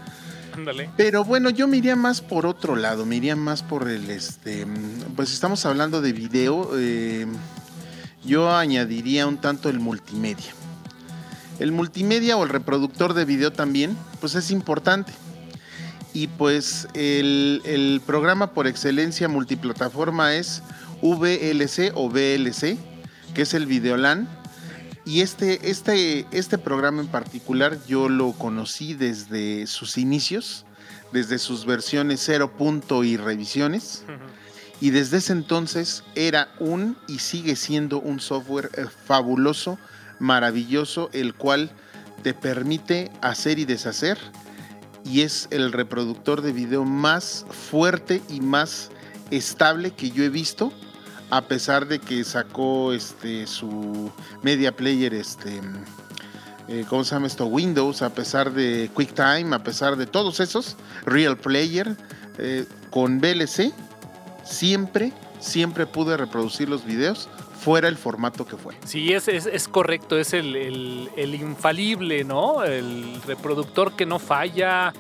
Ándale. 0.53 0.89
Pero 0.97 1.23
bueno, 1.23 1.51
yo 1.51 1.67
me 1.67 1.77
iría 1.77 1.95
más 1.95 2.21
por 2.21 2.45
otro 2.45 2.75
lado, 2.75 3.05
me 3.05 3.15
iría 3.15 3.35
más 3.35 3.61
por 3.61 3.87
el, 3.87 4.09
este, 4.09 4.65
pues 5.15 5.31
estamos 5.31 5.65
hablando 5.65 6.01
de 6.01 6.11
video, 6.11 6.71
yo 8.23 8.51
añadiría 8.51 9.27
un 9.27 9.37
tanto 9.37 9.69
el 9.69 9.79
multimedia. 9.79 10.53
El 11.59 11.71
multimedia 11.71 12.37
o 12.37 12.43
el 12.43 12.49
reproductor 12.49 13.13
de 13.13 13.25
video 13.25 13.51
también, 13.51 13.97
pues 14.19 14.35
es 14.35 14.51
importante. 14.51 15.11
Y 16.13 16.27
pues 16.27 16.87
el, 16.93 18.01
programa 18.05 18.53
por 18.53 18.67
excelencia 18.67 19.27
multiplataforma 19.27 20.35
es 20.35 20.63
VLC 21.01 21.91
o 21.95 22.09
VLC, 22.09 22.77
que 23.33 23.41
es 23.41 23.53
el 23.53 23.65
Videolan. 23.65 24.27
Y 25.05 25.21
este, 25.21 25.69
este, 25.69 26.25
este 26.31 26.57
programa 26.57 27.01
en 27.01 27.07
particular 27.07 27.77
yo 27.87 28.09
lo 28.09 28.31
conocí 28.33 28.93
desde 28.93 29.65
sus 29.67 29.97
inicios, 29.97 30.65
desde 31.11 31.39
sus 31.39 31.65
versiones 31.65 32.21
0. 32.25 32.51
y 33.03 33.17
revisiones 33.17 34.03
y 34.81 34.91
desde 34.91 35.17
ese 35.17 35.33
entonces 35.33 36.03
era 36.15 36.49
un 36.59 36.97
y 37.07 37.19
sigue 37.19 37.55
siendo 37.55 37.99
un 37.99 38.19
software 38.19 38.69
eh, 38.75 38.85
fabuloso, 39.05 39.77
maravilloso, 40.19 41.09
el 41.13 41.33
cual 41.33 41.71
te 42.23 42.33
permite 42.33 43.11
hacer 43.21 43.59
y 43.59 43.65
deshacer 43.65 44.17
y 45.03 45.21
es 45.21 45.47
el 45.51 45.71
reproductor 45.71 46.41
de 46.41 46.51
video 46.51 46.85
más 46.85 47.45
fuerte 47.49 48.21
y 48.29 48.41
más 48.41 48.89
estable 49.31 49.91
que 49.91 50.11
yo 50.11 50.23
he 50.23 50.29
visto 50.29 50.73
a 51.29 51.43
pesar 51.43 51.87
de 51.87 51.99
que 51.99 52.23
sacó 52.23 52.91
este 52.91 53.47
su 53.47 54.11
media 54.43 54.75
player 54.75 55.13
este 55.13 55.61
eh, 56.67 56.85
¿cómo 56.87 57.03
se 57.03 57.15
llama 57.15 57.25
esto? 57.25 57.47
Windows, 57.47 58.03
a 58.03 58.13
pesar 58.13 58.53
de 58.53 58.91
QuickTime, 58.93 59.55
a 59.55 59.63
pesar 59.63 59.95
de 59.95 60.05
todos 60.05 60.39
esos, 60.39 60.75
Real 61.03 61.35
Player, 61.35 61.97
eh, 62.37 62.63
con 62.91 63.19
VLC 63.19 63.73
siempre, 64.49 65.13
siempre 65.39 65.85
pude 65.85 66.17
reproducir 66.17 66.69
los 66.69 66.83
videos 66.85 67.29
fuera 67.59 67.87
el 67.87 67.97
formato 67.97 68.45
que 68.45 68.55
fue. 68.55 68.73
Sí, 68.85 69.13
es, 69.13 69.27
es, 69.27 69.67
correcto, 69.67 70.17
es 70.17 70.33
el, 70.33 70.55
el, 71.15 71.35
infalible, 71.35 72.23
¿no? 72.23 72.63
El 72.63 73.21
reproductor 73.23 73.95
que 73.95 74.05
no 74.05 74.17
falla, 74.17 74.93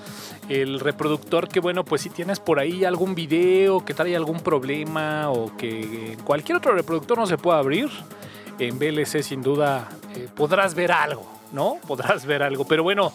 el 0.49 0.79
reproductor 0.79 1.47
que, 1.47 1.61
bueno, 1.61 1.85
pues 1.85 2.01
si 2.01 2.09
tienes 2.09 2.39
por 2.39 2.59
ahí 2.59 2.83
algún 2.83 3.15
video 3.15 3.85
que 3.85 3.93
trae 3.93 4.15
algún 4.15 4.41
problema 4.41 5.29
o 5.29 5.55
que 5.55 6.17
cualquier 6.25 6.57
otro 6.57 6.73
reproductor 6.73 7.17
no 7.17 7.27
se 7.27 7.37
pueda 7.37 7.59
abrir, 7.59 7.89
en 8.59 8.77
VLC 8.77 9.23
sin 9.23 9.41
duda 9.41 9.87
eh, 10.15 10.27
podrás 10.35 10.75
ver 10.75 10.91
algo, 10.91 11.25
¿no? 11.53 11.77
Podrás 11.87 12.25
ver 12.25 12.43
algo. 12.43 12.65
Pero 12.65 12.83
bueno, 12.83 13.13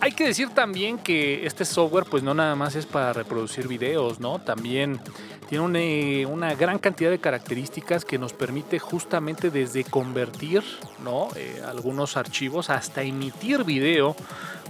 hay 0.00 0.12
que 0.12 0.26
decir 0.26 0.50
también 0.50 0.98
que 0.98 1.46
este 1.46 1.64
software 1.64 2.04
pues 2.04 2.22
no 2.22 2.34
nada 2.34 2.54
más 2.54 2.74
es 2.74 2.86
para 2.86 3.12
reproducir 3.12 3.68
videos, 3.68 4.20
¿no? 4.20 4.38
También 4.40 5.00
tiene 5.48 6.26
una, 6.26 6.54
gran 6.54 6.78
cantidad 6.78 7.10
de 7.10 7.18
características 7.18 8.04
que 8.04 8.18
nos 8.18 8.32
permite 8.32 8.78
justamente 8.78 9.50
desde 9.50 9.84
convertir 9.84 10.62
¿no? 11.02 11.28
Eh, 11.36 11.62
algunos 11.66 12.16
archivos 12.16 12.68
hasta 12.68 13.02
emitir 13.02 13.64
video 13.64 14.16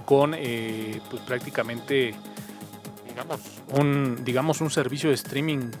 con 0.05 0.33
eh, 0.35 1.01
pues 1.09 1.21
prácticamente 1.23 2.13
digamos 3.07 3.41
un, 3.73 4.23
digamos 4.23 4.61
un 4.61 4.69
servicio 4.69 5.09
de 5.09 5.15
streaming 5.15 5.71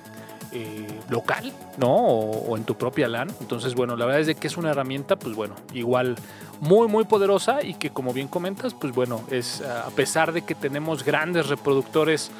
eh, 0.51 0.87
local, 1.09 1.51
¿no? 1.77 1.95
O, 1.95 2.57
en 2.57 2.63
tu 2.63 2.75
propia 2.75 3.07
LAN. 3.07 3.29
Entonces, 3.41 3.75
bueno, 3.75 3.95
la 3.95 4.05
verdad 4.05 4.21
es 4.21 4.27
de 4.27 4.35
que 4.35 4.47
es 4.47 4.57
una 4.57 4.71
herramienta, 4.71 5.17
pues 5.17 5.35
bueno, 5.35 5.55
igual 5.73 6.15
muy, 6.59 6.87
muy 6.87 7.05
poderosa 7.05 7.63
y 7.63 7.75
que 7.75 7.89
como 7.89 8.13
bien 8.13 8.27
comentas, 8.27 8.73
pues 8.73 8.93
bueno, 8.93 9.21
es 9.31 9.61
a 9.61 9.89
pesar 9.91 10.31
de 10.31 10.43
que 10.43 10.55
tenemos 10.55 11.03
grandes 11.03 11.47
reproductores 11.47 12.31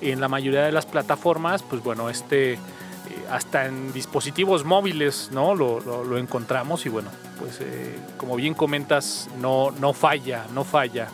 en 0.00 0.20
la 0.20 0.28
mayoría 0.28 0.64
de 0.64 0.72
las 0.72 0.86
plataformas, 0.86 1.62
pues 1.62 1.82
bueno, 1.82 2.10
este... 2.10 2.54
Eh, 2.54 2.58
hasta 3.32 3.66
en 3.66 3.92
dispositivos 3.92 4.64
móviles, 4.64 5.30
¿no? 5.32 5.56
Lo, 5.56 6.18
encontramos 6.18 6.86
y 6.86 6.88
bueno, 6.88 7.10
pues 7.40 7.60
eh, 7.60 7.98
como 8.16 8.36
bien 8.36 8.54
comentas, 8.54 9.28
no, 9.40 9.72
no 9.72 9.92
falla, 9.92 10.46
no 10.54 10.62
falla. 10.62 11.08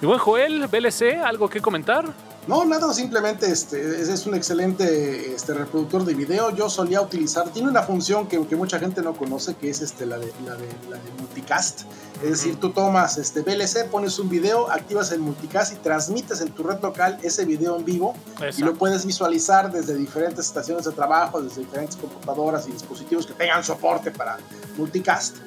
Mi 0.00 0.06
buen 0.06 0.18
Joel, 0.18 0.66
BLC, 0.68 1.22
¿algo 1.22 1.50
que 1.50 1.60
comentar? 1.60 2.06
No, 2.48 2.64
nada, 2.64 2.92
simplemente 2.92 3.48
este, 3.50 4.00
es, 4.00 4.26
un 4.26 4.34
excelente 4.34 5.32
este, 5.32 5.54
reproductor 5.54 6.04
de 6.04 6.14
video. 6.14 6.50
Yo 6.50 6.68
solía 6.68 7.00
utilizar, 7.00 7.48
tiene 7.50 7.68
una 7.68 7.82
función 7.82 8.26
que, 8.26 8.44
que 8.46 8.56
mucha 8.56 8.80
gente 8.80 9.00
no 9.00 9.14
conoce, 9.14 9.54
que 9.54 9.70
es 9.70 9.80
este, 9.80 10.06
la, 10.06 10.18
de, 10.18 10.32
la, 10.44 10.56
de, 10.56 10.66
la 10.90 10.96
de 10.96 11.10
multicast. 11.18 11.82
Es 12.22 12.30
decir, 12.30 12.56
tú 12.60 12.70
tomas 12.70 13.18
este 13.18 13.40
VLC, 13.40 13.90
pones 13.90 14.16
un 14.20 14.28
video, 14.28 14.70
activas 14.70 15.10
el 15.10 15.18
multicast 15.18 15.72
y 15.72 15.76
transmites 15.76 16.40
en 16.40 16.52
tu 16.52 16.62
red 16.62 16.80
local 16.80 17.18
ese 17.22 17.44
video 17.44 17.76
en 17.76 17.84
vivo 17.84 18.14
y 18.56 18.62
lo 18.62 18.74
puedes 18.74 19.04
visualizar 19.04 19.72
desde 19.72 19.96
diferentes 19.96 20.46
estaciones 20.46 20.84
de 20.84 20.92
trabajo, 20.92 21.42
desde 21.42 21.62
diferentes 21.62 21.96
computadoras 21.96 22.68
y 22.68 22.72
dispositivos 22.72 23.26
que 23.26 23.32
tengan 23.32 23.64
soporte 23.64 24.12
para 24.12 24.38
multicast. 24.78 25.38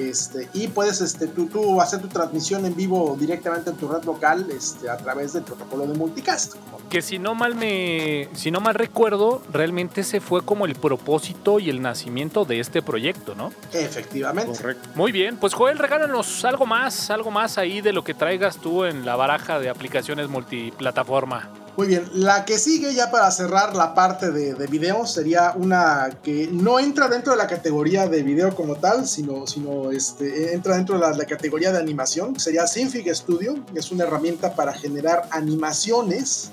este, 0.00 0.48
y 0.54 0.66
puedes 0.68 1.00
este, 1.00 1.28
tú, 1.28 1.46
tú, 1.46 1.80
hacer 1.80 2.00
tu 2.00 2.08
transmisión 2.08 2.66
en 2.66 2.74
vivo 2.74 3.16
directamente 3.18 3.70
en 3.70 3.76
tu 3.76 3.86
red 3.86 4.02
local 4.02 4.46
este, 4.50 4.90
a 4.90 4.96
través 4.96 5.34
del 5.34 5.44
protocolo 5.44 5.86
de 5.86 5.94
multicast. 5.94 6.43
Que 6.90 7.02
si 7.02 7.18
no 7.18 7.34
mal 7.34 7.54
me, 7.54 8.28
si 8.34 8.50
no 8.50 8.60
mal 8.60 8.74
recuerdo, 8.74 9.42
realmente 9.50 10.02
ese 10.02 10.20
fue 10.20 10.42
como 10.44 10.64
el 10.66 10.74
propósito 10.74 11.58
y 11.58 11.70
el 11.70 11.82
nacimiento 11.82 12.44
de 12.44 12.60
este 12.60 12.82
proyecto, 12.82 13.34
¿no? 13.34 13.52
Efectivamente. 13.72 14.56
Correcto. 14.56 14.88
Muy 14.94 15.10
bien, 15.10 15.36
pues 15.38 15.54
Joel, 15.54 15.78
regálanos 15.78 16.44
algo 16.44 16.66
más, 16.66 17.10
algo 17.10 17.30
más 17.30 17.58
ahí 17.58 17.80
de 17.80 17.92
lo 17.92 18.04
que 18.04 18.14
traigas 18.14 18.58
tú 18.58 18.84
en 18.84 19.04
la 19.04 19.16
baraja 19.16 19.58
de 19.58 19.70
aplicaciones 19.70 20.28
multiplataforma. 20.28 21.50
Muy 21.76 21.88
bien, 21.88 22.08
la 22.14 22.44
que 22.44 22.56
sigue 22.56 22.94
ya 22.94 23.10
para 23.10 23.28
cerrar 23.32 23.74
la 23.74 23.94
parte 23.94 24.30
de, 24.30 24.54
de 24.54 24.66
video 24.68 25.06
sería 25.06 25.54
una 25.56 26.18
que 26.22 26.48
no 26.52 26.78
entra 26.78 27.08
dentro 27.08 27.32
de 27.32 27.38
la 27.38 27.48
categoría 27.48 28.06
de 28.06 28.22
video 28.22 28.54
como 28.54 28.76
tal, 28.76 29.08
sino, 29.08 29.44
sino 29.48 29.90
este, 29.90 30.54
entra 30.54 30.76
dentro 30.76 30.96
de 30.96 31.16
la, 31.16 31.24
categoría 31.24 31.72
de 31.72 31.78
animación. 31.78 32.38
Sería 32.38 32.68
Synfig 32.68 33.12
Studio, 33.12 33.56
es 33.74 33.90
una 33.90 34.04
herramienta 34.04 34.54
para 34.54 34.72
generar 34.72 35.28
animaciones 35.32 36.52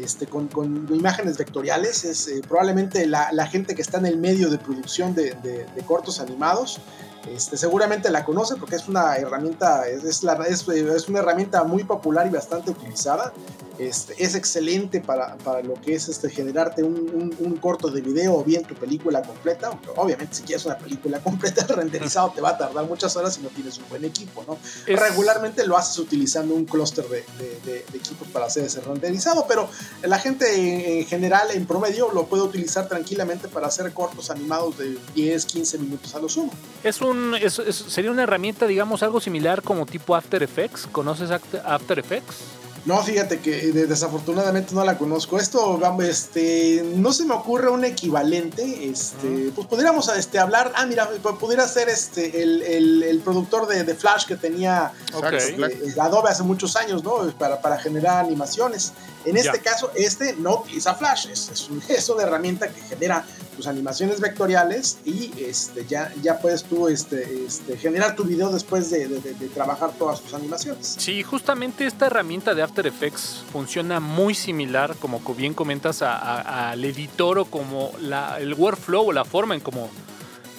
este, 0.00 0.26
con, 0.26 0.46
con, 0.46 0.86
imágenes 0.94 1.38
vectoriales. 1.38 2.04
Es 2.04 2.28
eh, 2.28 2.40
probablemente 2.46 3.04
la, 3.08 3.32
la, 3.32 3.48
gente 3.48 3.74
que 3.74 3.82
está 3.82 3.98
en 3.98 4.06
el 4.06 4.18
medio 4.18 4.48
de 4.48 4.58
producción 4.58 5.12
de, 5.12 5.34
de 5.34 5.82
cortos 5.84 6.20
animados. 6.20 6.80
Este, 7.28 7.56
seguramente 7.56 8.10
la 8.10 8.24
conoce 8.24 8.56
porque 8.56 8.76
es 8.76 8.88
una 8.88 9.16
herramienta, 9.16 9.88
es, 9.88 10.22
la, 10.22 10.34
es, 10.46 10.66
es, 10.68 11.08
una 11.08 11.20
herramienta 11.20 11.62
muy 11.64 11.84
popular 11.84 12.26
y 12.26 12.30
bastante 12.30 12.70
utilizada. 12.70 13.32
Este, 13.78 14.22
es 14.22 14.34
excelente 14.34 15.00
para, 15.00 15.36
para, 15.38 15.62
lo 15.62 15.74
que 15.74 15.94
es 15.94 16.08
este, 16.08 16.28
generarte 16.30 16.82
un, 16.82 17.34
un, 17.38 17.56
corto 17.56 17.88
de 17.88 18.00
video 18.00 18.36
o 18.36 18.44
bien 18.44 18.64
tu 18.64 18.74
película 18.74 19.22
completa. 19.22 19.70
Obviamente, 19.96 20.36
si 20.36 20.42
quieres 20.42 20.66
una 20.66 20.76
película 20.76 21.20
completa, 21.22 21.66
renderizado 21.66 22.30
te 22.30 22.40
va 22.40 22.50
a 22.50 22.58
tardar 22.58 22.84
muchas 22.86 23.16
horas 23.16 23.34
si 23.34 23.40
no 23.40 23.48
tienes 23.48 23.78
un 23.78 23.88
buen 23.88 24.04
equipo. 24.04 24.44
¿no? 24.46 24.58
Regularmente 24.86 25.66
lo 25.66 25.76
haces 25.76 25.98
utilizando 25.98 26.54
un 26.54 26.64
clúster 26.64 27.06
de, 27.08 27.24
de, 27.38 27.84
de, 27.90 27.98
equipos 27.98 28.28
para 28.28 28.46
hacer 28.46 28.64
ese 28.64 28.80
renderizado, 28.80 29.46
pero 29.48 29.68
la 30.02 30.18
gente 30.18 31.00
en 31.00 31.06
general, 31.06 31.50
en 31.52 31.66
promedio, 31.66 32.10
lo 32.12 32.26
puede 32.26 32.42
utilizar 32.42 32.88
tranquilamente 32.88 33.48
para 33.48 33.68
hacer 33.68 33.92
cortos 33.92 34.30
animados 34.30 34.78
de 34.78 34.98
10, 35.14 35.46
15 35.46 35.78
minutos 35.78 36.14
a 36.14 36.20
lo 36.20 36.28
sumo. 36.28 36.52
Es 36.84 37.00
un, 37.00 37.11
sería 37.50 38.10
una 38.10 38.22
herramienta, 38.22 38.66
digamos, 38.66 39.02
algo 39.02 39.20
similar 39.20 39.62
como 39.62 39.86
tipo 39.86 40.14
After 40.14 40.42
Effects. 40.42 40.88
¿Conoces 40.90 41.30
After 41.30 41.98
Effects? 41.98 42.36
No, 42.84 43.00
fíjate 43.00 43.38
que 43.38 43.68
eh, 43.68 43.72
desafortunadamente 43.72 44.74
no 44.74 44.84
la 44.84 44.98
conozco. 44.98 45.38
Esto, 45.38 45.80
este, 46.02 46.82
no 46.96 47.12
se 47.12 47.24
me 47.24 47.34
ocurre 47.34 47.70
un 47.70 47.84
equivalente. 47.84 48.88
Este, 48.88 49.52
pues 49.54 49.68
podríamos 49.68 50.08
este, 50.08 50.40
hablar. 50.40 50.72
Ah, 50.74 50.84
mira, 50.86 51.08
pudiera 51.38 51.68
ser 51.68 51.88
este, 51.88 52.42
el, 52.42 53.20
productor 53.24 53.68
de, 53.68 53.94
Flash 53.94 54.26
que 54.26 54.36
tenía 54.36 54.92
este, 55.32 56.00
Adobe 56.00 56.30
hace 56.30 56.42
muchos 56.42 56.74
años, 56.74 57.04
¿no? 57.04 57.30
Para, 57.38 57.60
para 57.60 57.78
generar 57.78 58.24
animaciones. 58.24 58.92
En 59.24 59.36
este 59.36 59.60
caso, 59.60 59.90
este 59.94 60.34
no 60.36 60.60
utiliza 60.60 60.94
Flash. 60.94 61.28
Es, 61.28 61.48
es, 61.88 62.08
una 62.08 62.22
herramienta 62.22 62.68
que 62.68 62.80
genera 62.82 63.24
tus 63.56 63.66
animaciones 63.66 64.20
vectoriales 64.20 64.98
y 65.04 65.32
este, 65.38 65.86
ya, 65.86 66.12
ya 66.22 66.38
puedes 66.38 66.64
tú 66.64 66.88
este, 66.88 67.44
este, 67.44 67.76
generar 67.76 68.16
tu 68.16 68.24
video 68.24 68.50
después 68.50 68.90
de, 68.90 69.06
trabajar 69.54 69.92
todas 69.98 70.20
tus 70.20 70.34
animaciones. 70.34 70.96
Sí, 70.98 71.22
justamente 71.22 71.86
esta 71.86 72.06
herramienta 72.06 72.54
de 72.54 72.62
After 72.62 72.86
Effects 72.86 73.44
funciona 73.52 74.00
muy 74.00 74.34
similar, 74.34 74.96
como 74.96 75.20
bien 75.34 75.54
comentas, 75.54 76.02
al 76.02 76.84
editor 76.84 77.38
o 77.38 77.44
como 77.44 77.92
la, 78.00 78.38
el 78.40 78.54
workflow 78.54 79.08
o 79.08 79.12
la 79.12 79.24
forma 79.24 79.54
en 79.54 79.60
cómo 79.60 79.90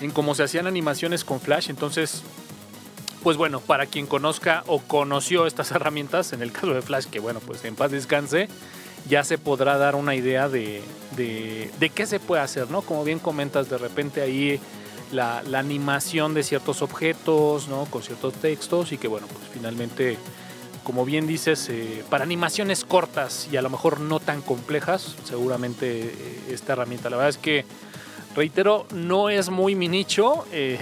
en 0.02 0.12
cómo 0.12 0.36
se 0.36 0.44
hacían 0.44 0.68
animaciones 0.68 1.24
con 1.24 1.40
Flash. 1.40 1.70
Entonces, 1.70 2.24
pues 3.24 3.38
bueno, 3.38 3.62
para 3.62 3.86
quien 3.86 4.06
conozca 4.06 4.64
o 4.68 4.80
conoció 4.80 5.48
estas 5.48 5.72
herramientas, 5.72 6.34
en 6.34 6.42
el 6.42 6.52
caso 6.52 6.74
de 6.74 6.82
Flash, 6.82 7.06
que 7.06 7.20
bueno, 7.20 7.40
pues 7.40 7.64
en 7.66 7.76
paz 7.76 7.92
descanse, 7.92 8.50
ya 9.08 9.24
se 9.24 9.38
podrá 9.38 9.78
dar 9.78 9.96
una 9.96 10.16
idea 10.16 10.50
de, 10.50 10.82
de, 11.16 11.92
qué 11.94 12.06
se 12.06 12.20
puede 12.20 12.42
hacer, 12.42 12.70
¿no? 12.70 12.82
Como 12.82 13.04
bien 13.04 13.20
comentas, 13.20 13.70
de 13.70 13.78
repente 13.78 14.22
ahí 14.22 14.60
la, 15.12 15.40
animación 15.54 16.34
de 16.34 16.44
ciertos 16.44 16.82
objetos, 16.82 17.68
¿no? 17.68 17.86
Con 17.86 18.04
ciertos 18.04 18.34
textos 18.34 18.92
y 18.92 18.98
que, 18.98 19.08
bueno, 19.08 19.28
pues 19.28 19.50
finalmente, 19.54 20.18
como 20.84 21.06
bien 21.06 21.28
dices, 21.28 21.68
eh, 21.70 22.04
para 22.10 22.24
animaciones 22.24 22.86
cortas 22.86 23.50
y 23.52 23.58
a 23.58 23.62
lo 23.62 23.70
mejor 23.70 24.00
no 24.00 24.20
tan 24.20 24.42
complejas, 24.42 25.16
seguramente 25.26 26.02
eh, 26.02 26.40
esta 26.50 26.74
herramienta, 26.74 27.10
la 27.10 27.18
verdad 27.18 27.30
es 27.30 27.38
que, 27.38 27.66
reitero, 28.36 28.86
no 28.94 29.30
es 29.30 29.50
muy 29.50 29.76
mi 29.76 29.90
nicho. 29.90 30.46
Eh, 30.52 30.80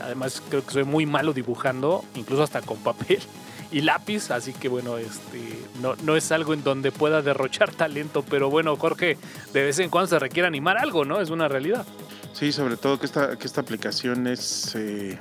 además 0.00 0.42
creo 0.48 0.64
que 0.64 0.72
soy 0.72 0.84
muy 0.84 1.06
malo 1.06 1.32
dibujando, 1.32 2.04
incluso 2.14 2.42
hasta 2.42 2.62
con 2.62 2.78
papel 2.78 3.20
y 3.70 3.82
lápiz, 3.82 4.30
así 4.30 4.52
que 4.52 4.68
bueno, 4.68 4.98
este 4.98 5.58
no, 5.82 5.94
no 5.96 6.16
es 6.16 6.32
algo 6.32 6.54
en 6.54 6.62
donde 6.62 6.92
pueda 6.92 7.22
derrochar 7.22 7.72
talento, 7.72 8.24
pero 8.28 8.50
bueno, 8.50 8.76
Jorge, 8.76 9.18
de 9.52 9.62
vez 9.62 9.78
en 9.78 9.90
cuando 9.90 10.08
se 10.08 10.18
requiere 10.18 10.46
animar 10.46 10.78
algo, 10.78 11.04
¿no? 11.04 11.20
Es 11.20 11.30
una 11.30 11.48
realidad. 11.48 11.86
Sí, 12.32 12.52
sobre 12.52 12.76
todo 12.76 12.98
que 12.98 13.06
esta, 13.06 13.36
que 13.36 13.46
esta 13.46 13.60
aplicación 13.60 14.26
es, 14.26 14.74
eh, 14.74 15.18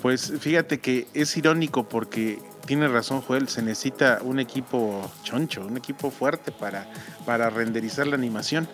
pues 0.00 0.32
fíjate 0.38 0.78
que 0.78 1.08
es 1.14 1.36
irónico 1.36 1.88
porque 1.88 2.38
tiene 2.66 2.88
razón 2.88 3.22
Joel, 3.22 3.48
se 3.48 3.62
necesita 3.62 4.20
un 4.22 4.40
equipo 4.40 5.10
choncho, 5.22 5.64
un 5.64 5.76
equipo 5.76 6.10
fuerte 6.10 6.52
para, 6.52 6.86
para 7.24 7.50
renderizar 7.50 8.06
la 8.06 8.16
animación, 8.16 8.68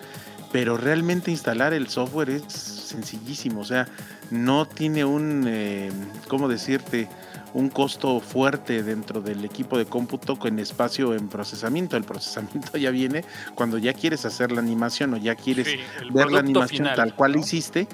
pero 0.51 0.77
realmente 0.77 1.31
instalar 1.31 1.73
el 1.73 1.87
software 1.87 2.29
es 2.29 2.72
sencillísimo, 2.93 3.61
o 3.61 3.65
sea, 3.65 3.87
no 4.31 4.65
tiene 4.65 5.03
un, 5.03 5.45
eh, 5.47 5.91
¿cómo 6.27 6.47
decirte? 6.47 7.09
un 7.53 7.69
costo 7.69 8.19
fuerte 8.19 8.83
dentro 8.83 9.21
del 9.21 9.45
equipo 9.45 9.77
de 9.77 9.85
cómputo 9.85 10.37
con 10.37 10.57
espacio 10.59 11.13
en 11.13 11.27
procesamiento. 11.27 11.95
El 11.97 12.03
procesamiento 12.03 12.77
ya 12.77 12.89
viene 12.89 13.23
cuando 13.55 13.77
ya 13.77 13.93
quieres 13.93 14.25
hacer 14.25 14.51
la 14.51 14.59
animación 14.59 15.13
o 15.13 15.17
ya 15.17 15.35
quieres 15.35 15.67
ver 16.11 16.31
la 16.31 16.39
animación 16.39 16.89
tal 16.95 17.15
cual 17.15 17.35
hiciste 17.35 17.87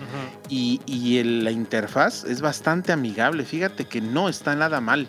y, 0.48 0.80
y 0.86 1.22
la 1.24 1.52
interfaz 1.52 2.24
es 2.24 2.42
bastante 2.42 2.92
amigable. 2.92 3.44
Fíjate 3.44 3.86
que 3.86 4.02
no 4.02 4.30
está 4.30 4.56
nada 4.56 4.80
mal 4.80 5.08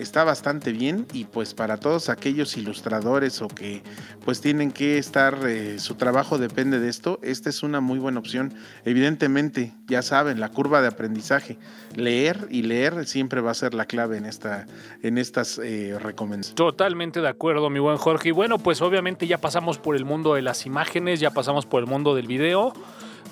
está 0.00 0.24
bastante 0.24 0.72
bien 0.72 1.06
y 1.12 1.24
pues 1.24 1.54
para 1.54 1.76
todos 1.76 2.08
aquellos 2.08 2.56
ilustradores 2.56 3.42
o 3.42 3.48
que 3.48 3.82
pues 4.24 4.40
tienen 4.40 4.72
que 4.72 4.98
estar, 4.98 5.38
eh, 5.46 5.78
su 5.78 5.94
trabajo 5.94 6.38
depende 6.38 6.80
de 6.80 6.88
esto, 6.88 7.18
esta 7.22 7.50
es 7.50 7.62
una 7.62 7.80
muy 7.80 7.98
buena 7.98 8.18
opción. 8.18 8.54
Evidentemente, 8.84 9.72
ya 9.86 10.02
saben, 10.02 10.40
la 10.40 10.48
curva 10.48 10.80
de 10.80 10.88
aprendizaje, 10.88 11.58
leer 11.94 12.48
y 12.50 12.62
leer 12.62 13.06
siempre 13.06 13.40
va 13.40 13.50
a 13.50 13.54
ser 13.54 13.74
la 13.74 13.86
clave 13.86 14.16
en, 14.16 14.26
esta, 14.26 14.66
en 15.02 15.18
estas 15.18 15.58
eh, 15.58 15.96
recomendaciones. 16.00 16.54
Totalmente 16.54 17.20
de 17.20 17.28
acuerdo, 17.28 17.70
mi 17.70 17.78
buen 17.78 17.96
Jorge. 17.96 18.30
Y 18.30 18.32
bueno, 18.32 18.58
pues 18.58 18.80
obviamente 18.82 19.26
ya 19.26 19.38
pasamos 19.38 19.78
por 19.78 19.96
el 19.96 20.04
mundo 20.04 20.34
de 20.34 20.42
las 20.42 20.66
imágenes, 20.66 21.20
ya 21.20 21.30
pasamos 21.30 21.66
por 21.66 21.80
el 21.82 21.86
mundo 21.86 22.14
del 22.14 22.26
video, 22.26 22.72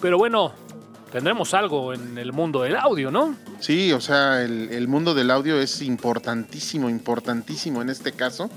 pero 0.00 0.18
bueno, 0.18 0.52
tendremos 1.10 1.54
algo 1.54 1.92
en 1.92 2.18
el 2.18 2.32
mundo 2.32 2.62
del 2.62 2.76
audio, 2.76 3.10
¿no? 3.10 3.36
Sí, 3.60 3.92
o 3.92 4.00
sea, 4.00 4.42
el, 4.42 4.88
mundo 4.88 5.14
del 5.14 5.30
audio 5.30 5.60
es 5.60 5.82
importantísimo, 5.82 6.88
importantísimo 6.88 7.82
en 7.82 7.90
este 7.90 8.12
caso, 8.12 8.50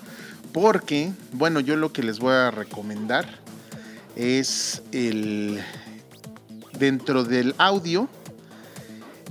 porque, 0.53 1.11
bueno, 1.33 1.59
yo 1.59 1.75
lo 1.75 1.93
que 1.93 2.03
les 2.03 2.19
voy 2.19 2.33
a 2.33 2.51
recomendar 2.51 3.25
es 4.15 4.83
el 4.91 5.61
dentro 6.77 7.23
del 7.23 7.55
audio, 7.57 8.09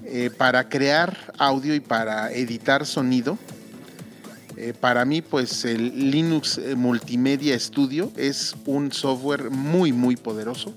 eh, 0.04 0.30
para 0.36 0.68
crear 0.68 1.32
audio 1.38 1.74
y 1.74 1.80
para 1.80 2.32
editar 2.32 2.86
sonido, 2.86 3.38
eh, 4.56 4.74
para 4.78 5.04
mí 5.04 5.22
pues 5.22 5.64
el 5.64 6.10
Linux 6.10 6.60
Multimedia 6.76 7.58
Studio 7.58 8.10
es 8.16 8.56
un 8.66 8.92
software 8.92 9.50
muy 9.50 9.92
muy 9.92 10.16
poderoso. 10.16 10.74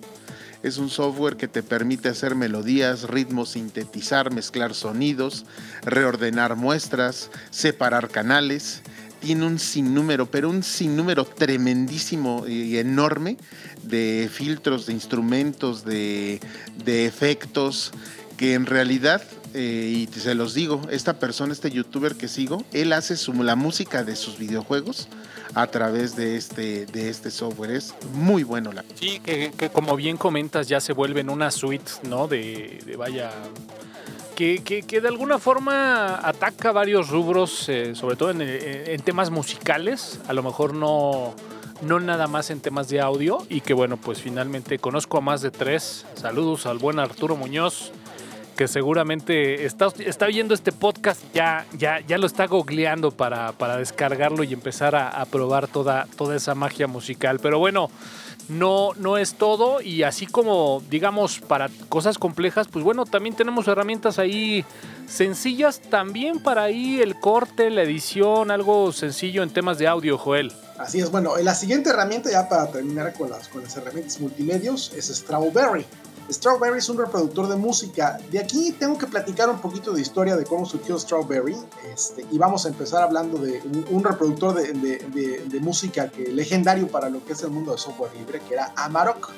Es 0.63 0.77
un 0.77 0.89
software 0.89 1.35
que 1.35 1.49
te 1.49 1.61
permite 1.61 2.07
hacer 2.07 2.35
melodías, 2.35 3.03
ritmos, 3.03 3.49
sintetizar, 3.49 4.31
mezclar 4.31 4.73
sonidos, 4.73 5.45
reordenar 5.83 6.55
muestras, 6.55 7.29
separar 7.51 8.07
canales. 8.07 8.81
Tiene 9.19 9.45
un 9.45 9.59
sinnúmero, 9.59 10.25
pero 10.31 10.49
un 10.49 10.63
sinnúmero 10.63 11.25
tremendísimo 11.25 12.47
y 12.47 12.77
enorme 12.77 13.37
de 13.83 14.29
filtros, 14.31 14.85
de 14.85 14.93
instrumentos, 14.93 15.83
de, 15.83 16.39
de 16.85 17.05
efectos, 17.05 17.91
que 18.37 18.53
en 18.53 18.65
realidad 18.65 19.21
eh, 19.53 20.07
y 20.11 20.19
se 20.19 20.33
los 20.33 20.53
digo, 20.53 20.81
esta 20.89 21.19
persona, 21.19 21.53
este 21.53 21.69
youtuber 21.69 22.15
que 22.15 22.27
sigo, 22.27 22.63
él 22.71 22.91
hace 22.93 23.15
la 23.43 23.55
música 23.55 24.03
de 24.03 24.15
sus 24.15 24.39
videojuegos 24.39 25.07
a 25.53 25.67
través 25.67 26.15
de 26.15 26.35
este, 26.35 26.85
de 26.85 27.09
este 27.09 27.31
software. 27.31 27.71
Es 27.71 27.93
muy 28.13 28.43
bueno. 28.43 28.71
La... 28.71 28.83
Sí, 28.95 29.19
que, 29.19 29.51
como 29.71 29.95
bien 29.95 30.17
comentas, 30.17 30.67
ya 30.67 30.79
se 30.79 30.93
vuelve 30.93 31.21
en 31.21 31.29
una 31.29 31.51
suite, 31.51 31.91
¿no? 32.03 32.27
De, 32.27 32.95
vaya... 32.97 33.31
Que, 34.35 34.63
que, 34.63 34.99
de 34.99 35.07
alguna 35.07 35.37
forma 35.37 36.15
ataca 36.27 36.71
varios 36.71 37.09
rubros, 37.09 37.69
eh, 37.69 37.93
sobre 37.93 38.15
todo 38.15 38.31
en, 38.31 38.41
en, 38.41 38.99
temas 39.03 39.29
musicales, 39.29 40.19
a 40.27 40.33
lo 40.33 40.41
mejor 40.41 40.73
no, 40.73 41.35
no 41.83 41.99
nada 41.99 42.25
más 42.25 42.49
en 42.49 42.59
temas 42.59 42.89
de 42.89 42.99
audio, 42.99 43.45
y 43.47 43.61
que 43.61 43.75
bueno, 43.75 43.97
pues 43.97 44.21
finalmente 44.21 44.79
conozco 44.79 45.19
a 45.19 45.21
más 45.21 45.43
de 45.43 45.51
tres. 45.51 46.07
Saludos 46.15 46.65
al 46.65 46.79
buen 46.79 46.97
Arturo 46.97 47.35
Muñoz, 47.35 47.91
que 48.55 48.67
seguramente 48.67 49.65
está, 49.65 49.87
está 50.05 50.25
oyendo 50.25 50.53
este 50.53 50.71
podcast, 50.71 51.21
ya, 51.33 51.65
ya, 51.77 51.99
ya 52.01 52.17
lo 52.17 52.27
está 52.27 52.47
googleando 52.47 53.11
para, 53.11 53.51
para 53.53 53.77
descargarlo 53.77 54.43
y 54.43 54.53
empezar 54.53 54.95
a, 54.95 55.23
probar 55.25 55.67
toda, 55.67 56.07
toda 56.17 56.35
esa 56.35 56.53
magia 56.55 56.87
musical. 56.87 57.39
Pero 57.39 57.59
bueno, 57.59 57.89
no, 58.49 58.91
no 58.97 59.17
es 59.17 59.35
todo 59.35 59.81
y 59.81 60.03
así 60.03 60.27
como, 60.27 60.83
digamos, 60.89 61.39
para 61.39 61.69
cosas 61.89 62.17
complejas, 62.17 62.67
pues 62.67 62.83
bueno, 62.83 63.05
también 63.05 63.35
tenemos 63.35 63.67
herramientas 63.67 64.19
ahí 64.19 64.65
sencillas 65.07 65.79
también 65.79 66.41
para 66.41 66.63
ahí 66.63 67.01
el 67.01 67.19
corte, 67.19 67.69
la 67.69 67.83
edición, 67.83 68.51
algo 68.51 68.91
sencillo 68.91 69.43
en 69.43 69.49
temas 69.49 69.77
de 69.77 69.87
audio, 69.87 70.17
Joel. 70.17 70.51
Así 70.77 70.99
es, 70.99 71.11
bueno, 71.11 71.37
la 71.37 71.55
siguiente 71.55 71.89
herramienta 71.89 72.29
ya 72.31 72.49
para 72.49 72.71
terminar 72.71 73.13
con 73.13 73.29
las, 73.29 73.47
con 73.47 73.63
las 73.63 73.75
herramientas 73.77 74.19
multimedios 74.19 74.91
es 74.95 75.07
Strawberry. 75.07 75.85
Strawberry 76.31 76.79
es 76.79 76.89
un 76.89 76.97
reproductor 76.97 77.47
de 77.47 77.55
música. 77.55 78.17
De 78.31 78.39
aquí 78.39 78.71
tengo 78.73 78.97
que 78.97 79.07
platicar 79.07 79.49
un 79.49 79.59
poquito 79.59 79.93
de 79.93 80.01
historia 80.01 80.35
de 80.35 80.45
cómo 80.45 80.65
surgió 80.65 80.97
Strawberry. 80.97 81.57
Este, 81.93 82.25
y 82.31 82.37
vamos 82.37 82.65
a 82.65 82.69
empezar 82.69 83.03
hablando 83.03 83.37
de 83.37 83.61
un, 83.89 84.03
reproductor 84.03 84.53
de, 84.55 85.59
música 85.61 86.09
que, 86.09 86.31
legendario 86.31 86.87
para 86.87 87.09
lo 87.09 87.23
que 87.25 87.33
es 87.33 87.41
el 87.43 87.49
mundo 87.49 87.73
de 87.73 87.77
software 87.77 88.11
libre, 88.17 88.41
que 88.47 88.55
era 88.55 88.71
Amarok. 88.75 89.31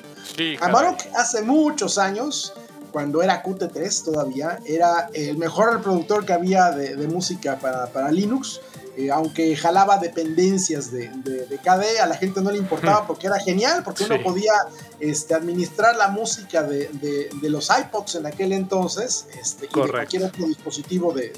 Amarok 0.60 1.00
hace 1.16 1.42
muchos 1.42 1.98
años, 1.98 2.52
cuando 2.92 3.22
era 3.22 3.42
Qt3 3.42 4.04
todavía, 4.04 4.60
era 4.64 5.10
el 5.12 5.36
mejor 5.36 5.74
reproductor 5.74 6.24
que 6.24 6.32
había 6.32 6.70
de, 6.70 7.06
música 7.08 7.58
para, 7.58 7.86
para 7.86 8.10
Linux. 8.10 8.60
Eh, 8.96 9.10
aunque 9.10 9.54
jalaba 9.56 9.98
dependencias 9.98 10.90
de, 10.90 11.08
de, 11.08 11.58
KDE, 11.58 12.00
a 12.00 12.06
la 12.06 12.16
gente 12.16 12.40
no 12.40 12.50
le 12.50 12.56
importaba 12.56 13.02
hmm. 13.02 13.06
porque 13.06 13.26
era 13.26 13.38
genial, 13.38 13.82
porque 13.84 14.04
uno 14.04 14.22
podía 14.22 14.54
este, 15.00 15.34
administrar 15.34 15.96
la 15.96 16.08
música 16.08 16.62
de, 16.62 17.28
los 17.42 17.68
iPods 17.68 18.14
en 18.14 18.26
aquel 18.26 18.52
entonces, 18.52 19.26
este, 19.38 19.66
y 19.66 19.68
de 19.68 19.90
cualquier 19.90 20.24
otro 20.24 20.46
dispositivo 20.46 21.12
de, 21.12 21.30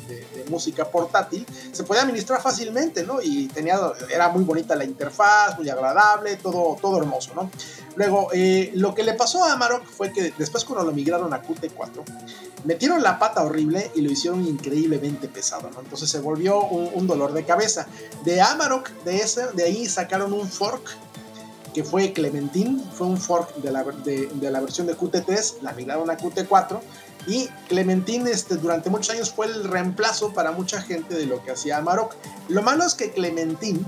música 0.48 0.88
portátil, 0.88 1.44
se 1.72 1.82
podía 1.82 2.02
administrar 2.02 2.40
fácilmente, 2.40 3.02
¿no? 3.02 3.20
Y 3.20 3.48
tenía, 3.48 3.76
era 4.08 4.28
muy 4.28 4.44
bonita 4.44 4.76
la 4.76 4.84
interfaz, 4.84 5.58
muy 5.58 5.68
agradable, 5.68 6.36
todo, 6.36 6.76
todo 6.80 6.98
hermoso, 6.98 7.34
¿no? 7.34 7.50
Luego, 7.96 8.28
eh, 8.32 8.70
lo 8.74 8.94
que 8.94 9.02
le 9.02 9.14
pasó 9.14 9.42
a 9.42 9.54
Amarok 9.54 9.84
fue 9.84 10.12
que 10.12 10.32
después 10.38 10.64
cuando 10.64 10.84
lo 10.84 10.92
migraron 10.92 11.34
a 11.34 11.42
Qt4, 11.42 12.04
metieron 12.64 13.02
la 13.02 13.18
pata 13.18 13.42
horrible 13.42 13.90
y 13.94 14.02
lo 14.02 14.10
hicieron 14.10 14.46
increíblemente 14.46 15.28
pesado, 15.28 15.70
¿no? 15.72 15.80
Entonces 15.80 16.08
se 16.08 16.20
volvió 16.20 16.60
un, 16.60 17.08
dolor 17.08 17.32
de 17.32 17.44
cabeza. 17.48 17.88
De 18.24 18.40
Amarok, 18.40 18.90
de, 19.04 19.16
ese, 19.16 19.48
de 19.54 19.64
ahí 19.64 19.86
sacaron 19.86 20.32
un 20.32 20.48
fork 20.48 20.96
que 21.74 21.82
fue 21.82 22.12
Clementine, 22.12 22.80
fue 22.92 23.06
un 23.06 23.18
fork 23.18 23.56
de 23.56 23.72
la, 23.72 23.82
de, 23.82 24.50
la 24.50 24.60
versión 24.60 24.86
de 24.86 24.96
Qt3, 24.96 25.60
la 25.62 25.72
migraron 25.72 26.10
a 26.10 26.16
Qt4 26.16 26.80
y 27.26 27.46
Clementine 27.68 28.30
este, 28.30 28.56
durante 28.56 28.90
muchos 28.90 29.14
años 29.14 29.32
fue 29.32 29.46
el 29.46 29.64
reemplazo 29.64 30.32
para 30.32 30.52
mucha 30.52 30.80
gente 30.80 31.14
de 31.14 31.26
lo 31.26 31.42
que 31.42 31.50
hacía 31.50 31.78
Amarok. 31.78 32.14
Lo 32.48 32.62
malo 32.62 32.84
es 32.84 32.94
que 32.94 33.10
Clementine 33.12 33.80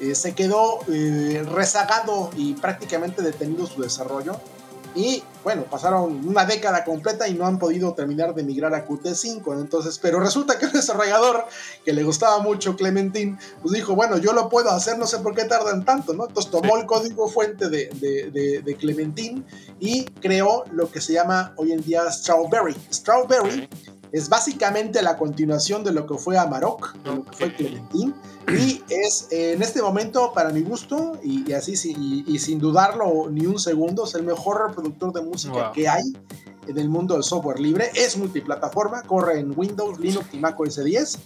eh, 0.00 0.14
se 0.14 0.34
quedó 0.34 0.80
eh, 0.88 1.44
rezagado 1.54 2.30
y 2.36 2.54
prácticamente 2.54 3.22
detenido 3.22 3.66
su 3.66 3.82
desarrollo 3.82 4.40
y 4.94 5.22
bueno, 5.42 5.64
pasaron 5.64 6.26
una 6.26 6.44
década 6.44 6.84
completa 6.84 7.26
y 7.26 7.34
no 7.34 7.46
han 7.46 7.58
podido 7.58 7.94
terminar 7.94 8.34
de 8.34 8.44
migrar 8.44 8.74
a 8.74 8.86
Qt5. 8.86 9.60
Entonces, 9.60 9.98
pero 9.98 10.20
resulta 10.20 10.58
que 10.58 10.66
el 10.66 10.72
desarrollador 10.72 11.46
que 11.84 11.92
le 11.92 12.04
gustaba 12.04 12.38
mucho 12.38 12.76
Clementine, 12.76 13.38
pues 13.60 13.74
dijo, 13.74 13.94
bueno, 13.94 14.18
yo 14.18 14.32
lo 14.32 14.48
puedo 14.48 14.70
hacer, 14.70 14.98
no 14.98 15.06
sé 15.06 15.18
por 15.18 15.34
qué 15.34 15.44
tardan 15.44 15.84
tanto, 15.84 16.14
¿no? 16.14 16.26
Entonces 16.26 16.50
tomó 16.50 16.76
el 16.76 16.86
código 16.86 17.28
fuente 17.28 17.68
de, 17.68 17.88
de, 17.94 18.62
de, 18.62 18.76
Clementine 18.76 19.42
y 19.80 20.04
creó 20.04 20.64
lo 20.72 20.90
que 20.90 21.00
se 21.00 21.12
llama 21.12 21.54
hoy 21.56 21.72
en 21.72 21.82
día 21.82 22.10
Strawberry. 22.10 22.76
Strawberry 22.92 23.68
es 24.12 24.28
básicamente 24.28 25.02
la 25.02 25.16
continuación 25.16 25.82
de 25.84 25.92
lo 25.92 26.06
que 26.06 26.14
fue 26.14 26.38
Amarok, 26.38 26.94
de 27.02 27.14
lo 27.14 27.24
que 27.24 27.32
fue 27.32 27.54
Clementine 27.54 28.12
y 28.48 28.82
es 28.88 29.28
en 29.30 29.62
este 29.62 29.80
momento, 29.82 30.32
para 30.34 30.50
mi 30.50 30.62
gusto, 30.62 31.18
y, 31.22 31.52
así 31.52 31.72
y, 32.26 32.38
sin 32.38 32.58
dudarlo 32.58 33.30
ni 33.30 33.46
un 33.46 33.58
segundo, 33.58 34.04
es 34.04 34.14
el 34.14 34.24
mejor 34.24 34.68
reproductor 34.68 35.12
de 35.12 35.22
música 35.22 35.72
que 35.72 35.88
hay 35.88 36.02
en 36.66 36.78
el 36.78 36.88
mundo 36.88 37.14
del 37.14 37.22
software 37.22 37.60
libre. 37.60 37.90
Es 37.94 38.16
multiplataforma, 38.16 39.02
corre 39.02 39.38
en 39.38 39.56
Windows, 39.56 39.98
Linux 39.98 40.26
y 40.32 40.38
Mac 40.38 40.58
OS 40.58 40.82
10. 40.82 41.18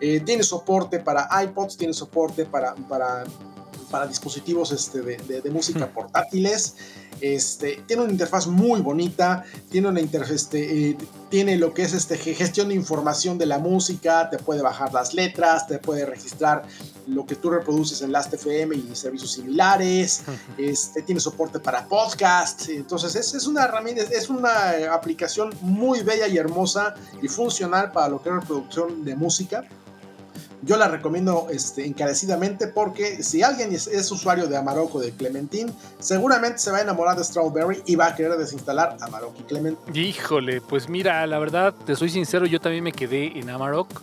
Eh, 0.00 0.20
tiene 0.20 0.42
soporte 0.42 0.98
para 0.98 1.28
iPods, 1.44 1.76
tiene 1.76 1.92
soporte 1.92 2.44
para, 2.44 2.74
para, 2.74 3.24
para 3.96 4.06
dispositivos 4.06 4.72
este, 4.72 5.00
de, 5.00 5.40
de, 5.40 5.50
música 5.50 5.86
hmm. 5.86 5.94
portátiles. 5.94 6.74
Este, 7.22 7.82
tiene 7.86 8.02
una 8.02 8.12
interfaz 8.12 8.46
muy 8.46 8.82
bonita, 8.82 9.42
tiene 9.70 9.88
una 9.88 10.02
interfaz, 10.02 10.32
este, 10.32 10.90
eh, 10.90 10.98
tiene 11.30 11.56
lo 11.56 11.72
que 11.72 11.80
es 11.80 11.94
este, 11.94 12.18
gestión 12.18 12.68
de 12.68 12.74
información 12.74 13.38
de 13.38 13.46
la 13.46 13.58
música, 13.58 14.28
te 14.28 14.36
puede 14.36 14.60
bajar 14.60 14.92
las 14.92 15.14
letras, 15.14 15.66
te 15.66 15.78
puede 15.78 16.04
registrar 16.04 16.64
lo 17.06 17.24
que 17.24 17.36
tú 17.36 17.48
reproduces 17.48 18.02
en 18.02 18.12
Last.fm 18.12 18.76
y 18.76 18.94
servicios 18.94 19.32
similares, 19.32 20.24
este, 20.58 21.00
tiene 21.00 21.18
soporte 21.18 21.58
para 21.58 21.88
podcast, 21.88 22.68
entonces 22.68 23.14
es, 23.14 23.32
es 23.32 23.46
una 23.46 23.64
herramienta, 23.64 24.02
es 24.02 24.28
una 24.28 24.92
aplicación 24.92 25.54
muy 25.62 26.02
bella 26.02 26.28
y 26.28 26.36
hermosa 26.36 26.94
y 27.22 27.28
funcional 27.28 27.92
para 27.92 28.10
lo 28.10 28.22
que 28.22 28.28
es 28.28 28.34
reproducción 28.34 29.06
de 29.06 29.16
música. 29.16 29.66
Yo 30.62 30.76
la 30.76 30.88
recomiendo 30.88 31.48
este, 31.50 31.86
encarecidamente 31.86 32.66
porque 32.66 33.22
si 33.22 33.42
alguien 33.42 33.72
es, 33.72 34.10
usuario 34.10 34.46
de 34.46 34.56
Amarok 34.56 34.94
o 34.94 35.00
de 35.00 35.12
Clementine, 35.12 35.72
seguramente 35.98 36.58
se 36.58 36.70
va 36.70 36.78
a 36.78 36.80
enamorar 36.82 37.16
de 37.16 37.24
Strawberry 37.24 37.82
y 37.86 37.96
va 37.96 38.06
a 38.06 38.14
querer 38.14 38.36
desinstalar 38.36 38.96
Amarok 39.00 39.38
y 39.40 39.42
Clementine. 39.42 39.98
Híjole, 39.98 40.60
pues 40.60 40.88
mira, 40.88 41.26
la 41.26 41.38
verdad, 41.38 41.74
te 41.84 41.94
soy 41.94 42.08
sincero, 42.08 42.46
yo 42.46 42.60
también 42.60 42.84
me 42.84 42.92
quedé 42.92 43.38
en 43.38 43.50
Amarok. 43.50 44.02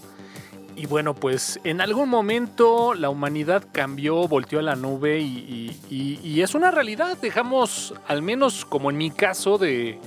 Y 0.75 0.87
bueno, 0.87 1.13
pues 1.13 1.59
en 1.63 1.81
algún 1.81 2.09
momento 2.09 2.93
la 2.95 3.09
humanidad 3.09 3.63
cambió, 3.71 4.27
volteó 4.27 4.59
a 4.59 4.63
la 4.63 4.75
nube 4.75 5.19
y, 5.19 6.41
es 6.41 6.55
una 6.55 6.71
realidad. 6.71 7.17
Dejamos, 7.21 7.93
al 8.07 8.21
menos 8.21 8.65
como 8.65 8.89
en 8.89 8.97
mi 8.97 9.11
caso, 9.11 9.57
de, 9.57 9.99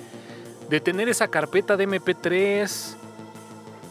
de 0.69 0.81
tener 0.81 1.09
esa 1.09 1.29
carpeta 1.29 1.77
de 1.77 1.89
MP3 1.89 2.96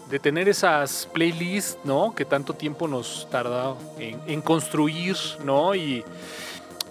de 0.09 0.19
tener 0.19 0.47
esas 0.47 1.07
playlists, 1.11 1.77
¿no? 1.83 2.13
Que 2.13 2.25
tanto 2.25 2.53
tiempo 2.53 2.87
nos 2.87 3.27
tarda 3.29 3.75
en, 3.97 4.41
construir, 4.41 5.15
¿no? 5.43 5.73
Y, 5.75 6.03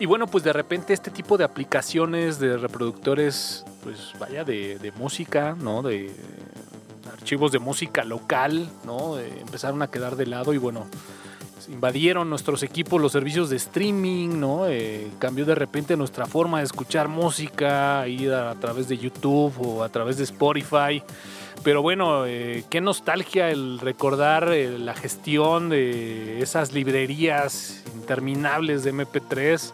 bueno, 0.06 0.26
pues 0.26 0.44
de 0.44 0.52
repente 0.52 0.92
este 0.92 1.10
tipo 1.10 1.36
de 1.36 1.44
aplicaciones 1.44 2.38
de 2.38 2.56
reproductores, 2.56 3.64
pues 3.82 4.12
vaya, 4.18 4.44
de, 4.44 4.92
música, 4.96 5.56
¿no? 5.58 5.82
De 5.82 6.10
archivos 7.12 7.52
de 7.52 7.58
música 7.58 8.04
local, 8.04 8.68
¿no? 8.84 9.18
empezaron 9.18 9.80
a 9.82 9.90
quedar 9.90 10.16
de 10.16 10.26
lado 10.26 10.52
y 10.52 10.58
bueno, 10.58 10.86
invadieron 11.68 12.28
nuestros 12.28 12.62
equipos 12.62 13.00
los 13.00 13.12
servicios 13.12 13.50
de 13.50 13.56
streaming, 13.56 14.40
¿no? 14.40 14.68
Eh, 14.68 15.10
cambió 15.18 15.44
de 15.44 15.54
repente 15.54 15.96
nuestra 15.96 16.26
forma 16.26 16.58
de 16.58 16.64
escuchar 16.64 17.08
música, 17.08 18.06
ir 18.08 18.32
a, 18.32 18.54
través 18.56 18.88
de 18.88 18.98
YouTube 18.98 19.54
o 19.60 19.82
a 19.82 19.88
través 19.88 20.16
de 20.16 20.24
Spotify. 20.24 21.02
Pero 21.64 21.80
bueno, 21.80 22.26
eh, 22.26 22.62
qué 22.68 22.82
nostalgia 22.82 23.48
el 23.48 23.80
recordar 23.80 24.52
eh, 24.52 24.78
la 24.78 24.94
gestión 24.94 25.70
de 25.70 26.42
esas 26.42 26.72
librerías 26.72 27.82
interminables 27.94 28.84
de 28.84 28.92
MP3. 28.92 29.72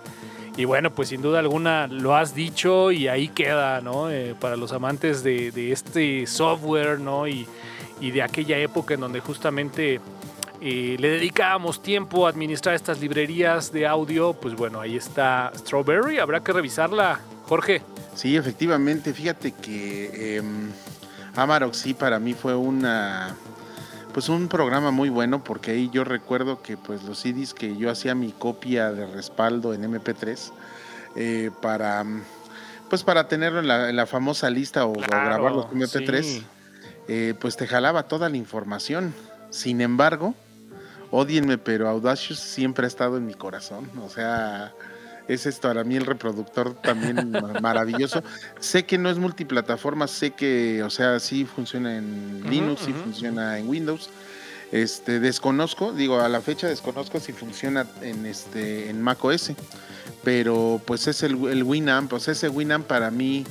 Y 0.57 0.65
bueno, 0.67 0.91
pues 0.93 1.09
sin 1.09 1.21
duda 1.21 1.41
alguna 1.41 1.89
lo 1.89 2.15
has 2.15 2.35
dicho 2.35 2.93
y 2.93 3.09
ahí 3.09 3.29
queda, 3.29 3.81
¿no? 3.81 4.09
para 4.41 4.57
los 4.57 4.73
amantes 4.73 5.23
de, 5.25 5.73
este 5.73 6.27
software, 6.27 7.01
¿no? 7.01 7.27
Y, 7.27 7.47
y 8.01 8.11
de 8.11 8.23
aquella 8.23 8.59
época 8.59 8.95
en 8.95 9.01
donde 9.01 9.21
justamente 9.21 10.01
le 10.61 11.09
dedicábamos 11.09 11.83
tiempo 11.83 12.27
a 12.27 12.31
administrar 12.31 12.75
estas 12.75 13.01
librerías 13.01 13.73
de 13.73 13.87
audio, 13.87 14.35
pues 14.35 14.55
bueno, 14.55 14.81
ahí 14.81 14.97
está 14.97 15.51
Strawberry, 15.57 16.19
habrá 16.19 16.41
que 16.41 16.53
revisarla, 16.53 17.21
Jorge. 17.47 17.83
Sí, 18.15 18.37
efectivamente, 18.37 19.15
fíjate 19.15 19.53
que 19.53 20.11
eh, 20.13 20.43
Amarok 21.43 21.75
sí 21.75 21.95
para 21.95 22.19
mí 22.19 22.35
fue 22.35 22.55
una 22.55 23.35
pues 24.13 24.29
un 24.29 24.49
programa 24.49 24.91
muy 24.91 25.09
bueno 25.09 25.45
porque 25.45 25.73
ahí 25.73 25.91
yo 25.93 26.05
recuerdo 26.05 26.63
que 26.63 26.77
pues 26.77 27.05
los 27.05 27.19
CDs 27.21 27.55
que 27.55 27.77
yo 27.77 27.91
hacía 27.91 28.15
mi 28.15 28.33
copia 28.33 28.93
de 28.93 29.07
respaldo 29.07 29.73
en 29.73 29.83
MP3 29.85 30.53
eh, 31.17 31.51
para 31.63 32.05
pues 32.89 33.05
para 33.05 33.29
tenerlo 33.29 33.61
en 33.61 33.97
la, 33.97 34.07
famosa 34.07 34.51
lista 34.51 34.85
o, 34.85 34.93
grabar 34.93 35.53
los 35.53 35.67
MP3 35.67 36.43
eh, 37.09 37.35
pues 37.41 37.57
te 37.57 37.67
jalaba 37.67 38.05
toda 38.05 38.29
la 38.29 38.37
información 38.37 39.15
sin 39.51 39.81
embargo 39.81 40.35
odienme, 41.11 41.59
pero 41.59 41.89
Audacious 41.89 42.39
siempre 42.39 42.87
ha 42.87 42.89
estado 42.89 43.17
en 43.17 43.27
mi 43.27 43.35
corazón. 43.35 43.91
O 44.05 44.09
sea, 44.09 44.73
es 45.33 45.47
esto 45.47 45.69
para 45.69 45.85
mí 45.85 45.97
el 45.97 46.07
reproductor 46.07 46.75
también 46.75 47.33
maravilloso. 47.63 48.23
Sé 48.59 48.85
que 48.85 48.99
no 48.99 49.11
es 49.11 49.19
multiplataforma, 49.19 50.07
sé 50.07 50.33
que, 50.33 50.83
o 50.83 50.91
sea, 50.91 51.21
sí 51.21 51.45
funciona 51.45 51.97
en 51.97 52.43
Linux, 52.49 52.83
sí 52.83 52.93
funciona 52.93 53.59
en 53.59 53.69
Windows. 53.69 54.11
Este, 54.73 55.21
desconozco, 55.21 55.93
digo, 55.93 56.21
a 56.21 56.29
la 56.29 56.41
fecha 56.41 56.69
desconozco 56.69 57.19
si 57.19 57.33
funciona 57.33 57.87
en 58.03 58.25
este 58.25 58.89
en 58.89 59.03
Mac 59.03 59.25
OS, 59.25 59.53
pero 60.23 60.81
pues 60.85 61.09
es 61.09 61.23
el, 61.25 61.49
el 61.49 61.65
Winamp, 61.65 62.11
pues 62.11 62.29
ese 62.29 62.49
Winamp 62.49 62.87
para 62.87 63.11
mí 63.11 63.45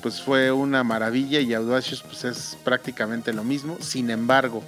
pues 0.00 0.20
fue 0.20 0.50
una 0.52 0.84
maravilla 0.84 1.40
y 1.40 1.54
Audacious 1.54 2.02
pues 2.02 2.24
es 2.24 2.56
prácticamente 2.64 3.32
lo 3.32 3.44
mismo. 3.44 3.78
Sin 3.80 4.10
embargo, 4.10 4.62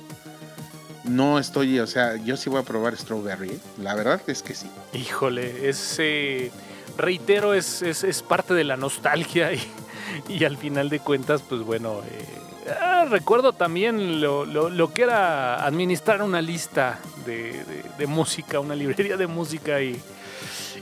no 1.04 1.38
estoy, 1.38 1.80
o 1.80 1.86
sea, 1.86 2.16
yo 2.16 2.36
sí 2.36 2.48
voy 2.48 2.60
a 2.60 2.64
probar 2.64 2.96
Strawberry. 2.96 3.50
¿eh? 3.50 3.58
La 3.78 3.94
verdad 3.94 4.20
es 4.26 4.42
que 4.42 4.54
sí. 4.54 4.68
Híjole, 4.92 5.68
es, 5.68 6.00
reitero, 6.96 7.54
es, 7.54 7.82
es, 7.82 8.22
parte 8.22 8.54
de 8.54 8.64
la 8.64 8.76
nostalgia 8.76 9.50
y, 10.28 10.44
al 10.44 10.56
final 10.56 10.88
de 10.88 11.00
cuentas, 11.00 11.42
pues 11.42 11.62
bueno, 11.62 12.02
eh, 12.08 12.74
ah, 12.80 13.06
recuerdo 13.08 13.52
también 13.52 14.20
lo, 14.20 14.92
que 14.94 15.02
era 15.02 15.64
administrar 15.64 16.22
una 16.22 16.40
lista 16.40 16.98
de, 17.26 18.06
música, 18.06 18.60
una 18.60 18.74
librería 18.74 19.16
de 19.16 19.26
música 19.26 19.80
y, 19.82 20.00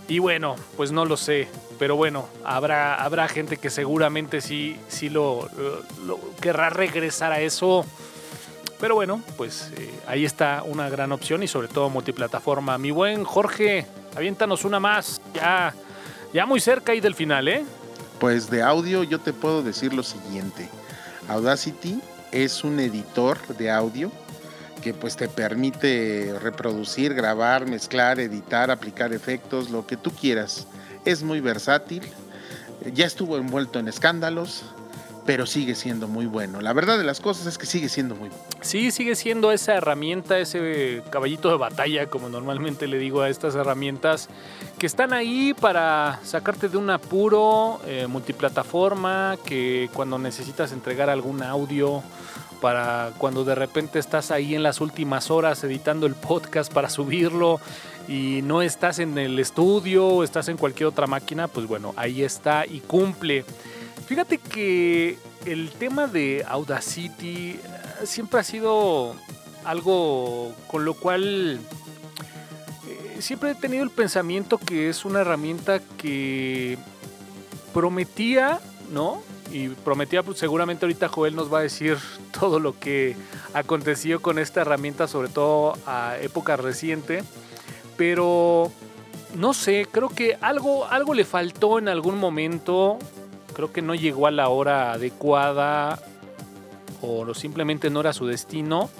y 0.08 0.18
bueno, 0.18 0.56
pues 0.76 0.92
no 0.92 1.04
lo 1.04 1.16
sé. 1.16 1.48
Pero 1.78 1.96
bueno, 1.96 2.28
habrá, 2.44 2.94
habrá 2.96 3.26
gente 3.26 3.56
que 3.56 3.70
seguramente 3.70 4.42
sí, 4.42 4.76
sí 4.88 5.08
lo 5.08 5.48
querrá 6.42 6.68
regresar 6.68 7.32
a 7.32 7.40
eso 7.40 7.86
pero 8.80 8.94
bueno, 8.94 9.22
pues 9.36 9.70
eh, 9.76 9.90
ahí 10.06 10.24
está 10.24 10.62
una 10.64 10.88
gran 10.88 11.12
opción 11.12 11.42
y 11.42 11.48
sobre 11.48 11.68
todo 11.68 11.90
multiplataforma. 11.90 12.78
Mi 12.78 12.90
buen 12.90 13.24
Jorge, 13.24 13.86
aviéntanos 14.16 14.64
una 14.64 14.80
más. 14.80 15.20
Ya, 15.34 15.74
ya 16.32 16.46
muy 16.46 16.60
cerca 16.60 16.92
ahí 16.92 17.00
del 17.00 17.14
final, 17.14 17.46
¿eh? 17.48 17.64
Pues 18.18 18.50
de 18.50 18.62
audio 18.62 19.02
yo 19.04 19.20
te 19.20 19.32
puedo 19.32 19.62
decir 19.62 19.92
lo 19.92 20.02
siguiente. 20.02 20.68
Audacity 21.28 22.00
es 22.32 22.64
un 22.64 22.80
editor 22.80 23.38
de 23.56 23.70
audio 23.70 24.10
que 24.82 24.94
pues 24.94 25.16
te 25.16 25.28
permite 25.28 26.34
reproducir, 26.40 27.12
grabar, 27.14 27.66
mezclar, 27.66 28.18
editar, 28.18 28.70
aplicar 28.70 29.12
efectos, 29.12 29.70
lo 29.70 29.86
que 29.86 29.96
tú 29.96 30.10
quieras. 30.10 30.66
Es 31.04 31.22
muy 31.22 31.40
versátil. 31.40 32.02
Ya 32.94 33.04
estuvo 33.04 33.36
envuelto 33.36 33.78
en 33.78 33.88
escándalos, 33.88 34.64
pero 35.26 35.46
sigue 35.46 35.74
siendo 35.74 36.08
muy 36.08 36.26
bueno. 36.26 36.60
La 36.60 36.72
verdad 36.72 36.98
de 36.98 37.04
las 37.04 37.20
cosas 37.20 37.46
es 37.46 37.58
que 37.58 37.66
sigue 37.66 37.88
siendo 37.88 38.14
muy 38.14 38.28
bueno. 38.28 38.44
Sí, 38.60 38.90
sigue 38.90 39.14
siendo 39.14 39.52
esa 39.52 39.74
herramienta, 39.74 40.38
ese 40.38 41.02
caballito 41.10 41.50
de 41.50 41.56
batalla, 41.56 42.06
como 42.06 42.28
normalmente 42.28 42.86
le 42.86 42.98
digo 42.98 43.22
a 43.22 43.28
estas 43.28 43.54
herramientas, 43.54 44.28
que 44.78 44.86
están 44.86 45.12
ahí 45.12 45.54
para 45.54 46.20
sacarte 46.24 46.68
de 46.68 46.76
un 46.76 46.90
apuro 46.90 47.80
eh, 47.86 48.06
multiplataforma, 48.06 49.36
que 49.44 49.88
cuando 49.92 50.18
necesitas 50.18 50.72
entregar 50.72 51.10
algún 51.10 51.42
audio, 51.42 52.02
para 52.60 53.12
cuando 53.18 53.44
de 53.44 53.54
repente 53.54 53.98
estás 53.98 54.30
ahí 54.30 54.54
en 54.54 54.62
las 54.62 54.80
últimas 54.80 55.30
horas 55.30 55.64
editando 55.64 56.06
el 56.06 56.14
podcast 56.14 56.72
para 56.72 56.90
subirlo 56.90 57.58
y 58.06 58.40
no 58.42 58.62
estás 58.62 58.98
en 58.98 59.16
el 59.18 59.38
estudio 59.38 60.06
o 60.06 60.24
estás 60.24 60.48
en 60.48 60.56
cualquier 60.56 60.88
otra 60.88 61.06
máquina, 61.06 61.48
pues 61.48 61.66
bueno, 61.66 61.94
ahí 61.96 62.22
está 62.22 62.66
y 62.66 62.80
cumple. 62.80 63.44
Fíjate 64.10 64.38
que 64.38 65.16
el 65.46 65.70
tema 65.70 66.08
de 66.08 66.44
Audacity 66.48 67.50
eh, 67.50 67.60
siempre 68.02 68.40
ha 68.40 68.42
sido 68.42 69.14
algo 69.64 70.52
con 70.66 70.84
lo 70.84 70.94
cual 70.94 71.60
eh, 72.88 73.16
siempre 73.20 73.52
he 73.52 73.54
tenido 73.54 73.84
el 73.84 73.90
pensamiento 73.90 74.58
que 74.58 74.88
es 74.88 75.04
una 75.04 75.20
herramienta 75.20 75.78
que 75.96 76.76
prometía, 77.72 78.58
¿no? 78.90 79.22
Y 79.52 79.68
prometía, 79.68 80.24
pues 80.24 80.40
seguramente 80.40 80.86
ahorita 80.86 81.08
Joel 81.08 81.36
nos 81.36 81.52
va 81.52 81.60
a 81.60 81.62
decir 81.62 81.96
todo 82.40 82.58
lo 82.58 82.76
que 82.80 83.14
aconteció 83.54 84.20
con 84.20 84.40
esta 84.40 84.62
herramienta, 84.62 85.06
sobre 85.06 85.28
todo 85.28 85.74
a 85.86 86.16
época 86.20 86.56
reciente. 86.56 87.22
Pero 87.96 88.72
no 89.36 89.54
sé, 89.54 89.86
creo 89.88 90.08
que 90.08 90.36
algo, 90.40 90.86
algo 90.86 91.14
le 91.14 91.24
faltó 91.24 91.78
en 91.78 91.88
algún 91.88 92.18
momento 92.18 92.98
creo 93.52 93.72
que 93.72 93.82
no 93.82 93.94
llegó 93.94 94.26
a 94.26 94.30
la 94.30 94.48
hora 94.48 94.92
adecuada 94.92 95.98
o 97.02 97.32
simplemente 97.34 97.90
no 97.90 98.00
era 98.00 98.12
su 98.12 98.26
destino. 98.26 98.90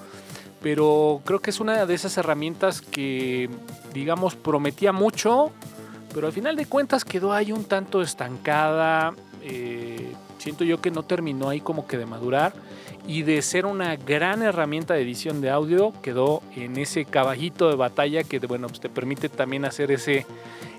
Pero 0.62 1.22
creo 1.24 1.40
que 1.40 1.50
es 1.50 1.60
una 1.60 1.86
de 1.86 1.94
esas 1.94 2.18
herramientas 2.18 2.82
que, 2.82 3.48
digamos, 3.94 4.36
prometía 4.36 4.92
mucho, 4.92 5.52
pero 6.12 6.26
al 6.26 6.34
final 6.34 6.54
de 6.56 6.66
cuentas 6.66 7.04
quedó 7.04 7.32
ahí 7.32 7.50
un 7.50 7.64
tanto 7.64 8.02
estancada. 8.02 9.14
Eh, 9.42 10.12
siento 10.38 10.64
yo 10.64 10.80
que 10.80 10.90
no 10.90 11.02
terminó 11.02 11.48
ahí 11.48 11.60
como 11.60 11.86
que 11.86 11.96
de 11.96 12.04
madurar 12.04 12.52
y 13.06 13.22
de 13.22 13.42
ser 13.42 13.66
una 13.66 13.96
gran 13.96 14.42
herramienta 14.42 14.94
de 14.94 15.02
edición 15.02 15.40
de 15.40 15.50
audio 15.50 15.92
quedó 16.02 16.42
en 16.54 16.76
ese 16.76 17.04
caballito 17.04 17.68
de 17.68 17.76
batalla 17.76 18.24
que 18.24 18.38
bueno 18.40 18.68
pues 18.68 18.80
te 18.80 18.88
permite 18.88 19.28
también 19.28 19.64
hacer 19.64 19.90
ese 19.90 20.26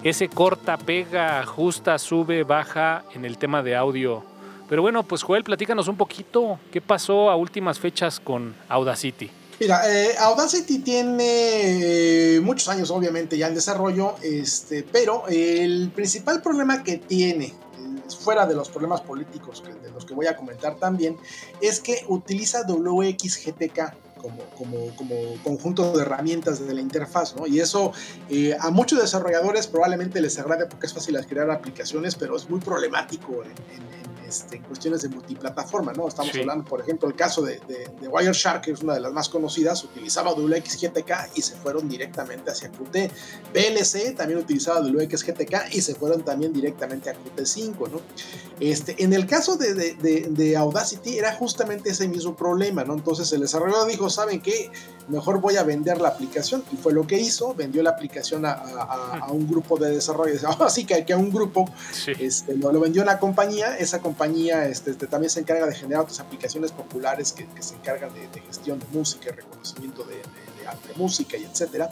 ese 0.03 0.29
corta, 0.29 0.77
pega, 0.77 1.39
ajusta, 1.39 1.99
sube, 1.99 2.43
baja 2.43 3.03
en 3.13 3.23
el 3.23 3.37
tema 3.37 3.61
de 3.61 3.75
audio. 3.75 4.23
Pero 4.67 4.81
bueno, 4.81 5.03
pues 5.03 5.21
Joel, 5.21 5.43
platícanos 5.43 5.87
un 5.87 5.97
poquito 5.97 6.59
qué 6.71 6.81
pasó 6.81 7.29
a 7.29 7.35
últimas 7.35 7.77
fechas 7.77 8.19
con 8.19 8.55
Audacity. 8.69 9.29
Mira, 9.59 9.81
eh, 9.87 10.15
Audacity 10.17 10.79
tiene 10.79 12.35
eh, 12.35 12.39
muchos 12.39 12.67
años 12.67 12.89
obviamente 12.89 13.37
ya 13.37 13.47
en 13.47 13.53
desarrollo, 13.53 14.15
este, 14.23 14.83
pero 14.91 15.27
el 15.27 15.91
principal 15.93 16.41
problema 16.41 16.83
que 16.83 16.97
tiene, 16.97 17.53
fuera 18.17 18.45
de 18.45 18.55
los 18.55 18.69
problemas 18.69 19.01
políticos 19.01 19.63
de 19.83 19.91
los 19.91 20.05
que 20.05 20.13
voy 20.13 20.27
a 20.27 20.35
comentar 20.35 20.75
también, 20.75 21.17
es 21.61 21.79
que 21.79 22.05
utiliza 22.07 22.63
WXGTK 22.67 23.93
como, 24.21 25.37
conjunto 25.43 25.93
de 25.93 26.03
herramientas 26.03 26.65
de 26.65 26.73
la 26.73 26.81
interfaz, 26.81 27.35
¿no? 27.35 27.47
Y 27.47 27.59
eso 27.59 27.91
eh, 28.29 28.55
a 28.59 28.69
muchos 28.69 29.01
desarrolladores 29.01 29.67
probablemente 29.67 30.21
les 30.21 30.37
agrade 30.37 30.67
porque 30.67 30.85
es 30.85 30.93
fácil 30.93 31.17
crear 31.25 31.49
aplicaciones, 31.49 32.15
pero 32.15 32.35
es 32.35 32.49
muy 32.49 32.59
problemático 32.59 33.43
en, 33.43 34.10
este, 34.31 34.55
en 34.57 34.63
cuestiones 34.63 35.01
de 35.01 35.09
multiplataforma, 35.09 35.91
¿no? 35.91 36.07
Estamos 36.07 36.33
hablando, 36.33 36.63
por 36.63 36.79
ejemplo, 36.79 37.09
el 37.09 37.15
caso 37.15 37.41
de, 37.41 37.59
de, 37.67 38.07
Wireshark, 38.07 38.61
que 38.61 38.71
es 38.71 38.81
una 38.81 38.93
de 38.93 39.01
las 39.01 39.11
más 39.11 39.27
conocidas, 39.27 39.83
utilizaba 39.83 40.33
WXGTK 40.33 41.35
y 41.35 41.41
se 41.41 41.55
fueron 41.55 41.89
directamente 41.89 42.49
hacia 42.49 42.71
Qt. 42.71 43.11
PLC 43.53 44.15
también 44.15 44.39
utilizaba 44.39 44.79
WXGTK 44.79 45.73
y 45.73 45.81
se 45.81 45.95
fueron 45.95 46.23
también 46.23 46.53
directamente 46.53 47.09
a 47.09 47.13
Qt5, 47.13 47.91
¿no? 47.91 48.01
Este, 48.61 49.03
en 49.03 49.11
el 49.13 49.25
caso 49.25 49.57
de, 49.57 49.73
de, 49.73 50.57
Audacity 50.57 51.17
era 51.17 51.33
justamente 51.33 51.89
ese 51.89 52.07
mismo 52.07 52.35
problema, 52.35 52.83
¿no? 52.83 52.93
Entonces 52.93 53.31
el 53.33 53.41
desarrollador 53.41 53.89
dijo, 53.89 54.09
¿saben 54.09 54.41
qué? 54.41 54.71
Mejor 55.11 55.39
voy 55.41 55.57
a 55.57 55.63
vender 55.63 55.99
la 55.99 56.09
aplicación 56.09 56.63
y 56.71 56.77
fue 56.77 56.93
lo 56.93 57.05
que 57.05 57.19
hizo, 57.19 57.53
vendió 57.53 57.83
la 57.83 57.91
aplicación 57.91 58.45
a, 58.45 58.51
a, 58.51 59.31
un 59.31 59.47
grupo 59.47 59.77
de 59.77 59.91
desarrolladores, 59.91 60.43
así 60.61 60.85
que, 60.85 61.05
que 61.05 61.13
a 61.13 61.17
un 61.17 61.31
grupo, 61.31 61.69
este, 62.19 62.55
lo, 62.55 62.71
lo 62.71 62.79
vendió 62.79 63.01
a 63.01 63.05
una 63.05 63.19
compañía, 63.19 63.77
esa 63.77 63.99
compañía 63.99 64.65
este, 64.65 64.91
este, 64.91 65.07
también 65.07 65.29
se 65.29 65.41
encarga 65.41 65.65
de 65.65 65.75
generar 65.75 66.03
otras 66.03 66.19
aplicaciones 66.19 66.71
populares 66.71 67.33
que, 67.33 67.47
se 67.61 67.75
encargan 67.75 68.11
de, 68.13 68.41
gestión 68.41 68.79
de 68.79 68.85
música 68.91 69.29
y 69.29 69.35
reconocimiento 69.35 70.03
de, 70.03 70.21
música 70.95 71.37
y 71.37 71.43
etcétera. 71.43 71.89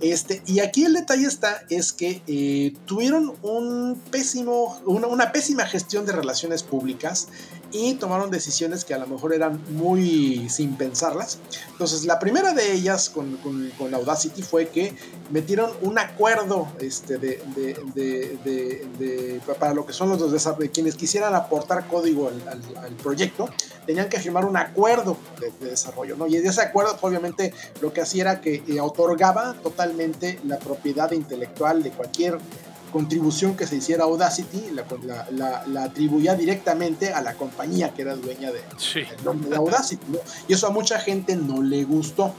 Este, 0.00 0.42
y 0.46 0.60
aquí 0.60 0.84
el 0.84 0.92
detalle 0.92 1.26
está, 1.26 1.64
es 1.70 1.92
que 1.92 2.22
eh, 2.26 2.72
tuvieron 2.86 3.34
un 3.42 4.00
pésimo, 4.10 4.78
una, 4.84 5.08
una, 5.08 5.32
pésima 5.32 5.64
gestión 5.66 6.06
de 6.06 6.12
relaciones 6.12 6.62
públicas 6.62 7.28
y 7.72 7.94
tomaron 7.94 8.30
decisiones 8.30 8.84
que 8.84 8.94
a 8.94 8.98
lo 8.98 9.06
mejor 9.06 9.34
eran 9.34 9.60
muy 9.70 10.48
sin 10.48 10.76
pensarlas. 10.76 11.38
Entonces, 11.70 12.04
la 12.04 12.18
primera 12.18 12.52
de 12.52 12.72
ellas 12.72 13.08
con, 13.10 13.36
con, 13.38 13.70
con 13.78 13.94
Audacity 13.94 14.42
fue 14.42 14.68
que 14.68 14.94
metieron 15.30 15.70
un 15.80 15.98
acuerdo 15.98 16.68
este, 16.78 17.18
de, 17.18 17.42
de, 17.56 18.86
de, 18.98 19.40
para 19.58 19.74
lo 19.74 19.86
que 19.86 19.92
son 19.92 20.10
los 20.10 20.20
de 20.58 20.70
quienes 20.70 20.94
quisieran 20.94 21.34
aportar 21.34 21.88
código 21.88 22.28
al, 22.28 22.48
al, 22.48 22.84
al, 22.84 22.92
proyecto, 22.96 23.48
tenían 23.86 24.08
que 24.08 24.18
firmar 24.20 24.44
un 24.44 24.56
acuerdo 24.56 25.16
de, 25.40 25.70
desarrollo, 25.70 26.16
¿no? 26.16 26.26
Y 26.26 26.36
ese 26.36 26.60
acuerdo, 26.60 26.96
obviamente, 27.00 27.54
lo 27.80 27.92
que 27.92 28.00
hacía 28.00 28.22
era 28.22 28.40
que 28.40 28.62
eh, 28.66 28.80
otorgaba 28.80 29.54
totalmente 29.62 30.38
la 30.44 30.58
propiedad 30.58 31.10
intelectual 31.12 31.82
de 31.82 31.90
cualquier 31.90 32.38
contribución 32.92 33.56
que 33.56 33.66
se 33.66 33.76
hiciera 33.76 34.04
Audacity 34.04 34.70
la, 34.72 34.84
la, 35.30 35.66
la, 35.66 35.84
atribuía 35.84 36.34
directamente 36.34 37.12
a 37.12 37.20
la 37.20 37.34
compañía 37.34 37.92
que 37.92 38.02
era 38.02 38.14
dueña 38.14 38.52
de, 38.52 38.60
del 38.94 39.24
nombre 39.24 39.50
de 39.50 39.56
Audacity. 39.56 40.06
¿no? 40.08 40.18
Y 40.46 40.52
eso 40.52 40.68
a 40.68 40.70
mucha 40.70 41.00
gente 41.00 41.34
no 41.34 41.62
le 41.62 41.82
gustó. 41.84 42.34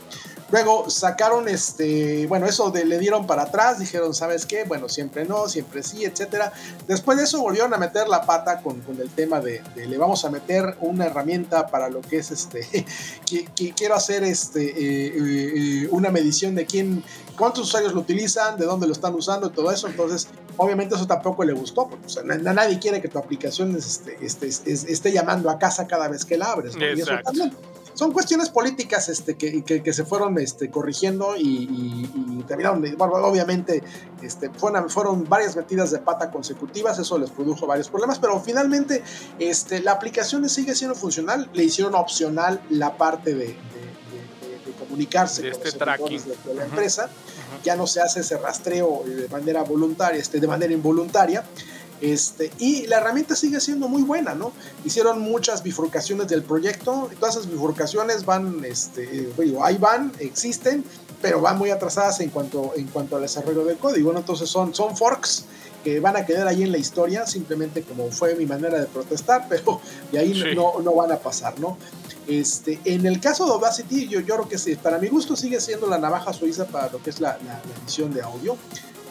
Luego 0.51 0.89
sacaron 0.89 1.47
este, 1.47 2.27
bueno, 2.27 2.45
eso 2.45 2.69
de, 2.69 2.85
le 2.85 2.99
dieron 2.99 3.25
para 3.25 3.43
atrás, 3.43 3.79
dijeron, 3.79 4.13
¿sabes 4.13 4.45
qué? 4.45 4.65
Bueno, 4.65 4.87
siempre 4.87 5.25
no, 5.25 5.47
siempre 5.49 5.83
sí, 5.83 6.05
etcétera. 6.05 6.51
Después 6.87 7.17
de 7.17 7.23
eso 7.23 7.41
volvieron 7.41 7.73
a 7.73 7.77
meter 7.77 8.07
la 8.07 8.21
pata 8.21 8.61
con, 8.61 8.81
con 8.81 8.99
el 8.99 9.09
tema 9.09 9.39
de, 9.39 9.61
de, 9.75 9.87
le 9.87 9.97
vamos 9.97 10.23
a 10.25 10.29
meter 10.29 10.77
una 10.81 11.05
herramienta 11.05 11.67
para 11.67 11.89
lo 11.89 12.01
que 12.01 12.17
es 12.17 12.31
este, 12.31 12.85
que, 13.25 13.45
que 13.55 13.73
quiero 13.73 13.95
hacer 13.95 14.23
este, 14.23 14.63
eh, 14.63 15.13
eh, 15.15 15.87
una 15.91 16.11
medición 16.11 16.55
de 16.55 16.65
quién, 16.65 17.03
cuántos 17.37 17.67
usuarios 17.67 17.93
lo 17.93 18.01
utilizan, 18.01 18.57
de 18.57 18.65
dónde 18.65 18.85
lo 18.85 18.93
están 18.93 19.15
usando 19.15 19.47
y 19.47 19.51
todo 19.51 19.71
eso. 19.71 19.87
Entonces, 19.87 20.27
obviamente 20.57 20.95
eso 20.95 21.07
tampoco 21.07 21.43
le 21.43 21.53
gustó, 21.53 21.87
porque 21.87 22.05
o 22.05 22.09
sea, 22.09 22.23
nadie 22.23 22.79
quiere 22.79 23.01
que 23.01 23.07
tu 23.07 23.17
aplicación 23.17 23.75
este, 23.75 24.17
este, 24.21 24.47
esté 24.47 25.11
llamando 25.11 25.49
a 25.49 25.57
casa 25.57 25.87
cada 25.87 26.07
vez 26.07 26.25
que 26.25 26.37
la 26.37 26.51
abres. 26.51 26.75
¿no? 26.75 26.85
Y 26.85 27.01
eso 27.01 27.13
también 27.23 27.51
son 27.93 28.11
cuestiones 28.11 28.49
políticas 28.49 29.09
este, 29.09 29.35
que, 29.35 29.63
que, 29.63 29.83
que 29.83 29.93
se 29.93 30.03
fueron 30.05 30.37
este, 30.39 30.69
corrigiendo 30.69 31.35
y, 31.35 31.41
y, 31.41 32.11
y 32.39 32.43
terminaron, 32.43 32.81
bueno, 32.97 33.13
obviamente 33.15 33.83
este, 34.21 34.49
fueron, 34.49 34.89
fueron, 34.89 35.23
varias 35.27 35.55
metidas 35.55 35.91
de 35.91 35.99
pata 35.99 36.31
consecutivas, 36.31 36.99
eso 36.99 37.17
les 37.17 37.29
produjo 37.29 37.65
varios 37.67 37.89
problemas, 37.89 38.19
pero 38.19 38.39
finalmente 38.39 39.03
este, 39.39 39.81
la 39.81 39.91
aplicación 39.91 40.47
sigue 40.49 40.75
siendo 40.75 40.95
funcional, 40.95 41.49
le 41.53 41.63
hicieron 41.63 41.95
opcional 41.95 42.61
la 42.69 42.97
parte 42.97 43.33
de, 43.33 43.45
de, 43.45 43.53
de, 43.53 44.65
de 44.65 44.71
comunicarse 44.79 45.41
de 45.41 45.51
con 45.51 45.57
este 45.57 45.69
los 45.69 45.77
tracking. 45.77 46.21
de 46.45 46.53
la 46.55 46.65
empresa, 46.65 47.05
uh 47.05 47.59
-huh. 47.59 47.63
ya 47.63 47.75
no 47.75 47.87
se 47.87 48.01
hace 48.01 48.21
ese 48.21 48.37
rastreo 48.37 49.03
de 49.05 49.27
manera 49.29 49.63
voluntaria, 49.63 50.19
este, 50.19 50.39
de 50.39 50.47
manera 50.47 50.73
involuntaria, 50.73 51.43
este, 52.03 52.51
y 52.59 52.85
la 52.87 52.97
herramienta 52.97 53.33
sigue 53.33 53.61
siendo 53.61 53.87
muy 53.87 54.01
buena, 54.01 54.35
¿no? 54.35 54.51
Hicieron 54.83 55.21
muchas 55.21 55.63
bifurcaciones 55.63 56.27
del 56.27 56.43
proyecto, 56.43 57.09
y 57.09 57.15
todas 57.15 57.37
esas 57.37 57.49
bifurcaciones 57.49 58.25
van, 58.25 58.65
este, 58.65 59.31
digo, 59.39 59.63
ahí 59.63 59.77
van, 59.77 60.11
existen, 60.19 60.83
pero 61.21 61.39
van 61.39 61.57
muy 61.57 61.69
atrasadas 61.69 62.19
en 62.19 62.29
cuanto, 62.29 62.73
en 62.75 62.87
cuanto 62.87 63.15
al 63.15 63.21
desarrollo 63.21 63.63
del 63.63 63.77
código, 63.77 64.11
¿no? 64.11 64.19
Entonces 64.19 64.49
son, 64.49 64.75
son 64.75 64.97
forks 64.97 65.45
que 65.81 66.01
van 66.01 66.17
a 66.17 66.25
quedar 66.25 66.45
ahí 66.45 66.63
en 66.63 66.73
la 66.73 66.77
historia, 66.77 67.25
simplemente 67.25 67.83
como 67.83 68.11
fue 68.11 68.35
mi 68.35 68.45
manera 68.45 68.81
de 68.81 68.87
protestar, 68.87 69.45
pero 69.49 69.79
de 70.11 70.19
ahí 70.19 70.33
sí. 70.33 70.53
no, 70.53 70.81
no 70.81 70.93
van 70.95 71.13
a 71.13 71.19
pasar, 71.19 71.57
¿no? 71.57 71.77
Este, 72.27 72.81
en 72.83 73.05
el 73.05 73.21
caso 73.21 73.45
de 73.45 73.51
Audacity, 73.53 74.09
yo, 74.09 74.19
yo 74.19 74.35
creo 74.35 74.49
que 74.49 74.57
sí, 74.57 74.75
para 74.75 74.97
mi 74.97 75.07
gusto 75.07 75.37
sigue 75.37 75.61
siendo 75.61 75.87
la 75.87 75.97
navaja 75.97 76.33
suiza 76.33 76.65
para 76.65 76.91
lo 76.91 77.01
que 77.01 77.11
es 77.11 77.21
la, 77.21 77.37
la, 77.45 77.61
la 77.63 77.81
edición 77.81 78.13
de 78.13 78.21
audio. 78.21 78.57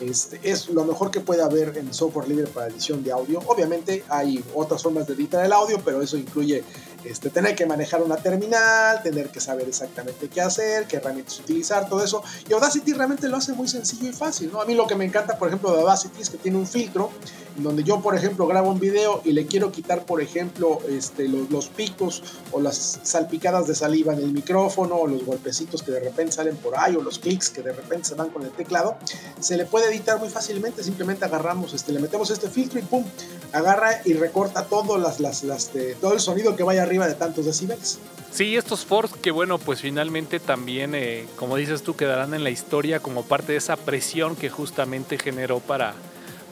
Este, 0.02 0.40
es 0.42 0.68
lo 0.68 0.84
mejor 0.84 1.12
que 1.12 1.20
puede 1.20 1.42
haber 1.42 1.78
en 1.78 1.94
software 1.94 2.28
libre 2.28 2.48
para 2.48 2.66
edición 2.66 3.04
de 3.04 3.12
audio. 3.12 3.38
Obviamente 3.46 4.02
hay 4.08 4.42
otras 4.52 4.82
formas 4.82 5.06
de 5.06 5.14
editar 5.14 5.44
el 5.44 5.52
audio, 5.52 5.80
pero 5.84 6.02
eso 6.02 6.16
incluye 6.16 6.64
este, 7.04 7.30
tener 7.30 7.54
que 7.54 7.66
manejar 7.66 8.02
una 8.02 8.16
terminal, 8.16 9.00
tener 9.02 9.30
que 9.30 9.40
saber 9.40 9.68
exactamente 9.68 10.28
qué 10.28 10.40
hacer, 10.40 10.88
qué 10.88 10.96
herramientas 10.96 11.38
utilizar, 11.38 11.88
todo 11.88 12.02
eso. 12.02 12.22
Y 12.48 12.52
Audacity 12.52 12.92
realmente 12.92 13.28
lo 13.28 13.36
hace 13.36 13.52
muy 13.52 13.68
sencillo 13.68 14.10
y 14.10 14.12
fácil. 14.12 14.50
¿no? 14.52 14.60
A 14.60 14.64
mí 14.64 14.74
lo 14.74 14.88
que 14.88 14.96
me 14.96 15.04
encanta, 15.04 15.38
por 15.38 15.46
ejemplo, 15.48 15.72
de 15.72 15.82
Audacity 15.82 16.20
es 16.20 16.30
que 16.30 16.38
tiene 16.38 16.58
un 16.58 16.66
filtro 16.66 17.10
donde 17.56 17.84
yo, 17.84 18.00
por 18.00 18.14
ejemplo, 18.14 18.46
grabo 18.46 18.70
un 18.70 18.80
video 18.80 19.20
y 19.24 19.32
le 19.32 19.46
quiero 19.46 19.70
quitar, 19.72 20.04
por 20.04 20.20
ejemplo, 20.20 20.78
este, 20.88 21.28
los, 21.28 21.68
picos 21.68 22.22
o 22.50 22.60
las 22.60 23.00
salpicadas 23.02 23.66
de 23.66 23.74
saliva 23.74 24.12
en 24.12 24.20
el 24.20 24.32
micrófono 24.32 24.96
o 24.96 25.06
los 25.06 25.24
golpecitos 25.24 25.82
que 25.82 25.90
de 25.90 26.00
repente 26.00 26.32
salen 26.32 26.56
por 26.56 26.76
ahí 26.78 26.96
o 26.96 27.02
los 27.02 27.18
clics 27.18 27.50
que 27.50 27.62
de 27.62 27.72
repente 27.72 28.08
se 28.08 28.14
van 28.14 28.30
con 28.30 28.42
el 28.42 28.50
teclado, 28.50 28.96
se 29.40 29.56
le 29.56 29.64
puede 29.64 29.88
editar 29.88 30.18
muy 30.18 30.28
fácilmente. 30.28 30.82
Simplemente 30.82 31.24
agarramos, 31.24 31.74
este, 31.74 31.92
le 31.92 32.00
metemos 32.00 32.30
este 32.30 32.48
filtro 32.48 32.78
y 32.78 32.82
pum, 32.82 33.04
agarra 33.52 34.00
y 34.04 34.14
recorta 34.14 34.64
todo, 34.66 34.98
las, 34.98 35.20
las, 35.20 35.44
las 35.44 35.72
de, 35.72 35.96
el 36.02 36.20
sonido 36.20 36.56
que 36.56 36.62
vaya 36.62 36.82
arriba 36.82 37.06
de 37.06 37.14
tantos 37.14 37.46
decibeles. 37.46 37.98
Sí, 38.32 38.56
estos 38.56 38.86
forks 38.86 39.18
que 39.18 39.30
bueno, 39.30 39.58
pues 39.58 39.82
finalmente 39.82 40.40
también, 40.40 40.94
eh, 40.94 41.26
como 41.36 41.56
dices 41.56 41.82
tú, 41.82 41.96
quedarán 41.96 42.32
en 42.32 42.44
la 42.44 42.50
historia 42.50 43.00
como 43.00 43.24
parte 43.24 43.52
de 43.52 43.58
esa 43.58 43.76
presión 43.76 44.36
que 44.36 44.48
justamente 44.48 45.18
generó 45.18 45.60
para, 45.60 45.94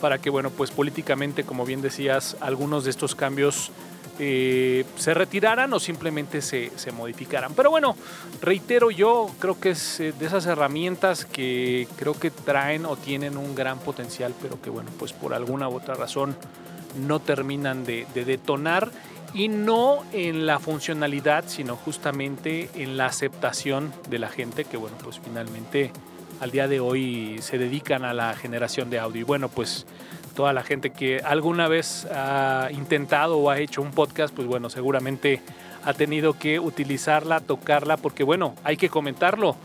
para 0.01 0.19
que, 0.19 0.31
bueno, 0.31 0.51
pues 0.51 0.71
políticamente, 0.71 1.45
como 1.45 1.65
bien 1.65 1.83
decías, 1.83 2.37
algunos 2.41 2.85
de 2.85 2.91
estos 2.91 3.15
cambios 3.15 3.71
eh, 4.19 4.85
se 4.97 5.15
retiraran 5.15 5.73
o 5.73 5.81
simplemente 5.81 6.43
se, 6.43 6.71
se, 6.77 6.93
modificaran. 6.93 7.55
Pero 7.55 7.71
bueno, 7.71 7.97
reitero, 8.43 8.91
yo 8.91 9.31
creo 9.39 9.59
que 9.59 9.71
es 9.71 10.01
eh, 10.01 10.13
de 10.13 10.27
esas 10.27 10.45
herramientas 10.45 11.25
que 11.25 11.89
creo 11.97 12.19
que 12.19 12.31
traen 12.31 12.85
o 12.85 12.97
tienen 12.97 13.39
un 13.39 13.55
gran 13.55 13.79
potencial, 13.79 14.35
pero 14.43 14.61
que 14.61 14.69
bueno, 14.69 14.91
pues 14.99 15.15
por 15.15 15.33
alguna 15.33 15.69
u 15.69 15.77
otra 15.77 15.95
razón 15.95 16.37
no 17.07 17.21
terminan 17.21 17.85
de, 17.85 18.07
de 18.13 18.25
detonar 18.27 18.91
y 19.33 19.49
no 19.49 20.03
en 20.13 20.45
la 20.45 20.59
funcionalidad, 20.59 21.45
sino 21.47 21.77
justamente 21.77 22.69
en 22.75 22.97
la 22.99 23.07
aceptación 23.07 23.93
de 24.11 24.19
la 24.19 24.29
gente 24.29 24.65
que, 24.65 24.77
bueno, 24.77 24.97
pues 25.03 25.19
finalmente 25.19 25.93
al 26.41 26.51
día 26.51 26.67
de 26.67 26.81
hoy 26.81 27.37
se 27.41 27.59
dedican 27.59 28.05
a 28.05 28.15
la 28.15 28.35
generación 28.35 28.91
de 28.91 28.99
audio. 28.99 29.21
Y 29.21 29.25
bueno, 29.25 29.49
pues 29.49 29.87
toda 30.35 30.53
la 30.53 30.63
gente 30.63 30.91
que 30.91 31.19
alguna 31.19 31.69
vez 31.69 32.07
ha 32.07 32.69
intentado 32.73 33.39
o 33.39 33.51
ha 33.51 33.59
hecho 33.59 33.83
un 33.83 33.91
podcast, 33.91 34.35
pues 34.35 34.49
bueno, 34.49 34.71
seguramente 34.71 35.43
ha 35.85 35.93
tenido 35.95 36.39
que 36.39 36.59
utilizarla, 36.59 37.41
tocarla, 37.41 37.97
porque 37.97 38.25
bueno, 38.25 38.55
hay 38.65 38.77
que 38.77 38.89
comentarlo. 38.89 39.57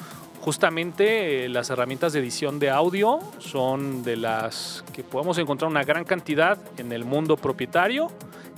Justamente 0.41 1.45
eh, 1.45 1.49
las 1.49 1.69
herramientas 1.71 2.13
de 2.13 2.19
edición 2.19 2.59
de 2.59 2.69
audio 2.69 3.19
son 3.39 4.03
de 4.03 4.15
las 4.15 4.84
que 4.93 5.03
podemos 5.03 5.38
encontrar 5.39 5.71
una 5.71 5.84
gran 5.84 6.03
cantidad 6.03 6.59
en 6.78 6.91
el 6.91 7.03
mundo 7.03 7.36
propietario, 7.36 8.11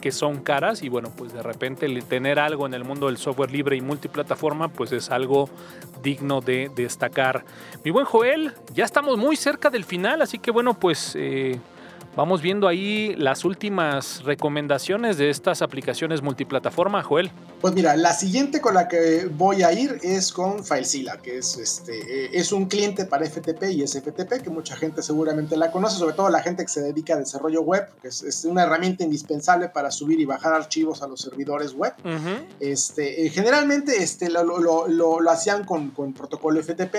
que 0.08 0.14
son 0.14 0.38
caras 0.38 0.84
y 0.84 0.88
bueno, 0.88 1.12
pues 1.18 1.34
de 1.34 1.44
repente 1.44 1.86
tener 2.04 2.40
algo 2.40 2.66
en 2.66 2.74
el 2.74 2.86
mundo 2.86 3.08
del 3.08 3.18
software 3.18 3.52
libre 3.52 3.76
y 3.76 3.82
multiplataforma, 3.82 4.70
pues 4.70 4.94
es 4.94 5.10
algo 5.12 5.50
digno 6.02 6.40
de 6.40 6.72
destacar. 6.74 7.44
Mi 7.84 7.92
buen 7.92 8.06
Joel, 8.06 8.54
ya 8.74 8.86
estamos 8.86 9.18
muy 9.18 9.36
cerca 9.36 9.70
del 9.70 9.84
final, 9.84 10.22
así 10.22 10.40
que 10.40 10.50
bueno, 10.50 10.76
pues... 10.76 11.14
Eh, 11.18 11.60
Vamos 12.18 12.42
viendo 12.42 12.68
ahí 12.68 13.14
las 13.16 13.46
últimas 13.46 14.24
recomendaciones 14.24 15.20
de 15.20 15.30
estas 15.30 15.62
aplicaciones 15.62 16.24
multiplataforma, 16.24 17.04
Joel. 17.04 17.30
Pues 17.62 17.76
mira, 17.76 17.96
la 17.96 18.12
siguiente 18.12 18.60
con 18.60 18.74
la 18.74 18.88
que 18.88 19.30
voy 19.32 19.62
a 19.62 19.72
ir 19.72 20.00
es 20.02 20.34
con 20.34 20.66
FileZilla, 20.66 21.18
que 21.18 21.38
es, 21.38 21.60
este, 21.60 22.36
es 22.36 22.52
un 22.52 22.66
cliente 22.66 23.06
para 23.06 23.24
FTP 23.24 23.66
y 23.72 23.86
SFTP, 23.88 24.42
que 24.42 24.50
mucha 24.50 24.76
gente 24.76 25.04
seguramente 25.04 25.56
la 25.58 25.70
conoce, 25.70 26.00
sobre 26.00 26.16
todo 26.16 26.30
la 26.32 26.42
gente 26.42 26.64
que 26.64 26.70
se 26.70 26.82
dedica 26.82 27.14
a 27.14 27.18
desarrollo 27.18 27.62
web, 27.62 27.88
que 28.02 28.08
es, 28.08 28.24
es 28.24 28.46
una 28.46 28.64
herramienta 28.64 29.04
indispensable 29.04 29.70
para 29.70 29.92
subir 29.92 30.20
y 30.20 30.26
bajar 30.26 30.56
archivos 30.56 31.04
a 31.04 31.08
los 31.08 31.22
servidores 31.22 31.74
web. 31.74 31.94
Uh 32.04 32.08
-huh. 32.08 32.46
este, 32.60 33.28
eh, 33.28 33.30
generalmente 33.30 34.02
este, 34.02 34.32
lo, 34.32 34.44
lo, 34.44 34.88
lo, 34.88 35.20
lo 35.20 35.30
hacían 35.30 35.66
con, 35.66 35.92
con, 35.92 36.14
protocolo 36.14 36.64
FTP. 36.64 36.96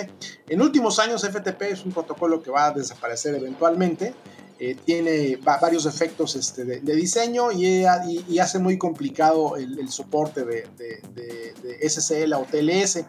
En 0.49 0.63
últimos 0.63 1.01
años 1.01 1.27
FTP 1.27 1.63
es 1.63 1.85
un 1.85 1.91
protocolo 1.91 2.41
que 2.41 2.53
va 2.53 2.67
a 2.67 2.71
desaparecer 2.71 3.35
eventualmente. 3.35 4.15
Eh, 4.61 4.77
tiene 4.85 5.37
varios 5.37 5.87
efectos 5.87 6.35
este, 6.35 6.65
de, 6.65 6.81
de, 6.81 6.97
diseño 6.97 7.53
y, 7.53 7.85
y, 7.85 8.25
y, 8.29 8.39
hace 8.41 8.59
muy 8.59 8.77
complicado 8.77 9.57
el, 9.57 9.79
el 9.79 9.89
soporte 9.89 10.45
de, 10.45 10.67
de, 10.77 11.55
de, 11.63 11.89
SSL 11.89 12.33
o 12.33 12.45
TLS. 12.45 13.05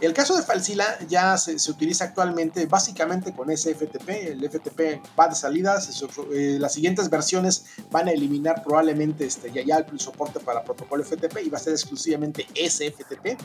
El 0.00 0.12
caso 0.12 0.36
de 0.36 0.44
Falsila 0.44 0.84
ya 1.08 1.36
se, 1.38 1.58
se, 1.58 1.72
utiliza 1.72 2.04
actualmente 2.04 2.66
básicamente 2.66 3.34
con 3.34 3.50
SFTP. 3.50 4.08
El 4.10 4.48
FTP 4.48 5.02
va 5.18 5.26
de 5.26 5.34
salida, 5.34 5.80
se, 5.80 6.06
eh, 6.32 6.58
las 6.60 6.72
siguientes 6.72 7.10
versiones 7.10 7.64
van 7.90 8.06
a 8.06 8.12
eliminar 8.12 8.62
probablemente 8.62 9.26
este, 9.26 9.50
ya, 9.50 9.64
ya 9.64 9.78
el 9.78 9.98
soporte 9.98 10.38
para 10.38 10.62
protocolo 10.62 11.02
FTP 11.02 11.38
y 11.44 11.48
va 11.48 11.58
a 11.58 11.60
ser 11.60 11.72
exclusivamente 11.72 12.46
SFTP. 12.54 13.40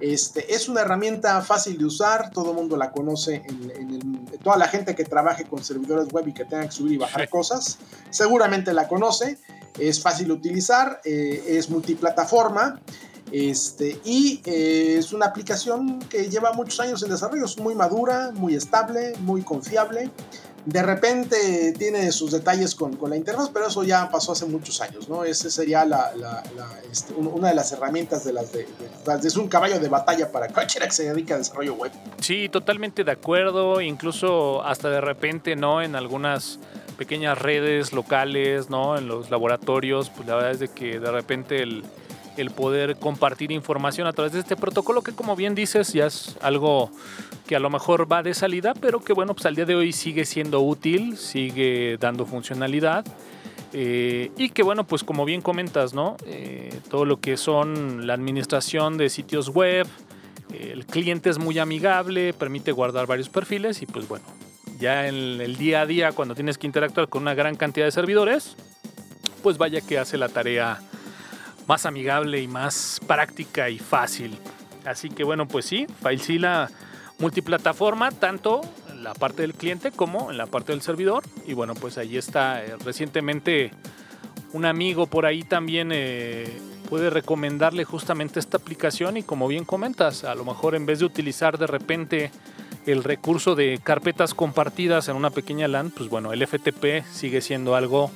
Este, 0.00 0.54
es 0.54 0.68
una 0.68 0.82
herramienta 0.82 1.40
fácil 1.42 1.78
de 1.78 1.86
usar, 1.86 2.30
todo 2.30 2.50
el 2.50 2.56
mundo 2.56 2.76
la 2.76 2.90
conoce, 2.90 3.42
en, 3.46 3.70
en 3.70 3.90
el, 3.90 4.38
toda 4.40 4.56
la 4.56 4.68
gente 4.68 4.94
que 4.94 5.04
trabaje 5.04 5.44
con 5.44 5.64
servidores 5.64 6.12
web 6.12 6.28
y 6.28 6.34
que 6.34 6.44
tenga 6.44 6.64
que 6.66 6.72
subir 6.84 6.94
y 6.94 6.98
bajar 6.98 7.28
cosas, 7.28 7.78
seguramente 8.10 8.72
la 8.72 8.86
conoce, 8.88 9.38
es 9.78 10.00
fácil 10.00 10.28
de 10.28 10.34
utilizar, 10.34 11.00
eh, 11.04 11.44
es 11.48 11.70
multiplataforma. 11.70 12.80
Este, 13.32 13.98
y 14.04 14.42
eh, 14.44 14.96
es 14.98 15.12
una 15.12 15.26
aplicación 15.26 15.98
que 15.98 16.28
lleva 16.28 16.52
muchos 16.52 16.78
años 16.78 17.02
en 17.02 17.08
desarrollo, 17.08 17.46
es 17.46 17.58
muy 17.58 17.74
madura, 17.74 18.30
muy 18.34 18.54
estable, 18.54 19.14
muy 19.20 19.42
confiable. 19.42 20.10
De 20.66 20.82
repente 20.82 21.74
tiene 21.76 22.10
sus 22.10 22.32
detalles 22.32 22.74
con, 22.74 22.96
con 22.96 23.10
la 23.10 23.16
interfaz, 23.16 23.50
pero 23.52 23.66
eso 23.66 23.84
ya 23.84 24.08
pasó 24.10 24.32
hace 24.32 24.46
muchos 24.46 24.80
años, 24.80 25.08
¿no? 25.08 25.24
Esa 25.24 25.50
sería 25.50 25.84
la, 25.84 26.12
este, 26.90 27.12
una 27.14 27.48
de 27.48 27.54
las 27.54 27.70
herramientas 27.72 28.24
de 28.24 28.32
las 28.32 28.52
de, 28.52 28.66
Es 29.24 29.36
un 29.36 29.48
caballo 29.48 29.78
de 29.78 29.88
batalla 29.88 30.32
para 30.32 30.48
cualquiera 30.48 30.86
que 30.86 30.92
se 30.92 31.04
dedique 31.04 31.34
a 31.34 31.38
desarrollo 31.38 31.74
web. 31.74 31.92
Sí, 32.20 32.48
totalmente 32.48 33.04
de 33.04 33.12
acuerdo. 33.12 33.80
Incluso 33.80 34.64
hasta 34.64 34.88
de 34.88 35.00
repente, 35.00 35.54
¿no? 35.56 35.82
En 35.82 35.96
algunas 35.96 36.58
pequeñas 36.96 37.38
redes 37.38 37.92
locales, 37.92 38.70
¿no? 38.70 38.96
En 38.96 39.08
los 39.08 39.30
laboratorios, 39.30 40.10
pues 40.10 40.26
la 40.28 40.36
verdad 40.36 40.50
es 40.52 40.60
de 40.60 40.68
que 40.68 40.98
de 40.98 41.10
repente 41.10 41.62
el, 41.62 41.84
el 42.36 42.50
poder 42.50 42.96
compartir 42.96 43.52
información 43.52 44.06
a 44.06 44.12
través 44.12 44.32
de 44.32 44.40
este 44.40 44.56
protocolo 44.56 45.02
que 45.02 45.12
como 45.12 45.36
bien 45.36 45.54
dices 45.54 45.92
ya 45.92 46.06
es 46.06 46.36
algo 46.40 46.90
que 47.46 47.56
a 47.56 47.60
lo 47.60 47.70
mejor 47.70 48.10
va 48.10 48.22
de 48.22 48.34
salida, 48.34 48.74
pero 48.74 49.00
que 49.00 49.12
bueno, 49.12 49.34
pues 49.34 49.46
al 49.46 49.54
día 49.54 49.66
de 49.66 49.74
hoy 49.74 49.92
sigue 49.92 50.24
siendo 50.24 50.60
útil, 50.60 51.16
sigue 51.16 51.98
dando 52.00 52.24
funcionalidad. 52.26 53.04
Eh, 53.72 54.30
y 54.36 54.50
que 54.50 54.62
bueno, 54.62 54.86
pues 54.86 55.02
como 55.02 55.24
bien 55.24 55.42
comentas, 55.42 55.94
¿no? 55.94 56.16
Eh, 56.26 56.72
todo 56.88 57.04
lo 57.04 57.20
que 57.20 57.36
son 57.36 58.06
la 58.06 58.14
administración 58.14 58.96
de 58.96 59.10
sitios 59.10 59.48
web, 59.48 59.86
el 60.52 60.86
cliente 60.86 61.28
es 61.30 61.38
muy 61.38 61.58
amigable, 61.58 62.32
permite 62.32 62.70
guardar 62.70 63.06
varios 63.06 63.28
perfiles 63.28 63.82
y 63.82 63.86
pues 63.86 64.06
bueno, 64.06 64.24
ya 64.78 65.08
en 65.08 65.40
el 65.40 65.56
día 65.56 65.80
a 65.80 65.86
día 65.86 66.12
cuando 66.12 66.34
tienes 66.34 66.58
que 66.58 66.66
interactuar 66.66 67.08
con 67.08 67.22
una 67.22 67.34
gran 67.34 67.56
cantidad 67.56 67.86
de 67.86 67.92
servidores, 67.92 68.56
pues 69.42 69.58
vaya 69.58 69.80
que 69.80 69.98
hace 69.98 70.16
la 70.16 70.28
tarea 70.28 70.80
más 71.66 71.86
amigable 71.86 72.40
y 72.40 72.48
más 72.48 73.00
práctica 73.06 73.70
y 73.70 73.78
fácil. 73.78 74.38
Así 74.84 75.08
que 75.08 75.24
bueno, 75.24 75.48
pues 75.48 75.64
sí, 75.64 75.86
FileZilla 76.02 76.68
multiplataforma, 77.18 78.10
tanto 78.10 78.60
en 78.90 79.04
la 79.04 79.14
parte 79.14 79.42
del 79.42 79.54
cliente 79.54 79.92
como 79.92 80.30
en 80.30 80.36
la 80.36 80.46
parte 80.46 80.72
del 80.72 80.82
servidor. 80.82 81.22
Y 81.46 81.54
bueno, 81.54 81.74
pues 81.74 81.98
ahí 81.98 82.16
está. 82.16 82.64
Eh, 82.64 82.76
recientemente 82.84 83.70
un 84.52 84.64
amigo 84.64 85.06
por 85.06 85.26
ahí 85.26 85.42
también 85.42 85.90
eh, 85.92 86.60
puede 86.88 87.10
recomendarle 87.10 87.84
justamente 87.84 88.38
esta 88.38 88.56
aplicación 88.56 89.16
y 89.16 89.22
como 89.22 89.48
bien 89.48 89.64
comentas, 89.64 90.24
a 90.24 90.34
lo 90.34 90.44
mejor 90.44 90.74
en 90.74 90.86
vez 90.86 91.00
de 91.00 91.06
utilizar 91.06 91.58
de 91.58 91.66
repente 91.66 92.30
el 92.86 93.02
recurso 93.02 93.54
de 93.54 93.80
carpetas 93.82 94.34
compartidas 94.34 95.08
en 95.08 95.16
una 95.16 95.30
pequeña 95.30 95.66
LAN, 95.66 95.90
pues 95.90 96.08
bueno, 96.08 96.32
el 96.32 96.46
FTP 96.46 97.04
sigue 97.10 97.40
siendo 97.40 97.74
algo 97.74 98.10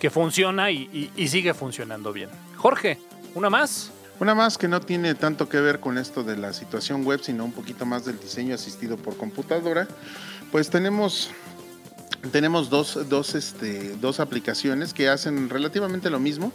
que 0.00 0.10
funciona 0.10 0.70
y, 0.70 1.10
sigue 1.28 1.54
funcionando 1.54 2.12
bien. 2.12 2.30
Jorge, 2.60 2.98
¿una 3.34 3.48
más? 3.48 3.90
Una 4.20 4.34
más 4.34 4.58
que 4.58 4.68
no 4.68 4.82
tiene 4.82 5.14
tanto 5.14 5.48
que 5.48 5.58
ver 5.60 5.80
con 5.80 5.96
esto 5.96 6.22
de 6.22 6.36
la 6.36 6.52
situación 6.52 7.06
web, 7.06 7.20
sino 7.22 7.42
un 7.42 7.52
poquito 7.52 7.86
más 7.86 8.04
del 8.04 8.20
diseño 8.20 8.54
asistido 8.54 8.98
por 8.98 9.16
computadora. 9.16 9.88
Pues 10.52 10.68
tenemos, 10.68 11.30
tenemos 12.32 12.68
dos, 12.68 13.08
dos, 13.08 13.34
este, 13.34 13.96
dos 13.96 14.20
aplicaciones 14.20 14.92
que 14.92 15.08
hacen 15.08 15.48
relativamente 15.48 16.10
lo 16.10 16.20
mismo. 16.20 16.52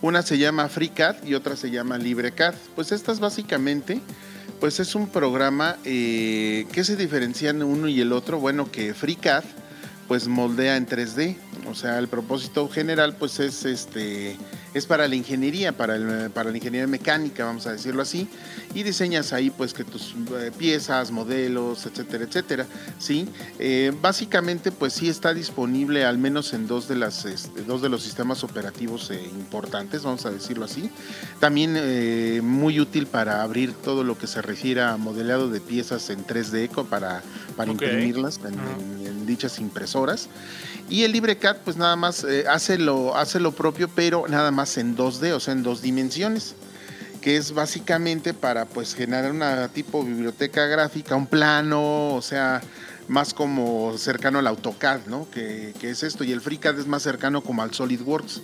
Una 0.00 0.22
se 0.22 0.38
llama 0.38 0.68
FreeCAD 0.68 1.24
y 1.24 1.34
otra 1.34 1.56
se 1.56 1.72
llama 1.72 1.98
LibreCAD. 1.98 2.54
Pues 2.76 2.92
estas 2.92 3.18
básicamente 3.18 4.00
pues 4.60 4.78
es 4.78 4.94
un 4.94 5.08
programa 5.08 5.76
eh, 5.84 6.68
que 6.70 6.84
se 6.84 6.94
diferencian 6.94 7.64
uno 7.64 7.88
y 7.88 8.00
el 8.00 8.12
otro. 8.12 8.38
Bueno, 8.38 8.70
que 8.70 8.94
FreeCAD 8.94 9.42
pues 10.06 10.28
moldea 10.28 10.76
en 10.76 10.86
3D. 10.86 11.36
O 11.66 11.74
sea, 11.74 11.98
el 11.98 12.08
propósito 12.08 12.68
general 12.68 13.16
pues 13.16 13.40
es 13.40 13.64
este 13.64 14.36
es 14.74 14.86
para 14.86 15.08
la 15.08 15.14
ingeniería, 15.14 15.72
para, 15.76 15.96
el, 15.96 16.30
para 16.30 16.50
la 16.50 16.56
ingeniería 16.56 16.86
mecánica, 16.86 17.44
vamos 17.44 17.66
a 17.66 17.72
decirlo 17.72 18.02
así, 18.02 18.28
y 18.74 18.82
diseñas 18.82 19.32
ahí 19.32 19.50
pues 19.50 19.72
que 19.72 19.84
tus 19.84 20.14
eh, 20.38 20.52
piezas, 20.56 21.10
modelos, 21.10 21.86
etcétera, 21.86 22.24
etcétera, 22.24 22.66
¿sí? 22.98 23.28
Eh, 23.58 23.92
básicamente 24.00 24.70
pues 24.70 24.92
sí 24.92 25.08
está 25.08 25.32
disponible 25.32 26.04
al 26.04 26.18
menos 26.18 26.52
en 26.52 26.66
dos 26.66 26.86
de, 26.88 26.96
las, 26.96 27.24
este, 27.24 27.62
dos 27.62 27.80
de 27.82 27.88
los 27.88 28.02
sistemas 28.02 28.44
operativos 28.44 29.10
eh, 29.10 29.22
importantes, 29.38 30.02
vamos 30.02 30.26
a 30.26 30.30
decirlo 30.30 30.64
así. 30.64 30.90
También 31.40 31.68
muy 32.44 32.80
útil 32.80 33.06
para 33.06 33.42
abrir 33.42 33.72
todo 33.72 34.04
lo 34.04 34.18
que 34.18 34.26
se 34.26 34.42
refiere 34.42 34.82
a 34.82 34.96
modelado 34.96 35.48
de 35.48 35.60
piezas 35.60 36.10
en 36.10 36.24
3D 36.26 36.68
para, 36.88 37.22
para 37.56 37.70
imprimirlas 37.70 38.40
en 38.44 39.26
dichas 39.26 39.58
impresoras. 39.58 40.28
Y 40.88 41.04
el 41.04 41.12
LibreCAD 41.12 41.58
pues 41.64 41.76
nada 41.76 41.96
más 41.96 42.24
eh, 42.24 42.44
hace, 42.48 42.78
lo, 42.78 43.16
hace 43.16 43.40
lo 43.40 43.52
propio, 43.52 43.88
pero 43.88 44.26
nada 44.28 44.50
más 44.50 44.78
en 44.78 44.96
2D, 44.96 45.32
o 45.32 45.40
sea, 45.40 45.52
en 45.52 45.62
dos 45.62 45.82
dimensiones 45.82 46.54
que 47.20 47.36
es 47.36 47.52
básicamente 47.52 48.34
para 48.34 48.64
pues 48.64 48.94
generar 48.94 49.32
una 49.32 49.68
tipo 49.68 50.04
biblioteca 50.04 50.66
gráfica, 50.66 51.16
un 51.16 51.26
plano, 51.26 52.14
o 52.14 52.22
sea, 52.22 52.60
más 53.08 53.34
como 53.34 53.96
cercano 53.98 54.38
al 54.38 54.46
AutoCAD, 54.46 55.06
¿no? 55.06 55.28
Que, 55.30 55.74
es 55.82 56.02
esto, 56.02 56.24
y 56.24 56.32
el 56.32 56.40
FreeCAD 56.40 56.78
es 56.78 56.86
más 56.86 57.02
cercano 57.02 57.42
como 57.42 57.62
al 57.62 57.74
SolidWorks, 57.74 58.42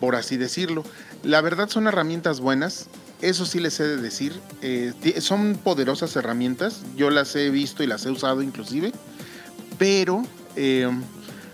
por 0.00 0.16
así 0.16 0.36
decirlo. 0.36 0.84
La 1.22 1.40
verdad 1.40 1.68
son 1.68 1.86
herramientas 1.86 2.40
buenas, 2.40 2.86
eso 3.20 3.44
sí 3.44 3.60
les 3.60 3.78
he 3.80 3.84
de 3.84 3.96
decir, 3.98 4.38
eh, 4.62 4.92
son 5.20 5.58
poderosas 5.62 6.16
herramientas, 6.16 6.82
yo 6.96 7.10
las 7.10 7.36
he 7.36 7.50
visto 7.50 7.82
y 7.82 7.86
las 7.86 8.04
he 8.06 8.10
usado 8.10 8.42
inclusive, 8.42 8.92
pero... 9.78 10.24
Eh, 10.56 10.90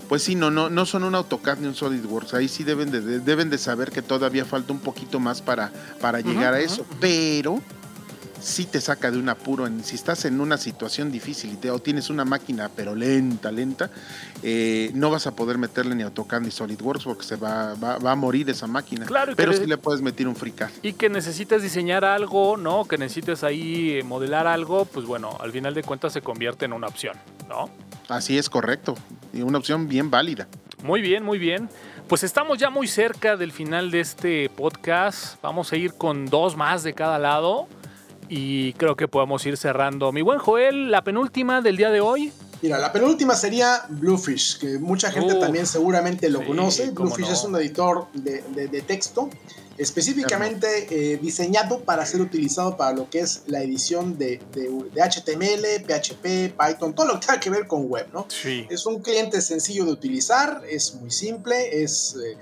pues 0.08 0.22
sí, 0.22 0.34
no, 0.34 0.50
no, 0.50 0.70
no 0.70 0.86
son 0.86 1.04
un 1.04 1.14
AutoCAD 1.14 1.58
ni 1.58 1.66
un 1.66 1.74
SolidWorks. 1.74 2.34
Ahí 2.34 2.48
sí 2.48 2.64
deben 2.64 2.90
de, 2.90 3.00
deben 3.20 3.50
de 3.50 3.58
saber 3.58 3.90
que 3.90 4.02
todavía 4.02 4.44
falta 4.44 4.72
un 4.72 4.80
poquito 4.80 5.20
más 5.20 5.42
para, 5.42 5.72
para 6.00 6.20
llegar 6.20 6.54
a 6.54 6.60
eso. 6.60 6.86
Pero 7.00 7.60
sí 8.40 8.64
te 8.66 8.80
saca 8.80 9.10
de 9.10 9.18
un 9.18 9.28
apuro. 9.28 9.68
si 9.82 9.94
estás 9.94 10.24
en 10.24 10.40
una 10.40 10.58
situación 10.58 11.10
difícil 11.10 11.52
y 11.52 11.56
te, 11.56 11.70
o 11.70 11.78
tienes 11.78 12.10
una 12.10 12.24
máquina 12.24 12.70
pero 12.74 12.94
lenta, 12.94 13.50
lenta, 13.52 13.90
eh, 14.42 14.90
no 14.94 15.10
vas 15.10 15.26
a 15.26 15.34
poder 15.34 15.58
meterle 15.58 15.94
ni 15.94 16.02
AutoCAD 16.02 16.42
ni 16.42 16.50
SolidWorks 16.50 17.04
porque 17.04 17.24
se 17.24 17.36
va, 17.36 17.74
va, 17.74 18.10
a 18.10 18.14
morir 18.14 18.48
esa 18.50 18.66
máquina. 18.66 19.06
Claro, 19.06 19.34
pero 19.36 19.52
sí 19.52 19.66
le 19.66 19.78
puedes 19.78 20.00
meter 20.02 20.28
un 20.28 20.36
FreeCAD. 20.36 20.70
Y 20.82 20.94
que 20.94 21.08
necesites 21.08 21.62
diseñar 21.62 22.04
algo, 22.04 22.56
¿no? 22.56 22.86
Que 22.86 22.98
necesites 22.98 23.44
ahí 23.44 24.00
modelar 24.04 24.46
algo, 24.46 24.84
pues 24.84 25.06
bueno, 25.06 25.36
al 25.40 25.52
final 25.52 25.74
de 25.74 25.82
cuentas 25.82 26.12
se 26.12 26.22
convierte 26.22 26.64
en 26.64 26.72
una 26.72 26.86
opción, 26.86 27.16
¿no? 27.48 27.70
Así 28.08 28.38
es 28.38 28.48
correcto. 28.48 28.94
Y 29.32 29.42
una 29.42 29.58
opción 29.58 29.88
bien 29.88 30.10
válida. 30.10 30.46
Muy 30.82 31.00
bien, 31.00 31.24
muy 31.24 31.38
bien. 31.38 31.68
Pues 32.08 32.22
estamos 32.22 32.58
ya 32.58 32.70
muy 32.70 32.86
cerca 32.86 33.36
del 33.36 33.50
final 33.50 33.90
de 33.90 34.00
este 34.00 34.48
podcast. 34.50 35.42
Vamos 35.42 35.72
a 35.72 35.76
ir 35.76 35.94
con 35.94 36.26
dos 36.26 36.56
más 36.56 36.84
de 36.84 36.94
cada 36.94 37.18
lado. 37.18 37.66
Y 38.28 38.72
creo 38.74 38.96
que 38.96 39.08
podemos 39.08 39.44
ir 39.46 39.56
cerrando. 39.56 40.12
Mi 40.12 40.22
buen 40.22 40.38
Joel, 40.38 40.90
la 40.90 41.02
penúltima 41.02 41.60
del 41.60 41.76
día 41.76 41.90
de 41.90 42.00
hoy. 42.00 42.32
Mira, 42.62 42.78
la 42.78 42.90
penúltima 42.90 43.34
sería 43.34 43.82
Bluefish, 43.88 44.58
que 44.58 44.78
mucha 44.78 45.10
gente 45.10 45.34
también 45.34 45.66
seguramente 45.66 46.28
lo 46.30 46.44
conoce. 46.44 46.90
Bluefish 46.90 47.28
es 47.28 47.44
un 47.44 47.54
editor 47.56 48.06
de, 48.14 48.42
de 48.68 48.82
texto 48.82 49.30
específicamente 49.78 50.86
eh, 50.90 51.18
diseñado 51.18 51.80
para 51.80 52.06
ser 52.06 52.20
utilizado 52.20 52.76
para 52.76 52.92
lo 52.92 53.10
que 53.10 53.20
es 53.20 53.42
la 53.46 53.62
edición 53.62 54.18
de, 54.18 54.40
HTML, 54.94 55.84
PHP, 55.84 56.54
Python, 56.56 56.94
todo 56.94 57.06
lo 57.06 57.20
que 57.20 57.26
tenga 57.26 57.40
que 57.40 57.50
ver 57.50 57.66
con 57.66 57.86
web, 57.86 58.06
¿no? 58.12 58.26
Sí. 58.28 58.66
Es 58.70 58.86
un 58.86 59.02
cliente 59.02 59.40
sencillo 59.40 59.84
de 59.84 59.92
utilizar, 59.92 60.62
es 60.68 60.94
muy 60.94 61.10
simple, 61.10 61.82
es 61.82 62.16
eh, 62.16 62.36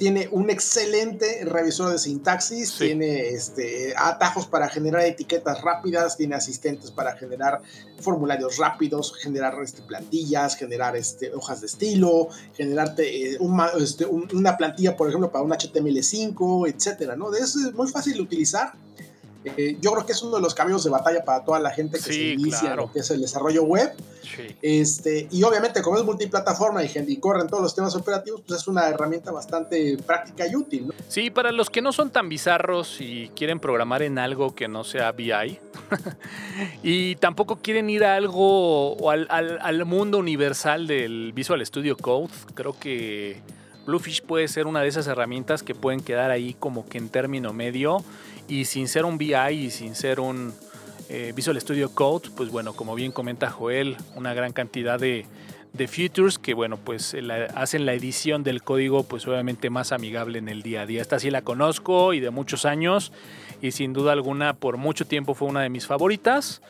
tiene 0.00 0.30
un 0.32 0.48
excelente 0.48 1.44
revisor 1.44 1.92
de 1.92 1.98
sintaxis, 1.98 2.74
tiene 2.78 3.28
este, 3.28 3.92
atajos 3.94 4.46
para 4.46 4.66
generar 4.70 5.02
etiquetas 5.02 5.60
rápidas, 5.60 6.16
tiene 6.16 6.34
asistentes 6.34 6.90
para 6.90 7.14
generar 7.18 7.60
formularios 8.00 8.56
rápidos, 8.56 9.14
generar 9.22 9.54
este, 9.62 9.82
plantillas, 9.82 10.56
generar 10.56 10.96
este, 10.96 11.34
hojas 11.34 11.60
de 11.60 11.66
estilo, 11.66 12.28
generarte 12.54 13.34
eh, 13.34 13.38
este, 13.78 14.06
una 14.06 14.56
plantilla, 14.56 14.96
por 14.96 15.06
ejemplo, 15.06 15.30
para 15.30 15.44
un 15.44 15.50
HTML5, 15.50 16.74
etcétera, 16.74 17.14
¿no? 17.14 17.34
Es 17.34 17.54
muy 17.74 17.88
fácil 17.88 18.14
de 18.14 18.22
utilizar 18.22 18.72
eh, 19.44 19.78
yo 19.80 19.92
creo 19.92 20.04
que 20.04 20.12
es 20.12 20.22
uno 20.22 20.36
de 20.36 20.42
los 20.42 20.54
caminos 20.54 20.84
de 20.84 20.90
batalla 20.90 21.24
para 21.24 21.44
toda 21.44 21.58
la 21.60 21.70
gente 21.70 21.96
que 21.96 22.04
se 22.04 22.32
inicia 22.32 22.76
lo 22.76 22.92
que 22.92 23.00
es 23.00 23.10
el 23.10 23.20
desarrollo 23.20 23.64
web. 23.64 23.92
Este, 24.62 25.28
y 25.30 25.42
obviamente, 25.42 25.82
como 25.82 25.98
es 25.98 26.04
multiplataforma 26.04 26.84
y, 26.84 26.90
y 26.94 27.16
corre 27.16 27.42
en 27.42 27.48
todos 27.48 27.62
los 27.62 27.74
temas 27.74 27.94
operativos, 27.94 28.42
pues 28.46 28.60
es 28.60 28.68
una 28.68 28.88
herramienta 28.88 29.32
bastante 29.32 29.96
práctica 30.06 30.46
y 30.46 30.56
útil. 30.56 30.92
Sí, 31.08 31.30
para 31.30 31.52
los 31.52 31.70
que 31.70 31.82
no 31.82 31.92
son 31.92 32.10
tan 32.10 32.28
bizarros 32.28 33.00
y 33.00 33.30
quieren 33.34 33.60
programar 33.60 34.02
en 34.02 34.18
algo 34.18 34.54
que 34.54 34.68
no 34.68 34.84
sea 34.84 35.12
BI, 35.12 35.32
y 36.82 37.16
tampoco 37.16 37.56
quieren 37.56 37.88
ir 37.90 38.04
a 38.04 38.16
algo 38.16 38.92
o 38.92 39.10
al, 39.10 39.26
al 39.30 39.84
mundo 39.84 40.18
universal 40.18 40.86
del 40.86 41.32
Visual 41.34 41.64
Studio 41.64 41.96
Code, 41.96 42.30
creo 42.54 42.78
que 42.78 43.40
Bluefish 43.86 44.22
puede 44.22 44.48
ser 44.48 44.66
una 44.66 44.82
de 44.82 44.88
esas 44.88 45.06
herramientas 45.06 45.62
que 45.62 45.74
pueden 45.74 46.00
quedar 46.00 46.30
ahí 46.30 46.54
como 46.54 46.86
que 46.86 46.98
en 46.98 47.08
término 47.08 47.52
medio 47.52 48.04
y 48.50 48.64
sin 48.64 48.88
ser 48.88 49.04
un 49.04 49.16
BI 49.16 49.34
y 49.48 49.70
sin 49.70 49.94
ser 49.94 50.18
un 50.18 50.52
eh, 51.08 51.32
Visual 51.34 51.58
Studio 51.60 51.94
Code, 51.94 52.30
pues 52.36 52.50
bueno, 52.50 52.74
como 52.74 52.94
bien 52.94 53.12
comenta 53.12 53.48
Joel, 53.48 53.96
una 54.16 54.34
gran 54.34 54.52
cantidad 54.52 54.98
de, 54.98 55.24
de 55.72 55.88
Futures, 55.88 56.38
que 56.38 56.52
bueno, 56.52 56.76
pues 56.76 57.16
hacen 57.54 57.86
la 57.86 57.94
edición 57.94 58.42
del 58.42 58.62
código 58.62 59.04
pues 59.04 59.26
obviamente 59.28 59.70
más 59.70 59.92
amigable 59.92 60.38
en 60.38 60.48
el 60.48 60.62
día 60.62 60.82
a 60.82 60.86
día. 60.86 61.00
Esta 61.00 61.20
sí 61.20 61.30
la 61.30 61.42
conozco 61.42 62.12
y 62.12 62.20
de 62.20 62.30
muchos 62.30 62.64
años 62.64 63.12
y 63.60 63.72
sin 63.72 63.92
duda 63.92 64.12
alguna 64.12 64.54
por 64.54 64.76
mucho 64.76 65.06
tiempo 65.06 65.34
fue 65.34 65.48
una 65.48 65.62
de 65.62 65.68
mis 65.68 65.86
favoritas. 65.86 66.62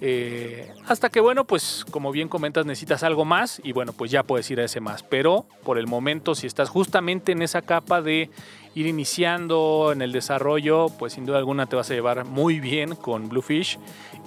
Eh, 0.00 0.72
hasta 0.86 1.08
que 1.10 1.20
bueno, 1.20 1.44
pues 1.44 1.84
como 1.90 2.12
bien 2.12 2.28
comentas 2.28 2.64
necesitas 2.64 3.02
algo 3.02 3.24
más 3.24 3.60
y 3.64 3.72
bueno, 3.72 3.92
pues 3.92 4.10
ya 4.10 4.22
puedes 4.22 4.50
ir 4.50 4.60
a 4.60 4.64
ese 4.64 4.80
más. 4.80 5.02
Pero 5.02 5.46
por 5.64 5.78
el 5.78 5.86
momento 5.86 6.34
si 6.34 6.46
estás 6.46 6.68
justamente 6.68 7.32
en 7.32 7.42
esa 7.42 7.62
capa 7.62 8.00
de 8.00 8.30
ir 8.74 8.86
iniciando 8.86 9.90
en 9.92 10.02
el 10.02 10.12
desarrollo, 10.12 10.88
pues 10.98 11.14
sin 11.14 11.26
duda 11.26 11.38
alguna 11.38 11.66
te 11.66 11.76
vas 11.76 11.90
a 11.90 11.94
llevar 11.94 12.24
muy 12.24 12.60
bien 12.60 12.94
con 12.94 13.28
Bluefish 13.28 13.78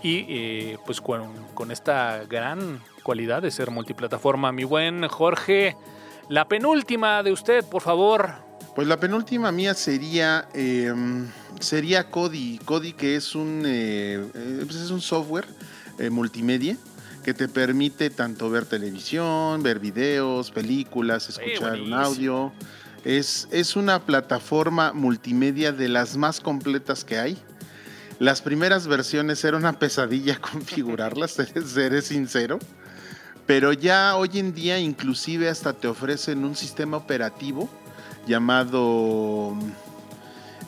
y 0.04 0.26
eh, 0.28 0.78
pues 0.86 1.00
con, 1.00 1.32
con 1.54 1.72
esta 1.72 2.26
gran 2.26 2.82
cualidad 3.04 3.42
de 3.42 3.52
ser 3.52 3.72
multiplataforma. 3.72 4.52
Mi 4.52 4.64
buen 4.64 5.08
Jorge, 5.08 5.76
la 6.28 6.48
penúltima 6.48 7.24
de 7.24 7.32
usted, 7.32 7.64
por 7.66 7.82
favor. 7.82 8.51
Pues 8.76 8.88
la 8.88 9.00
penúltima 9.00 9.52
mía 9.52 9.74
sería, 9.74 10.48
em, 10.54 11.28
sería 11.60 12.10
Kodi. 12.10 12.58
Kodi 12.64 12.94
que 12.94 13.18
es 13.18 13.36
un, 13.36 13.64
eh, 13.66 14.26
eh, 14.34 14.64
pues 14.66 14.78
es 14.78 14.92
un 14.92 15.02
software 15.02 15.46
eh, 16.00 16.10
multimedia 16.10 16.78
que 17.24 17.34
te 17.34 17.50
permite 17.50 18.10
tanto 18.10 18.50
ver 18.50 18.66
televisión, 18.66 19.62
ver 19.62 19.80
videos, 19.80 20.52
películas, 20.52 21.28
escuchar 21.28 21.82
un 21.82 21.94
audio. 21.94 22.54
Es, 23.04 23.50
es 23.52 23.76
una 23.76 24.00
plataforma 24.06 24.94
multimedia 24.94 25.74
de 25.74 25.90
las 25.90 26.16
más 26.16 26.40
completas 26.40 27.04
que 27.04 27.20
hay. 27.20 27.38
Las 28.20 28.42
primeras 28.42 28.88
versiones 28.88 29.44
era 29.44 29.58
una 29.58 29.80
pesadilla 29.80 30.40
configurarlas, 30.52 31.32
seré 31.66 32.02
sincero. 32.02 32.58
Pero 33.46 33.74
ya 33.74 34.16
hoy 34.16 34.30
en 34.36 34.54
día 34.54 34.80
inclusive 34.80 35.50
hasta 35.50 35.74
te 35.74 35.90
ofrecen 35.90 36.46
un 36.46 36.56
sistema 36.56 36.96
operativo 36.96 37.70
llamado 38.26 39.56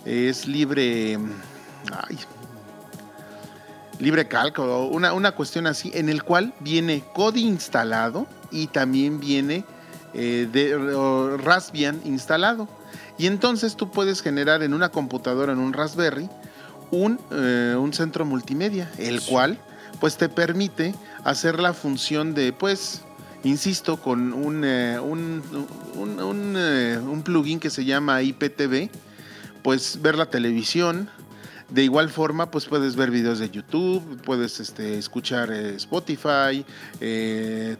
es 0.05 0.47
libre 0.47 1.17
ay, 1.91 2.17
libre 3.99 4.27
cálculo, 4.27 4.85
una, 4.85 5.13
una, 5.13 5.31
cuestión 5.31 5.67
así, 5.67 5.91
en 5.93 6.09
el 6.09 6.23
cual 6.23 6.53
viene 6.59 7.03
Kodi 7.13 7.43
instalado 7.45 8.27
y 8.51 8.67
también 8.67 9.19
viene 9.19 9.65
eh, 10.13 10.47
de, 10.51 11.37
Raspbian 11.37 12.01
instalado. 12.05 12.67
Y 13.17 13.27
entonces 13.27 13.75
tú 13.75 13.91
puedes 13.91 14.21
generar 14.21 14.63
en 14.63 14.73
una 14.73 14.89
computadora, 14.89 15.53
en 15.53 15.59
un 15.59 15.73
Raspberry, 15.73 16.29
un, 16.91 17.19
eh, 17.31 17.75
un 17.77 17.93
centro 17.93 18.25
multimedia, 18.25 18.91
el 18.97 19.21
cual 19.21 19.57
pues 19.99 20.17
te 20.17 20.29
permite 20.29 20.93
hacer 21.23 21.59
la 21.59 21.73
función 21.73 22.33
de, 22.33 22.51
pues, 22.51 23.03
insisto, 23.43 23.97
con 23.97 24.33
un, 24.33 24.63
eh, 24.65 24.99
un, 24.99 25.41
eh, 26.57 26.99
un, 26.99 27.21
plugin 27.23 27.59
que 27.59 27.69
se 27.69 27.85
llama 27.85 28.21
IPTV, 28.21 28.89
pues 29.61 30.01
ver 30.01 30.15
la 30.15 30.25
televisión. 30.27 31.09
De 31.69 31.83
igual 31.83 32.09
forma, 32.09 32.51
pues 32.51 32.65
puedes 32.65 32.95
ver 32.95 33.09
videos 33.09 33.39
de 33.39 33.49
YouTube, 33.49 34.21
puedes 34.23 34.59
este, 34.59 34.99
escuchar 34.99 35.51
eh, 35.51 35.75
Spotify, 35.75 36.63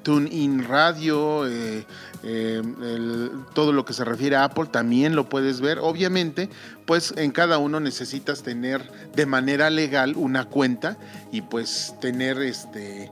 TuneIn 0.02 0.64
Radio, 0.64 1.46
todo 3.54 3.72
lo 3.72 3.86
que 3.86 3.94
se 3.94 4.04
refiere 4.04 4.36
a 4.36 4.46
Apple 4.46 4.66
también 4.72 5.16
lo 5.16 5.30
puedes 5.30 5.62
ver. 5.62 5.78
Obviamente, 5.80 6.50
pues 6.88 7.14
en 7.18 7.32
cada 7.32 7.60
uno 7.60 7.80
necesitas 7.80 8.42
tener 8.42 8.82
de 9.16 9.28
manera 9.28 9.70
legal 9.70 10.16
una 10.16 10.46
cuenta 10.46 10.98
y 11.32 11.42
pues 11.42 11.94
tener 12.02 12.42
este 12.42 13.12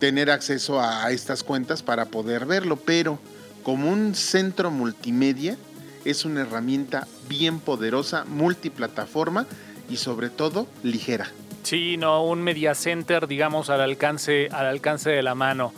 tener 0.00 0.30
acceso 0.30 0.80
a 0.80 1.12
estas 1.12 1.44
cuentas 1.44 1.84
para 1.84 2.06
poder 2.06 2.46
verlo, 2.46 2.76
pero 2.76 3.20
como 3.62 3.88
un 3.90 4.16
centro 4.16 4.72
multimedia 4.72 5.56
es 6.04 6.24
una 6.24 6.40
herramienta 6.40 7.06
bien 7.28 7.60
poderosa, 7.60 8.24
multiplataforma 8.24 9.46
y 9.88 9.98
sobre 9.98 10.30
todo 10.30 10.66
ligera. 10.82 11.30
Sí, 11.62 11.98
no, 11.98 12.24
un 12.24 12.40
media 12.42 12.74
center, 12.74 13.28
digamos, 13.28 13.68
al 13.68 13.82
alcance, 13.82 14.48
al 14.50 14.66
alcance 14.66 15.10
de 15.10 15.22
la 15.22 15.34
mano. 15.34 15.72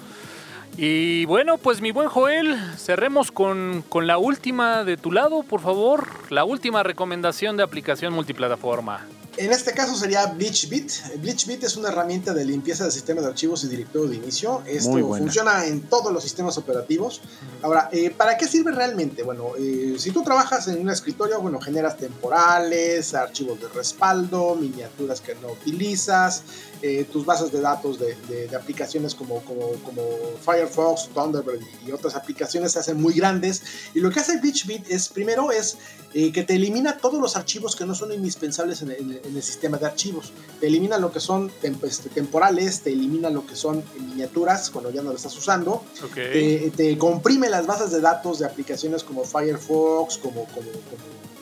Y 0.76 1.24
bueno, 1.26 1.58
pues 1.58 1.82
mi 1.82 1.90
buen 1.90 2.08
Joel, 2.08 2.56
cerremos 2.78 3.32
con, 3.32 3.84
con 3.88 4.06
la 4.06 4.16
última 4.16 4.84
de 4.84 4.96
tu 4.96 5.12
lado, 5.12 5.42
por 5.42 5.60
favor. 5.60 6.08
La 6.30 6.44
última 6.44 6.82
recomendación 6.82 7.56
de 7.56 7.64
aplicación 7.64 8.14
multiplataforma. 8.14 9.04
En 9.38 9.50
este 9.50 9.72
caso 9.72 9.96
sería 9.96 10.26
BleachBit. 10.26 11.16
BleachBit 11.16 11.64
es 11.64 11.76
una 11.76 11.88
herramienta 11.88 12.34
de 12.34 12.44
limpieza 12.44 12.84
de 12.84 12.90
sistemas 12.90 13.24
de 13.24 13.30
archivos 13.30 13.64
y 13.64 13.68
directorio 13.68 14.10
de 14.10 14.16
inicio. 14.16 14.62
Esto 14.66 14.92
funciona 14.92 15.64
en 15.64 15.80
todos 15.82 16.12
los 16.12 16.22
sistemas 16.22 16.58
operativos. 16.58 17.22
Ahora, 17.62 17.88
eh, 17.92 18.10
¿para 18.10 18.36
qué 18.36 18.46
sirve 18.46 18.72
realmente? 18.72 19.22
Bueno, 19.22 19.52
eh, 19.58 19.94
si 19.98 20.10
tú 20.10 20.22
trabajas 20.22 20.68
en 20.68 20.80
un 20.80 20.90
escritorio, 20.90 21.40
bueno, 21.40 21.60
generas 21.60 21.96
temporales, 21.96 23.14
archivos 23.14 23.58
de 23.58 23.68
respaldo, 23.68 24.54
miniaturas 24.54 25.22
que 25.22 25.34
no 25.36 25.52
utilizas, 25.52 26.42
eh, 26.82 27.06
tus 27.10 27.24
bases 27.24 27.50
de 27.52 27.60
datos 27.60 27.98
de, 27.98 28.12
aplicaciones 28.54 29.14
como, 29.14 29.40
como, 29.44 29.72
como, 29.84 30.02
Firefox, 30.44 31.08
Thunderbird 31.14 31.60
y 31.86 31.92
otras 31.92 32.16
aplicaciones 32.16 32.72
se 32.72 32.80
hacen 32.80 33.00
muy 33.00 33.14
grandes. 33.14 33.62
Y 33.94 34.00
lo 34.00 34.10
que 34.10 34.20
hace 34.20 34.38
BleachBit 34.38 34.90
es, 34.90 35.08
primero, 35.08 35.50
es 35.52 35.78
que 36.12 36.42
te 36.42 36.56
elimina 36.56 36.98
todos 36.98 37.18
los 37.18 37.36
archivos 37.36 37.74
que 37.74 37.86
no 37.86 37.94
son 37.94 38.12
indispensables 38.12 38.82
en, 38.82 38.90
el 38.90 39.21
en 39.24 39.36
el 39.36 39.42
sistema 39.42 39.78
de 39.78 39.86
archivos. 39.86 40.32
Te 40.60 40.66
elimina 40.66 40.98
lo 40.98 41.12
que 41.12 41.20
son 41.20 41.50
este, 41.62 42.08
temporales, 42.08 42.80
te 42.82 42.92
elimina 42.92 43.30
lo 43.30 43.46
que 43.46 43.56
son 43.56 43.82
miniaturas 43.98 44.70
cuando 44.70 44.90
ya 44.90 45.02
no 45.02 45.10
lo 45.10 45.16
estás 45.16 45.36
usando. 45.36 45.84
Te, 46.14 46.98
comprime 46.98 47.48
las 47.48 47.66
bases 47.66 47.90
de 47.90 48.00
datos 48.00 48.38
de 48.38 48.46
aplicaciones 48.46 49.02
como 49.02 49.24
Firefox, 49.24 50.18
como, 50.18 50.44
como, 50.46 50.68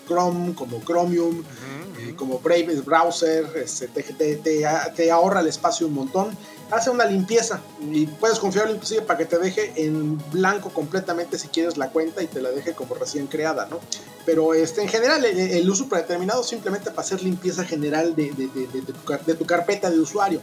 Chrome, 0.07 0.55
como 0.55 0.81
Chromium, 0.85 1.43
eh, 1.99 2.15
como 2.17 2.39
Brave 2.39 2.81
Browser. 2.81 3.47
Este, 3.57 3.89
te, 3.89 4.37
te, 4.37 5.11
ahorra 5.11 5.41
el 5.41 5.49
espacio 5.49 5.87
un 5.87 5.95
montón 5.95 6.37
hace 6.71 6.91
una 6.91 7.05
limpieza 7.05 7.61
y 7.81 8.07
puedes 8.07 8.39
confiar 8.39 8.71
inclusive 8.71 9.03
para 9.03 9.19
que 9.19 9.25
te 9.25 9.39
deje 9.39 9.73
en 9.77 10.19
blanco 10.31 10.71
completamente 10.71 11.39
si 11.39 11.49
quieres 11.49 11.77
la 11.77 11.91
cuenta 11.91 12.23
y 12.23 12.27
te 12.27 12.41
la 12.41 12.51
deje 12.51 12.75
como 12.75 12.95
recién 12.95 13.27
creada, 13.27 13.67
¿no? 13.67 13.81
Pero 14.31 14.55
este, 14.55 14.81
en 14.81 14.89
general 14.89 15.25
el, 15.25 15.69
uso 15.69 15.89
predeterminado 15.89 16.45
simplemente 16.45 16.91
para 16.91 17.03
hacer 17.03 17.21
limpieza 17.21 17.65
general 17.65 18.15
de, 18.15 18.31
tu, 19.37 19.45
carpeta 19.45 19.91
de 19.91 19.99
usuario. 19.99 20.41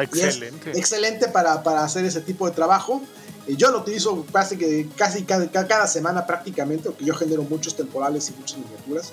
Excelente. 0.00 0.78
excelente 0.78 1.26
para, 1.26 1.60
para, 1.64 1.82
hacer 1.82 2.04
ese 2.04 2.20
tipo 2.20 2.48
de 2.48 2.54
trabajo. 2.54 3.02
Yo 3.48 3.72
lo 3.72 3.80
utilizo 3.80 4.24
casi, 4.32 4.88
casi 4.96 5.24
cada, 5.24 5.48
cada 5.50 5.88
semana 5.88 6.24
prácticamente, 6.24 6.88
porque 6.88 7.04
yo 7.04 7.14
genero 7.14 7.42
muchos 7.42 7.74
temporales 7.74 8.30
y 8.30 8.38
muchas 8.38 8.58
miniaturas. 8.58 9.12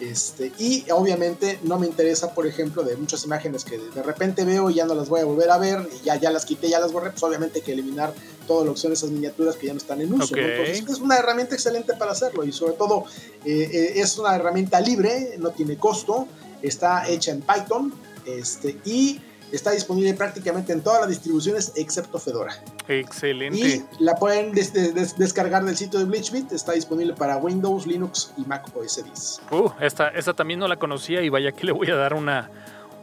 Este, 0.00 0.52
y 0.58 0.84
obviamente 0.90 1.60
no 1.62 1.78
me 1.78 1.86
interesa, 1.86 2.34
por 2.34 2.46
ejemplo, 2.46 2.82
de 2.82 2.96
muchas 2.96 3.24
imágenes 3.24 3.64
que 3.64 3.78
de 3.78 4.02
repente 4.02 4.44
veo 4.44 4.68
y 4.70 4.74
ya 4.74 4.86
no 4.86 4.94
las 4.94 5.08
voy 5.08 5.20
a 5.20 5.24
volver 5.24 5.50
a 5.50 5.58
ver, 5.58 5.88
y 6.00 6.04
ya, 6.04 6.16
ya 6.16 6.30
las 6.30 6.44
quité, 6.44 6.68
ya 6.68 6.80
las 6.80 6.92
borré, 6.92 7.10
pues 7.10 7.22
obviamente 7.22 7.60
hay 7.60 7.64
que 7.64 7.72
eliminar 7.72 8.12
todo 8.46 8.64
lo 8.64 8.74
que 8.74 8.80
son 8.80 8.92
esas 8.92 9.10
miniaturas 9.10 9.56
que 9.56 9.68
ya 9.68 9.72
no 9.72 9.78
están 9.78 10.00
en 10.00 10.12
uso. 10.12 10.36
Entonces 10.36 10.84
es 10.88 11.00
una 11.00 11.16
herramienta 11.16 11.54
excelente 11.54 11.94
para 11.94 12.12
hacerlo 12.12 12.44
y 12.44 12.52
sobre 12.52 12.74
todo 12.74 13.04
eh, 13.44 13.70
eh, 13.72 13.92
es 13.96 14.18
una 14.18 14.34
herramienta 14.34 14.80
libre, 14.80 15.36
no 15.38 15.50
tiene 15.50 15.76
costo, 15.76 16.26
está 16.60 17.08
hecha 17.08 17.30
en 17.30 17.42
Python 17.42 17.94
este, 18.26 18.78
y 18.84 19.20
Está 19.54 19.70
disponible 19.70 20.12
prácticamente 20.14 20.72
en 20.72 20.80
todas 20.80 21.02
las 21.02 21.10
distribuciones 21.10 21.72
excepto 21.76 22.18
Fedora. 22.18 22.52
Excelente. 22.88 23.58
Y 23.58 24.02
la 24.02 24.16
pueden 24.16 24.52
descargar 24.52 25.64
del 25.64 25.76
sitio 25.76 26.00
de 26.00 26.06
Bleachbit. 26.06 26.50
Está 26.50 26.72
disponible 26.72 27.14
para 27.14 27.36
Windows, 27.36 27.86
Linux 27.86 28.32
y 28.36 28.44
Mac 28.46 28.66
OS 28.74 28.98
X. 28.98 29.40
Uh, 29.52 29.70
esta, 29.80 30.08
esta 30.08 30.34
también 30.34 30.58
no 30.58 30.66
la 30.66 30.76
conocía 30.76 31.22
y 31.22 31.28
vaya 31.28 31.52
que 31.52 31.66
le 31.66 31.72
voy 31.72 31.88
a 31.88 31.94
dar 31.94 32.14
una, 32.14 32.50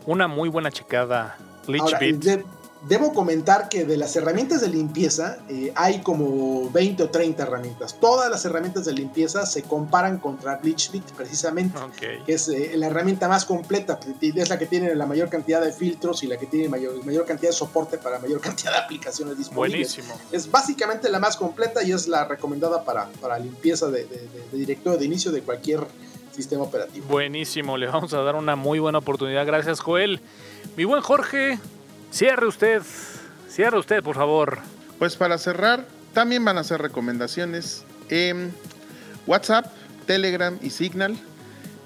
una 0.05 0.27
muy 0.27 0.49
buena 0.49 0.71
checada. 0.71 1.37
Bleachbit. 1.65 2.43
Debo 2.81 3.13
comentar 3.13 3.69
que 3.69 3.85
de 3.85 3.95
las 3.95 4.15
herramientas 4.15 4.61
de 4.61 4.67
limpieza 4.67 5.37
eh, 5.47 5.71
hay 5.75 6.01
como 6.01 6.69
20 6.71 7.03
o 7.03 7.09
30 7.09 7.43
herramientas. 7.43 7.95
Todas 7.99 8.29
las 8.31 8.43
herramientas 8.45 8.85
de 8.85 8.93
limpieza 8.93 9.45
se 9.45 9.61
comparan 9.61 10.17
contra 10.17 10.55
BleachBit 10.55 11.03
precisamente, 11.11 11.77
que 12.25 12.33
es 12.33 12.49
eh, 12.49 12.71
la 12.75 12.87
herramienta 12.87 13.27
más 13.27 13.45
completa, 13.45 13.99
es 14.19 14.49
la 14.49 14.57
que 14.57 14.65
tiene 14.65 14.95
la 14.95 15.05
mayor 15.05 15.29
cantidad 15.29 15.61
de 15.61 15.71
filtros 15.71 16.23
y 16.23 16.27
la 16.27 16.37
que 16.37 16.47
tiene 16.47 16.69
mayor, 16.69 17.05
mayor 17.05 17.25
cantidad 17.25 17.51
de 17.51 17.55
soporte 17.55 17.99
para 17.99 18.17
mayor 18.17 18.41
cantidad 18.41 18.71
de 18.71 18.77
aplicaciones 18.79 19.37
disponibles. 19.37 19.95
Buenísimo. 19.95 20.19
Es 20.31 20.49
básicamente 20.49 21.07
la 21.09 21.19
más 21.19 21.37
completa 21.37 21.83
y 21.83 21.91
es 21.91 22.07
la 22.07 22.25
recomendada 22.25 22.83
para, 22.83 23.09
para 23.21 23.37
limpieza 23.37 23.91
de, 23.91 24.05
de, 24.05 24.27
de 24.51 24.57
directorio 24.57 24.97
de 24.97 25.05
inicio 25.05 25.31
de 25.31 25.41
cualquier 25.41 25.85
sistema 26.31 26.63
operativo. 26.63 27.05
Buenísimo, 27.07 27.77
le 27.77 27.87
vamos 27.87 28.13
a 28.13 28.21
dar 28.21 28.35
una 28.35 28.55
muy 28.55 28.79
buena 28.79 28.97
oportunidad. 28.97 29.45
Gracias, 29.45 29.79
Joel. 29.79 30.19
Mi 30.77 30.85
buen 30.85 31.01
Jorge, 31.01 31.59
Cierre 32.11 32.45
usted, 32.45 32.81
cierre 33.47 33.79
usted, 33.79 34.03
por 34.03 34.15
favor. 34.15 34.59
Pues 34.99 35.15
para 35.15 35.37
cerrar, 35.37 35.85
también 36.13 36.43
van 36.43 36.57
a 36.57 36.61
hacer 36.61 36.81
recomendaciones 36.81 37.85
en 38.09 38.53
WhatsApp, 39.25 39.65
Telegram 40.05 40.57
y 40.61 40.71
Signal. 40.71 41.17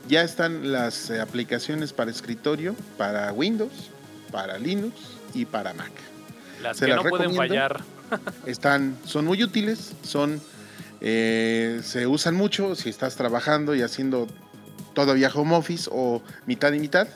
Ya 0.08 0.24
están 0.24 0.72
las 0.72 1.12
eh, 1.12 1.22
aplicaciones 1.22 1.94
para 1.94 2.10
escritorio, 2.10 2.76
para 2.98 3.32
Windows, 3.34 3.92
para 4.32 4.58
Linux 4.58 4.96
y 5.36 5.46
para 5.46 5.74
Mac. 5.74 5.92
Las 6.62 6.80
que 6.80 6.88
no 6.88 7.04
pueden 7.04 7.36
fallar. 7.36 7.82
Están, 8.46 8.98
son 9.06 9.26
muy 9.26 9.44
útiles, 9.44 9.94
son, 10.04 10.42
eh, 11.02 11.82
se 11.84 12.06
usan 12.06 12.36
mucho 12.36 12.76
si 12.76 12.90
estás 12.90 13.16
trabajando 13.16 13.74
y 13.74 13.82
haciendo 13.82 14.28
todavía 14.94 15.32
home 15.34 15.56
office 15.56 15.90
o 15.92 16.22
mitad 16.46 16.72
y 16.74 16.80
mitad 16.80 17.08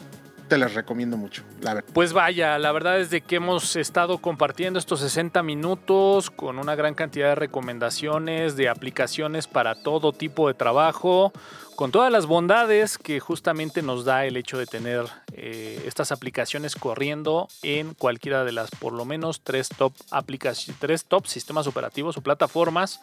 te 0.50 0.58
las 0.58 0.74
recomiendo 0.74 1.16
mucho, 1.16 1.44
la 1.62 1.76
verdad. 1.76 1.90
Pues 1.94 2.12
vaya, 2.12 2.58
la 2.58 2.74
verdad 2.74 3.00
es 3.00 3.10
de 3.10 3.22
que 3.22 3.38
hemos 3.38 3.78
estado 3.78 4.18
compartiendo 4.18 4.80
estos 4.80 5.00
60 5.00 5.42
minutos 5.44 6.30
con 6.30 6.60
una 6.60 6.76
gran 6.76 6.96
cantidad 6.96 7.30
de 7.30 7.36
recomendaciones, 7.36 8.58
de 8.58 8.68
aplicaciones 8.68 9.48
para 9.48 9.76
todo 9.76 10.12
tipo 10.12 10.48
de 10.48 10.56
trabajo, 10.56 11.32
con 11.80 11.92
todas 11.92 12.12
las 12.12 12.26
bondades 12.26 12.98
que 12.98 13.22
justamente 13.22 13.82
nos 13.82 14.04
da 14.04 14.26
el 14.26 14.36
hecho 14.36 14.58
de 14.58 14.66
tener 14.66 15.06
eh, 15.32 15.82
estas 15.86 16.12
aplicaciones 16.12 16.76
corriendo 16.76 17.48
en 17.64 17.94
cualquiera 17.94 18.44
de 18.44 18.52
las 18.52 18.70
por 18.70 18.92
lo 18.92 19.06
menos 19.06 19.40
tres 19.46 19.70
top 19.70 19.94
tres 20.78 21.06
top 21.06 21.26
sistemas 21.26 21.68
operativos 21.68 22.18
o 22.18 22.22
plataformas. 22.22 23.00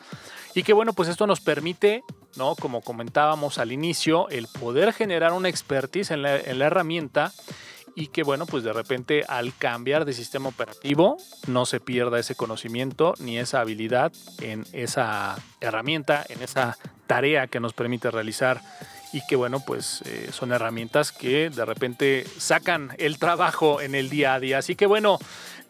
Y 0.55 0.63
que 0.63 0.75
bueno 0.75 0.93
pues 0.93 1.09
esto 1.09 1.27
nos 1.27 1.41
permite 1.41 2.05
no 2.37 2.55
como 2.55 2.83
comentábamos 2.83 3.57
al 3.57 3.73
inicio 3.73 4.29
el 4.29 4.47
poder 4.47 4.93
generar 4.93 5.33
una 5.33 5.49
expertise 5.49 6.11
en 6.11 6.21
la, 6.21 6.37
en 6.37 6.59
la 6.59 6.67
herramienta 6.67 7.33
y 7.97 8.09
que 8.09 8.23
bueno, 8.23 8.47
pues 8.47 8.63
de 8.63 8.73
repente 8.73 9.25
al 9.27 9.57
cambiar 9.57 10.05
de 10.05 10.13
sistema 10.13 10.51
operativo 10.51 11.17
no 11.49 11.65
se 11.65 11.81
pierda 11.81 12.21
ese 12.21 12.37
conocimiento 12.37 13.15
ni 13.19 13.39
esa 13.39 13.61
habilidad 13.61 14.13
en 14.41 14.65
esa 14.73 15.37
herramienta, 15.61 16.25
en 16.29 16.43
esa 16.43 16.77
tarea 17.07 17.47
que 17.47 17.59
nos 17.59 17.73
permite 17.73 18.11
realizar 18.11 18.61
y 19.13 19.23
que 19.27 19.35
bueno, 19.35 19.61
pues 19.61 20.03
eh, 20.05 20.29
son 20.31 20.53
herramientas 20.53 21.11
que 21.11 21.49
de 21.49 21.65
repente 21.65 22.27
sacan 22.37 22.91
el 22.99 23.19
trabajo 23.19 23.81
en 23.81 23.95
el 23.95 24.11
día 24.11 24.35
a 24.35 24.41
día. 24.41 24.59
Así 24.59 24.77
que 24.77 24.85
bueno, 24.85 25.19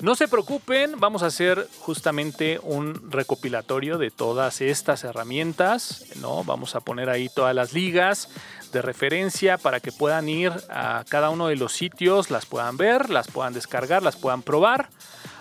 no 0.01 0.15
se 0.15 0.29
preocupen, 0.29 1.01
vamos 1.01 1.23
a 1.23 1.27
hacer 1.27 1.69
justamente 1.81 2.61
un 2.63 3.11
recopilatorio 3.11 3.97
de 3.97 4.11
todas 4.11 4.61
estas 4.61 5.05
herramientas, 5.05 6.05
¿no? 6.17 6.45
Vamos 6.45 6.75
a 6.75 6.81
poner 6.81 7.09
ahí 7.09 7.31
todas 7.35 7.55
las 7.55 7.73
ligas 7.73 8.29
de 8.73 8.83
referencia 8.83 9.57
para 9.57 9.81
que 9.81 9.93
puedan 9.93 10.29
ir 10.29 10.53
a 10.69 11.05
cada 11.09 11.31
uno 11.31 11.49
de 11.49 11.57
los 11.57 11.73
sitios, 11.73 12.31
las 12.31 12.45
puedan 12.45 12.77
ver, 12.77 13.09
las 13.09 13.29
puedan 13.29 13.55
descargar, 13.55 14.03
las 14.03 14.17
puedan 14.17 14.43
probar. 14.43 14.91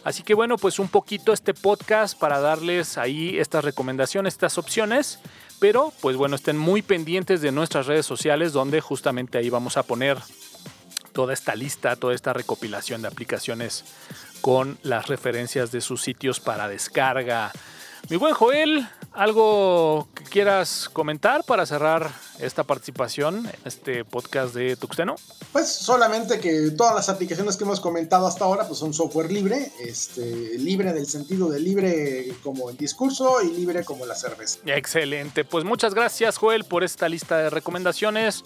Así 0.06 0.23
que 0.23 0.34
bueno, 0.34 0.57
pues 0.57 0.80
un 0.80 0.88
poquito 0.88 1.34
este 1.34 1.53
podcast 1.53 2.18
para 2.18 2.40
darles 2.40 2.98
ahí 2.98 3.38
estas 3.38 3.65
recomendaciones, 3.65 4.36
estas 4.36 4.57
opciones. 4.57 5.19
Pero 5.60 5.91
pues 5.99 6.15
bueno, 6.15 6.36
estén 6.38 6.57
muy 6.57 6.82
pendientes 6.82 7.41
de 7.41 7.52
nuestras 7.52 7.88
redes 7.88 8.06
sociales 8.06 8.53
donde 8.53 8.80
justamente 8.80 9.38
ahí 9.38 9.49
vamos 9.49 9.76
a 9.76 9.84
poner 9.84 10.18
toda 11.11 11.34
esta 11.34 11.56
lista, 11.56 11.95
toda 11.95 12.14
esta 12.14 12.34
recopilación 12.34 13.02
de 13.02 13.07
aplicaciones 13.07 13.86
con 14.45 14.77
las 14.84 15.07
referencias 15.07 15.72
de 15.72 15.81
sus 15.81 16.03
sitios 16.03 16.39
para 16.39 16.67
descarga. 16.67 17.51
Mi 18.11 18.17
buen 18.17 18.35
Joel, 18.35 18.88
¿algo 19.11 20.07
que 20.13 20.23
quieras 20.23 20.88
comentar 20.93 21.43
para 21.45 21.65
cerrar 21.65 22.11
esta 22.38 22.63
participación 22.63 23.47
en 23.47 23.59
este 23.65 24.05
podcast 24.05 24.53
de 24.53 24.76
Tuxteno? 24.76 25.15
Pues 25.51 25.67
solamente 25.67 26.39
que 26.39 26.69
todas 26.77 26.93
las 26.93 27.09
aplicaciones 27.09 27.57
que 27.57 27.63
hemos 27.63 27.80
comentado 27.80 28.27
hasta 28.27 28.45
ahora 28.45 28.67
pues 28.67 28.77
son 28.77 28.93
software 28.93 29.31
libre, 29.31 29.72
este, 29.80 30.59
libre 30.59 30.91
en 30.91 30.97
el 30.97 31.07
sentido 31.07 31.49
de 31.49 31.59
libre 31.59 32.31
como 32.43 32.69
el 32.69 32.77
discurso 32.77 33.41
y 33.41 33.47
libre 33.47 33.84
como 33.84 34.05
la 34.05 34.13
cerveza. 34.13 34.59
Excelente, 34.67 35.43
pues 35.43 35.65
muchas 35.65 35.95
gracias 35.95 36.38
Joel 36.38 36.65
por 36.65 36.84
esta 36.84 37.09
lista 37.09 37.39
de 37.39 37.49
recomendaciones. 37.49 38.43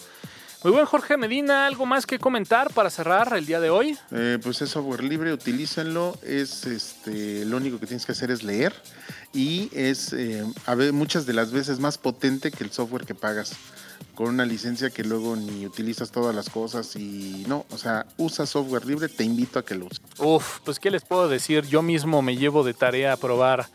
Muy 0.62 0.74
buen 0.74 0.86
Jorge 0.86 1.16
Medina, 1.16 1.68
¿algo 1.68 1.86
más 1.86 2.06
que 2.06 2.20
comentar 2.20 2.74
para 2.74 2.90
cerrar 2.90 3.34
el 3.38 3.46
día 3.46 3.62
de 3.62 3.70
hoy? 3.70 3.98
Eh, 4.12 4.40
pues 4.44 4.62
es 4.62 4.72
software 4.72 5.06
libre, 5.06 5.32
utilícenlo. 5.32 6.18
Es 6.22 6.66
este, 6.66 7.46
lo 7.46 7.56
único 7.56 7.80
que 7.80 7.86
tienes 7.86 8.06
que 8.06 8.12
hacer 8.12 8.30
es 8.30 8.44
leer 8.44 8.74
y 9.32 9.70
es 9.74 10.12
eh, 10.12 10.44
a 10.66 10.76
ver, 10.76 10.92
muchas 10.92 11.26
de 11.26 11.32
las 11.32 11.54
veces 11.54 11.80
más 11.80 11.98
potente 11.98 12.52
que 12.52 12.66
el 12.66 12.72
software 12.72 13.06
que 13.06 13.16
pagas 13.16 13.54
con 14.16 14.28
una 14.28 14.44
licencia 14.44 14.90
que 14.90 15.06
luego 15.06 15.38
ni 15.38 15.66
utilizas 15.66 16.12
todas 16.12 16.36
las 16.36 16.50
cosas 16.50 16.94
y 16.98 17.46
no, 17.48 17.66
o 17.70 17.78
sea, 17.78 18.06
usa 18.18 18.46
software 18.46 18.86
libre, 18.86 19.08
te 19.08 19.24
invito 19.24 19.60
a 19.60 19.64
que 19.64 19.76
lo 19.76 19.86
uses. 19.86 20.02
Uf, 20.18 20.60
pues 20.66 20.78
qué 20.78 20.92
les 20.92 21.06
puedo 21.06 21.30
decir, 21.30 21.66
yo 21.68 21.82
mismo 21.82 22.22
me 22.22 22.36
llevo 22.36 22.66
de 22.66 22.74
tarea 22.74 23.14
a 23.14 23.18
probar 23.18 23.68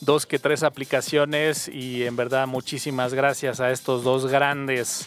dos 0.00 0.26
que 0.26 0.40
tres 0.40 0.64
aplicaciones 0.64 1.68
y 1.68 2.02
en 2.02 2.16
verdad 2.16 2.48
muchísimas 2.48 3.14
gracias 3.14 3.60
a 3.60 3.70
estos 3.70 4.02
dos 4.02 4.26
grandes 4.26 5.06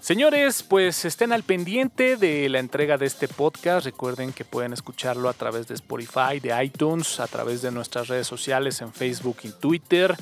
Señores, 0.00 0.62
pues 0.62 1.04
estén 1.04 1.32
al 1.32 1.42
pendiente 1.42 2.16
de 2.16 2.48
la 2.48 2.58
entrega 2.58 2.98
de 2.98 3.06
este 3.06 3.28
podcast. 3.28 3.84
Recuerden 3.84 4.32
que 4.32 4.44
pueden 4.44 4.72
escucharlo 4.72 5.28
a 5.28 5.34
través 5.34 5.68
de 5.68 5.74
Spotify, 5.74 6.40
de 6.40 6.64
iTunes, 6.64 7.20
a 7.20 7.26
través 7.26 7.62
de 7.62 7.70
nuestras 7.70 8.08
redes 8.08 8.26
sociales 8.26 8.80
en 8.80 8.92
Facebook 8.92 9.38
y 9.42 9.50
Twitter. 9.50 10.16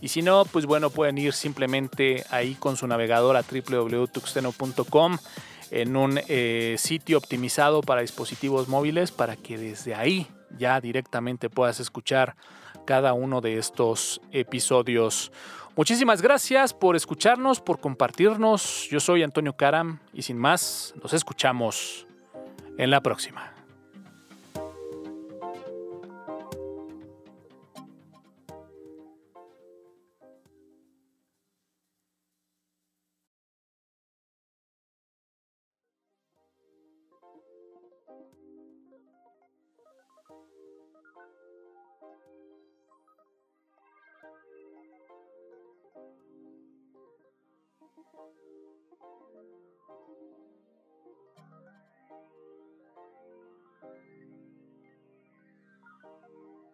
Y 0.00 0.08
si 0.08 0.22
no, 0.22 0.44
pues 0.44 0.66
bueno, 0.66 0.90
pueden 0.90 1.18
ir 1.18 1.32
simplemente 1.32 2.24
ahí 2.30 2.54
con 2.54 2.76
su 2.76 2.86
navegador 2.86 3.36
a 3.36 3.42
www.tuxteno.com 3.42 5.18
en 5.70 5.96
un 5.96 6.20
eh, 6.28 6.76
sitio 6.78 7.18
optimizado 7.18 7.82
para 7.82 8.00
dispositivos 8.00 8.68
móviles 8.68 9.12
para 9.12 9.36
que 9.36 9.58
desde 9.58 9.94
ahí 9.94 10.26
ya 10.56 10.80
directamente 10.80 11.50
puedas 11.50 11.80
escuchar 11.80 12.36
cada 12.86 13.12
uno 13.12 13.40
de 13.40 13.58
estos 13.58 14.20
episodios. 14.32 15.30
Muchísimas 15.78 16.20
gracias 16.20 16.74
por 16.74 16.96
escucharnos, 16.96 17.60
por 17.60 17.78
compartirnos. 17.78 18.88
Yo 18.90 18.98
soy 18.98 19.22
Antonio 19.22 19.52
Karam 19.52 20.00
y 20.12 20.22
sin 20.22 20.36
más, 20.36 20.92
nos 21.00 21.12
escuchamos 21.12 22.04
en 22.78 22.90
la 22.90 23.00
próxima. 23.00 23.57
thank 47.98 48.06
you 56.32 56.67